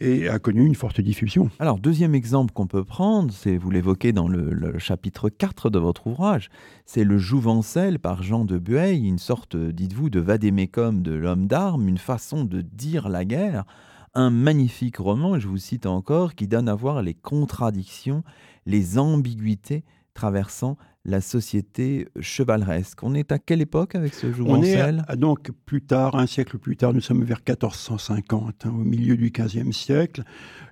et 0.00 0.28
a 0.28 0.38
connu 0.38 0.64
une 0.64 0.74
forte 0.74 1.00
diffusion. 1.00 1.50
Alors 1.58 1.78
deuxième 1.78 2.14
exemple 2.14 2.52
qu'on 2.52 2.66
peut 2.66 2.84
prendre, 2.84 3.32
c'est, 3.32 3.56
vous 3.56 3.70
l'évoquez 3.70 4.12
dans 4.12 4.28
le, 4.28 4.52
le 4.52 4.78
chapitre 4.78 5.28
4 5.28 5.70
de 5.70 5.78
votre 5.78 6.06
ouvrage, 6.06 6.50
c'est 6.86 7.04
le 7.04 7.18
Jouvencel 7.18 7.98
par 7.98 8.22
Jean 8.22 8.44
de 8.44 8.58
Bueil, 8.58 9.06
une 9.06 9.18
sorte, 9.18 9.56
dites-vous, 9.56 10.10
de 10.10 10.20
vadémécum 10.20 11.02
de 11.02 11.12
l'homme 11.12 11.46
d'armes, 11.46 11.88
une 11.88 11.98
façon 11.98 12.44
de 12.44 12.60
dire 12.60 13.08
la 13.08 13.24
guerre. 13.24 13.64
Un 14.14 14.30
magnifique 14.30 14.96
roman, 14.96 15.38
je 15.38 15.46
vous 15.46 15.58
cite 15.58 15.86
encore, 15.86 16.34
qui 16.34 16.48
donne 16.48 16.68
à 16.68 16.74
voir 16.74 17.02
les 17.02 17.14
contradictions, 17.14 18.24
les 18.66 18.98
ambiguïtés 18.98 19.84
traversant 20.14 20.76
la 21.06 21.22
société 21.22 22.08
chevaleresque. 22.20 23.02
On 23.02 23.14
est 23.14 23.32
à 23.32 23.38
quelle 23.38 23.62
époque 23.62 23.94
avec 23.94 24.12
ce 24.12 24.32
jouvencel 24.32 25.02
On 25.08 25.12
est 25.12 25.16
donc 25.16 25.50
plus 25.64 25.80
tard, 25.80 26.14
un 26.14 26.26
siècle 26.26 26.58
plus 26.58 26.76
tard, 26.76 26.92
nous 26.92 27.00
sommes 27.00 27.24
vers 27.24 27.38
1450, 27.38 28.66
hein, 28.66 28.70
au 28.70 28.84
milieu 28.84 29.16
du 29.16 29.30
XVe 29.30 29.72
siècle. 29.72 30.24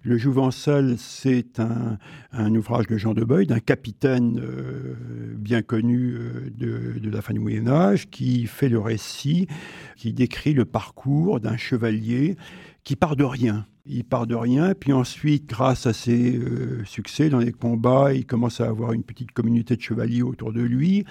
Le 0.03 0.19
jouvencel, 0.19 0.97
c'est 0.99 1.61
un, 1.61 2.55
ouvrage 2.55 2.87
de 2.87 2.99
Jean 2.99 3.15
de 3.15 3.25
Beuil, 3.25 3.47
d'un 3.47 3.61
capitaine 3.61 4.39
euh, 4.41 4.95
bien 5.35 5.63
connu 5.63 6.15
euh, 6.15 6.51
de, 6.55 6.99
de, 6.99 7.11
la 7.11 7.23
fin 7.23 7.33
du 7.33 7.41
Moyen 7.41 7.67
Âge, 7.67 8.11
qui 8.11 8.47
fait 8.47 8.69
le 8.69 8.79
récit, 8.79 9.49
qui 9.97 10.13
décrit 10.13 10.53
le 10.53 10.67
parcours 10.67 11.41
d'un 11.41 11.57
chevalier 11.57 12.37
part 12.97 13.17
de 13.17 13.25
rien 13.25 13.67
il 13.89 14.05
part 14.05 14.27
de 14.27 14.35
rien, 14.35 14.75
puis 14.75 14.93
ensuite, 14.93 15.47
grâce 15.47 15.87
à 15.87 15.93
ses 15.93 16.37
euh, 16.37 16.85
succès 16.85 17.31
dans 17.31 17.39
les 17.39 17.53
combats, 17.53 18.13
il 18.13 18.27
commence 18.27 18.61
à 18.61 18.67
avoir 18.67 18.93
une 18.93 19.03
petite 19.03 19.33
communauté 19.33 19.77
de 19.77 19.81
chevaliers 19.81 20.23
autour 20.23 20.53
de 20.53 20.61
lui. 20.61 21.05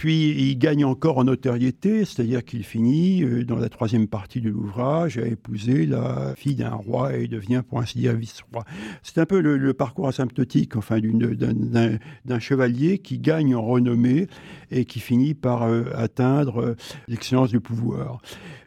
Puis 0.00 0.30
il 0.30 0.56
gagne 0.56 0.82
encore 0.86 1.18
en 1.18 1.24
notoriété, 1.24 2.06
c'est-à-dire 2.06 2.42
qu'il 2.42 2.64
finit, 2.64 3.22
euh, 3.22 3.44
dans 3.44 3.56
la 3.56 3.68
troisième 3.68 4.08
partie 4.08 4.40
de 4.40 4.48
l'ouvrage, 4.48 5.18
à 5.18 5.26
épouser 5.26 5.84
la 5.84 6.34
fille 6.38 6.54
d'un 6.54 6.70
roi 6.70 7.16
et 7.16 7.26
devient, 7.26 7.60
pour 7.68 7.80
ainsi 7.80 7.98
dire, 7.98 8.14
vice-roi. 8.14 8.64
C'est 9.02 9.18
un 9.18 9.26
peu 9.26 9.40
le, 9.40 9.74
parcours 9.74 10.08
asymptotique 10.08 10.74
enfin, 10.76 11.00
d'un 11.00 12.38
chevalier 12.38 12.96
qui 12.96 13.18
gagne 13.18 13.54
en 13.54 13.60
renommée 13.60 14.26
et 14.70 14.86
qui 14.86 15.00
finit 15.00 15.34
par 15.34 15.64
euh, 15.64 15.84
atteindre 15.94 16.76
l'excellence 17.06 17.50
du 17.50 17.60
pouvoir. 17.60 18.22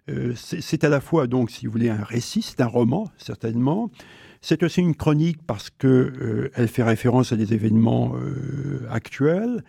Euh, 0.07 0.33
c'est 0.35 0.83
à 0.83 0.89
la 0.89 1.01
fois, 1.01 1.25
donc, 1.25 1.49
si 1.49 1.65
vous 1.65 1.71
voulez, 1.71 1.89
un 1.89 2.03
récit, 2.03 2.43
c'est 2.43 2.61
un 2.61 2.67
roman, 2.67 3.09
certainement. 3.17 3.89
C'est 4.45 4.61
aussi 4.61 4.81
une 4.81 4.93
chronique 4.95 5.39
parce 5.47 5.69
qu'elle 5.69 5.89
euh, 5.89 6.67
fait 6.67 6.83
référence 6.83 7.31
à 7.31 7.37
des 7.37 7.53
événements 7.53 8.13
euh, 8.15 8.85
actuels. 8.91 9.63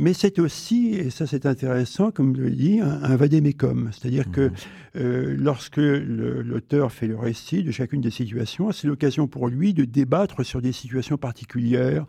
Mais 0.00 0.14
c'est 0.14 0.38
aussi, 0.38 0.94
et 0.94 1.10
ça 1.10 1.26
c'est 1.26 1.44
intéressant, 1.44 2.10
comme 2.10 2.34
je 2.34 2.40
le 2.40 2.50
dis, 2.50 2.80
un, 2.80 3.02
un 3.02 3.16
vadémécum. 3.16 3.90
C'est-à-dire 3.92 4.30
que 4.30 4.48
mmh. 4.48 5.36
lorsque 5.36 5.76
l'auteur 5.76 6.90
fait 6.90 7.06
le 7.06 7.18
récit 7.18 7.62
de 7.62 7.70
chacune 7.70 8.00
des 8.00 8.10
situations, 8.10 8.72
c'est 8.72 8.88
l'occasion 8.88 9.28
pour 9.28 9.48
lui 9.48 9.74
de 9.74 9.84
débattre 9.84 10.42
sur 10.42 10.62
des 10.62 10.72
situations 10.72 11.18
particulières, 11.18 12.06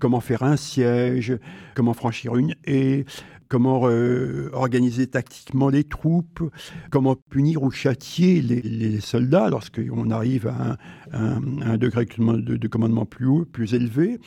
comment 0.00 0.20
faire 0.20 0.42
un 0.42 0.56
siège, 0.56 1.38
comment 1.76 1.94
franchir 1.94 2.34
une 2.34 2.56
haie, 2.66 3.04
comment 3.48 3.82
euh, 3.84 4.50
organiser 4.52 5.06
tactiquement 5.06 5.68
les 5.68 5.84
troupes, 5.84 6.42
comment 6.90 7.16
punir 7.16 7.62
ou 7.62 7.70
châtier 7.70 8.40
les, 8.42 9.00
soldats 9.00 9.48
lorsqu'on 9.48 10.10
arrive 10.10 10.46
à 10.46 10.76
un, 11.12 11.76
degré 11.76 12.04
de, 12.04 12.68
commandement 12.68 13.06
plus 13.06 13.26
haut, 13.26 13.44
plus 13.44 13.74
élevé. 13.74 14.18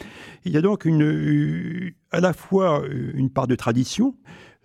Il 0.45 0.51
y 0.51 0.57
a 0.57 0.61
donc 0.61 0.85
une, 0.85 1.93
à 2.11 2.19
la 2.19 2.33
fois 2.33 2.83
une 3.13 3.29
part 3.29 3.47
de 3.47 3.55
tradition, 3.55 4.15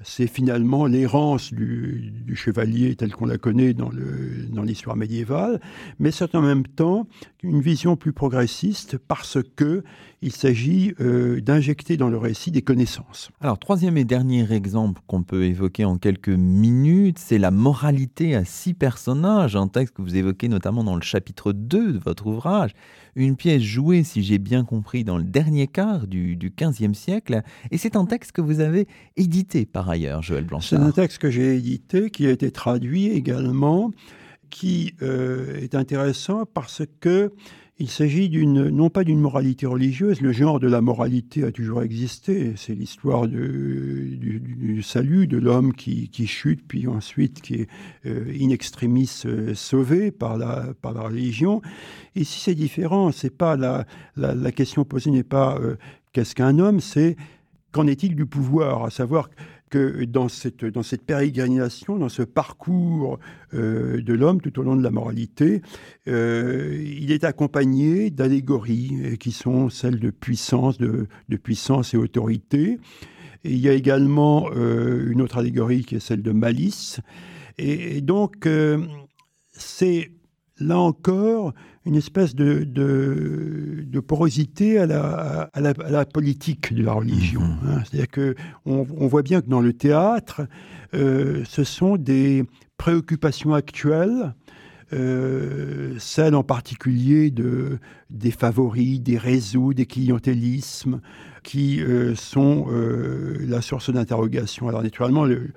c'est 0.02 0.26
finalement 0.26 0.86
l'errance 0.86 1.52
du, 1.52 2.12
chevalier 2.34 2.96
tel 2.96 3.12
qu'on 3.12 3.26
la 3.26 3.38
connaît 3.38 3.72
dans, 3.72 3.90
l'histoire 4.62 4.96
médiévale, 4.96 5.61
mais 5.98 6.11
c'est 6.11 6.34
en 6.34 6.42
même 6.42 6.66
temps 6.66 7.09
une 7.42 7.61
vision 7.61 7.96
plus 7.96 8.12
progressiste 8.12 8.98
parce 8.98 9.38
que 9.57 9.84
il 10.27 10.33
s'agit 10.33 10.93
euh, 11.01 11.41
d'injecter 11.41 11.97
dans 11.97 12.09
le 12.09 12.18
récit 12.18 12.51
des 12.51 12.61
connaissances. 12.61 13.31
Alors, 13.41 13.61
troisième 13.61 13.97
et 13.97 14.05
dernier 14.05 14.53
exemple 14.53 15.01
qu'on 15.07 15.22
peut 15.22 15.45
évoquer 15.45 15.85
en 15.85 15.99
quelques 15.99 16.29
minutes, 16.31 17.20
c'est 17.20 17.39
la 17.39 17.53
moralité 17.53 18.35
à 18.35 18.45
six 18.45 18.74
personnages, 18.74 19.55
un 19.55 19.68
texte 19.68 19.95
que 19.95 20.03
vous 20.03 20.16
évoquez 20.16 20.49
notamment 20.49 20.83
dans 20.83 20.97
le 20.97 21.03
chapitre 21.03 21.53
2 21.53 21.93
de 21.93 21.99
votre 21.99 22.27
ouvrage, 22.27 22.72
une 23.14 23.37
pièce 23.37 23.62
jouée, 23.62 24.03
si 24.03 24.24
j'ai 24.24 24.39
bien 24.39 24.64
compris, 24.64 25.05
dans 25.05 25.16
le 25.16 25.22
dernier 25.22 25.68
quart 25.68 26.09
du, 26.09 26.35
du 26.35 26.51
15e 26.51 26.95
siècle, 26.95 27.43
et 27.70 27.79
c'est 27.79 27.95
un 27.95 28.05
texte 28.05 28.33
que 28.33 28.41
vous 28.41 28.59
avez 28.59 28.89
édité 29.16 29.64
par 29.64 29.89
ailleurs, 29.89 30.22
Joël 30.22 30.45
Blanchard. 30.45 30.81
C'est 30.81 30.85
un 30.85 30.91
texte 30.91 31.18
que 31.18 31.31
j'ai 31.31 31.55
édité, 31.55 32.11
qui 32.11 32.27
a 32.27 32.33
été 32.33 32.51
traduit 32.51 33.07
également, 33.07 33.93
qui 34.51 34.93
euh, 35.03 35.61
est 35.61 35.77
intéressant 35.77 36.47
parce 36.47 36.83
que 37.01 37.33
il 37.79 37.91
s'agit 37.91 38.29
d'une, 38.29 38.70
non 38.70 38.89
pas 38.89 39.05
d'une 39.05 39.20
moralité 39.20 39.66
religieuse, 39.66 40.22
le 40.22 40.33
genre 40.33 40.61
de 40.61 40.66
la 40.66 40.81
moralité 40.81 41.45
a 41.45 41.53
toujours 41.53 41.83
existé, 41.83 42.55
c'est 42.57 42.74
l'histoire 42.74 43.29
du, 43.29 44.83
salut 44.83 45.27
de 45.27 45.37
l'homme 45.37 45.74
qui, 45.74 46.27
chute, 46.27 46.66
puis 46.66 46.87
ensuite 46.87 47.43
qui 47.43 47.55
est 47.55 47.68
euh, 48.07 48.33
in 48.41 48.49
extremis 48.49 49.11
euh, 49.27 49.55
sauvé 49.55 50.11
par 50.11 50.39
la, 50.39 50.68
par 50.81 50.95
la 50.95 51.03
religion. 51.03 51.61
Ici 52.14 52.41
c'est 52.41 52.55
différent, 52.55 53.12
c'est 53.12 53.37
pas 53.37 53.57
la, 53.57 53.85
la, 54.16 54.53
question 54.53 54.85
posée 54.85 55.11
n'est 55.11 55.22
pas 55.22 55.59
qu'est-ce 56.12 56.35
qu'un 56.35 56.59
homme, 56.59 56.81
c'est 56.81 57.16
Qu'en 57.77 57.87
est-il 57.87 58.16
du 58.16 58.24
pouvoir? 58.24 58.87
À 58.87 58.91
savoir, 58.91 59.29
que 59.70 60.04
dans 60.04 60.28
cette, 60.28 60.64
dans 60.64 60.82
cette 60.82 61.02
pérégrination, 61.02 61.96
dans 61.96 62.08
ce 62.08 62.22
parcours 62.22 63.18
euh, 63.54 64.00
de 64.00 64.14
l'homme 64.14 64.40
tout 64.40 64.58
au 64.60 64.62
long 64.62 64.76
de 64.76 64.82
la 64.82 64.90
moralité, 64.90 65.62
euh, 66.08 66.76
il 66.84 67.10
est 67.10 67.24
accompagné 67.24 68.10
d'allégories 68.10 68.90
euh, 69.02 69.16
qui 69.16 69.32
sont 69.32 69.68
celles 69.68 69.98
de 69.98 70.10
puissance, 70.10 70.78
de, 70.78 71.08
de 71.28 71.36
puissance 71.36 71.94
et 71.94 71.96
autorité. 71.96 72.78
Il 73.44 73.58
y 73.58 73.68
a 73.68 73.72
également 73.72 74.50
une 74.52 75.22
autre 75.22 75.38
allégorie 75.38 75.84
qui 75.84 75.94
est 75.94 76.00
celle 76.00 76.20
de 76.20 76.32
malice. 76.32 76.98
Et, 77.58 78.00
donc, 78.00 78.48
c'est 79.52 80.10
là 80.59 80.78
encore 80.78 81.52
une 81.84 81.94
espèce 81.94 82.34
de, 82.34 82.64
de, 82.64 84.00
porosité 84.00 84.78
à 84.78 84.86
la, 84.86 85.50
à, 85.52 85.61
la, 85.61 86.04
politique 86.04 86.74
de 86.74 86.82
la 86.82 86.92
religion. 86.92 87.40
Mhm. 87.40 87.59
Hein. 87.66 87.82
C'est-à-dire 87.84 88.11
qu'on 88.11 88.86
on 88.96 89.07
voit 89.07 89.22
bien 89.22 89.40
que 89.40 89.48
dans 89.48 89.61
le 89.61 89.72
théâtre, 89.72 90.42
euh, 90.94 91.42
ce 91.48 91.64
sont 91.64 91.96
des 91.96 92.44
préoccupations 92.76 93.54
actuelles, 93.54 94.34
euh, 94.92 95.94
celles 95.98 96.34
en 96.34 96.44
particulier 96.44 97.30
de, 97.30 97.78
des 98.11 98.30
favoris, 98.30 99.00
des 99.00 99.18
réseaux, 99.18 99.72
des 99.72 99.86
clientélismes, 99.86 101.00
qui 101.42 101.80
euh, 101.80 102.14
sont 102.14 102.66
la 103.40 103.62
source 103.62 103.90
d'interrogation. 103.90 104.68
Alors 104.68 104.82
naturellement, 104.82 105.24
le, 105.24 105.52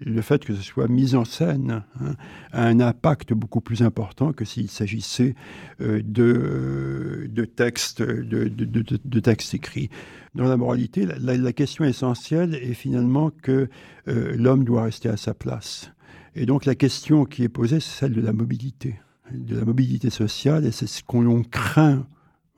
le 0.00 0.20
fait 0.22 0.44
que 0.44 0.54
ce 0.54 0.62
soit 0.62 0.88
mis 0.88 1.14
en 1.14 1.24
scène 1.24 1.84
hein, 2.00 2.14
a 2.52 2.66
un 2.66 2.80
impact 2.80 3.32
beaucoup 3.32 3.60
plus 3.60 3.82
important 3.82 4.32
que 4.32 4.44
s'il 4.44 4.68
s'agissait 4.68 5.34
euh, 5.80 6.02
de, 6.04 7.28
de, 7.30 7.44
textes, 7.44 8.02
de, 8.02 8.48
de, 8.48 9.20
textes 9.20 9.54
écrits. 9.54 9.90
Dans 10.34 10.44
la 10.44 10.56
moralité, 10.56 11.06
la, 11.06 11.52
question 11.52 11.84
essentielle 11.84 12.54
est 12.56 12.74
finalement 12.74 13.30
que 13.30 13.68
euh, 14.08 14.34
l'homme 14.36 14.64
doit 14.64 14.84
rester 14.84 15.08
à 15.08 15.16
sa 15.16 15.32
place. 15.32 15.92
Et 16.34 16.46
donc 16.46 16.64
la 16.64 16.74
question 16.74 17.24
qui 17.24 17.44
est 17.44 17.48
posée, 17.48 17.78
c'est 17.78 18.00
celle 18.00 18.12
de 18.14 18.20
la 18.20 18.32
mobilité, 18.32 18.98
de 19.32 19.56
la 19.56 19.64
mobilité 19.64 20.10
sociale, 20.10 20.66
et 20.66 20.72
c'est 20.72 20.88
ce 20.88 21.04
qu'on 21.04 21.44
craint 21.44 22.06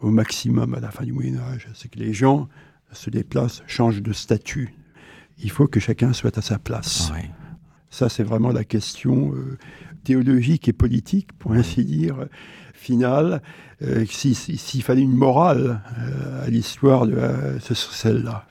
au 0.00 0.10
maximum 0.10 0.74
à 0.74 0.80
la 0.80 0.90
fin 0.90 1.04
du 1.04 1.12
Moyen 1.12 1.38
Âge, 1.38 1.68
c'est 1.74 1.90
que 1.90 1.98
les 1.98 2.12
gens 2.12 2.48
se 2.92 3.10
déplacent, 3.10 3.62
changent 3.66 4.02
de 4.02 4.12
statut, 4.12 4.74
il 5.38 5.50
faut 5.50 5.66
que 5.66 5.80
chacun 5.80 6.12
soit 6.12 6.36
à 6.38 6.42
sa 6.42 6.58
place. 6.58 7.12
Ça, 7.90 8.08
c'est 8.08 8.22
vraiment 8.22 8.52
la 8.52 8.64
question 8.64 9.32
euh, 9.34 9.58
théologique 10.04 10.68
et 10.68 10.72
politique, 10.72 11.32
pour 11.38 11.52
ainsi 11.52 11.84
dire, 11.84 12.26
finale. 12.76 13.42
Euh, 13.82 14.06
s'il 14.08 14.82
fallait 14.82 15.02
une 15.02 15.16
morale 15.16 15.82
euh, 15.98 16.46
à 16.46 16.48
l'histoire, 16.48 17.04
serait 17.60 17.74
celle-là. 17.92 18.46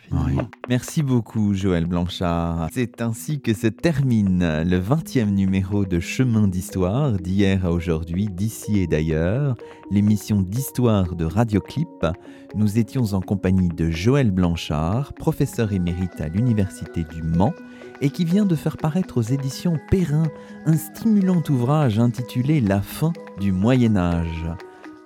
Merci 0.69 1.01
beaucoup, 1.01 1.55
Joël 1.55 1.85
Blanchard. 1.85 2.69
C'est 2.71 3.01
ainsi 3.01 3.41
que 3.41 3.53
se 3.53 3.65
termine 3.65 4.63
le 4.63 4.79
20e 4.79 5.31
numéro 5.31 5.85
de 5.85 5.99
Chemin 5.99 6.47
d'Histoire, 6.47 7.13
d'hier 7.13 7.65
à 7.65 7.71
aujourd'hui, 7.71 8.27
d'ici 8.29 8.79
et 8.79 8.87
d'ailleurs, 8.87 9.55
l'émission 9.89 10.41
d'histoire 10.41 11.15
de 11.15 11.25
Radioclip. 11.25 12.05
Nous 12.53 12.77
étions 12.77 13.13
en 13.13 13.21
compagnie 13.21 13.69
de 13.69 13.89
Joël 13.89 14.29
Blanchard, 14.29 15.13
professeur 15.13 15.73
émérite 15.73 16.21
à 16.21 16.27
l'Université 16.27 17.03
du 17.03 17.23
Mans 17.23 17.53
et 18.01 18.09
qui 18.09 18.25
vient 18.25 18.45
de 18.45 18.55
faire 18.55 18.77
paraître 18.77 19.17
aux 19.17 19.21
éditions 19.21 19.79
Perrin 19.89 20.23
un 20.65 20.77
stimulant 20.77 21.41
ouvrage 21.49 21.99
intitulé 21.99 22.61
La 22.61 22.81
fin 22.81 23.13
du 23.39 23.51
Moyen 23.51 23.95
Âge. 23.95 24.45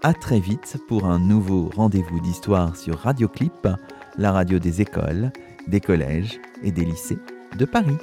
A 0.01 0.13
très 0.13 0.39
vite 0.39 0.77
pour 0.87 1.05
un 1.05 1.19
nouveau 1.19 1.69
rendez-vous 1.75 2.19
d'histoire 2.19 2.75
sur 2.75 2.97
Radioclip, 2.99 3.67
la 4.17 4.31
radio 4.31 4.59
des 4.59 4.81
écoles, 4.81 5.31
des 5.67 5.81
collèges 5.81 6.39
et 6.63 6.71
des 6.71 6.85
lycées 6.85 7.19
de 7.57 7.65
Paris. 7.65 7.97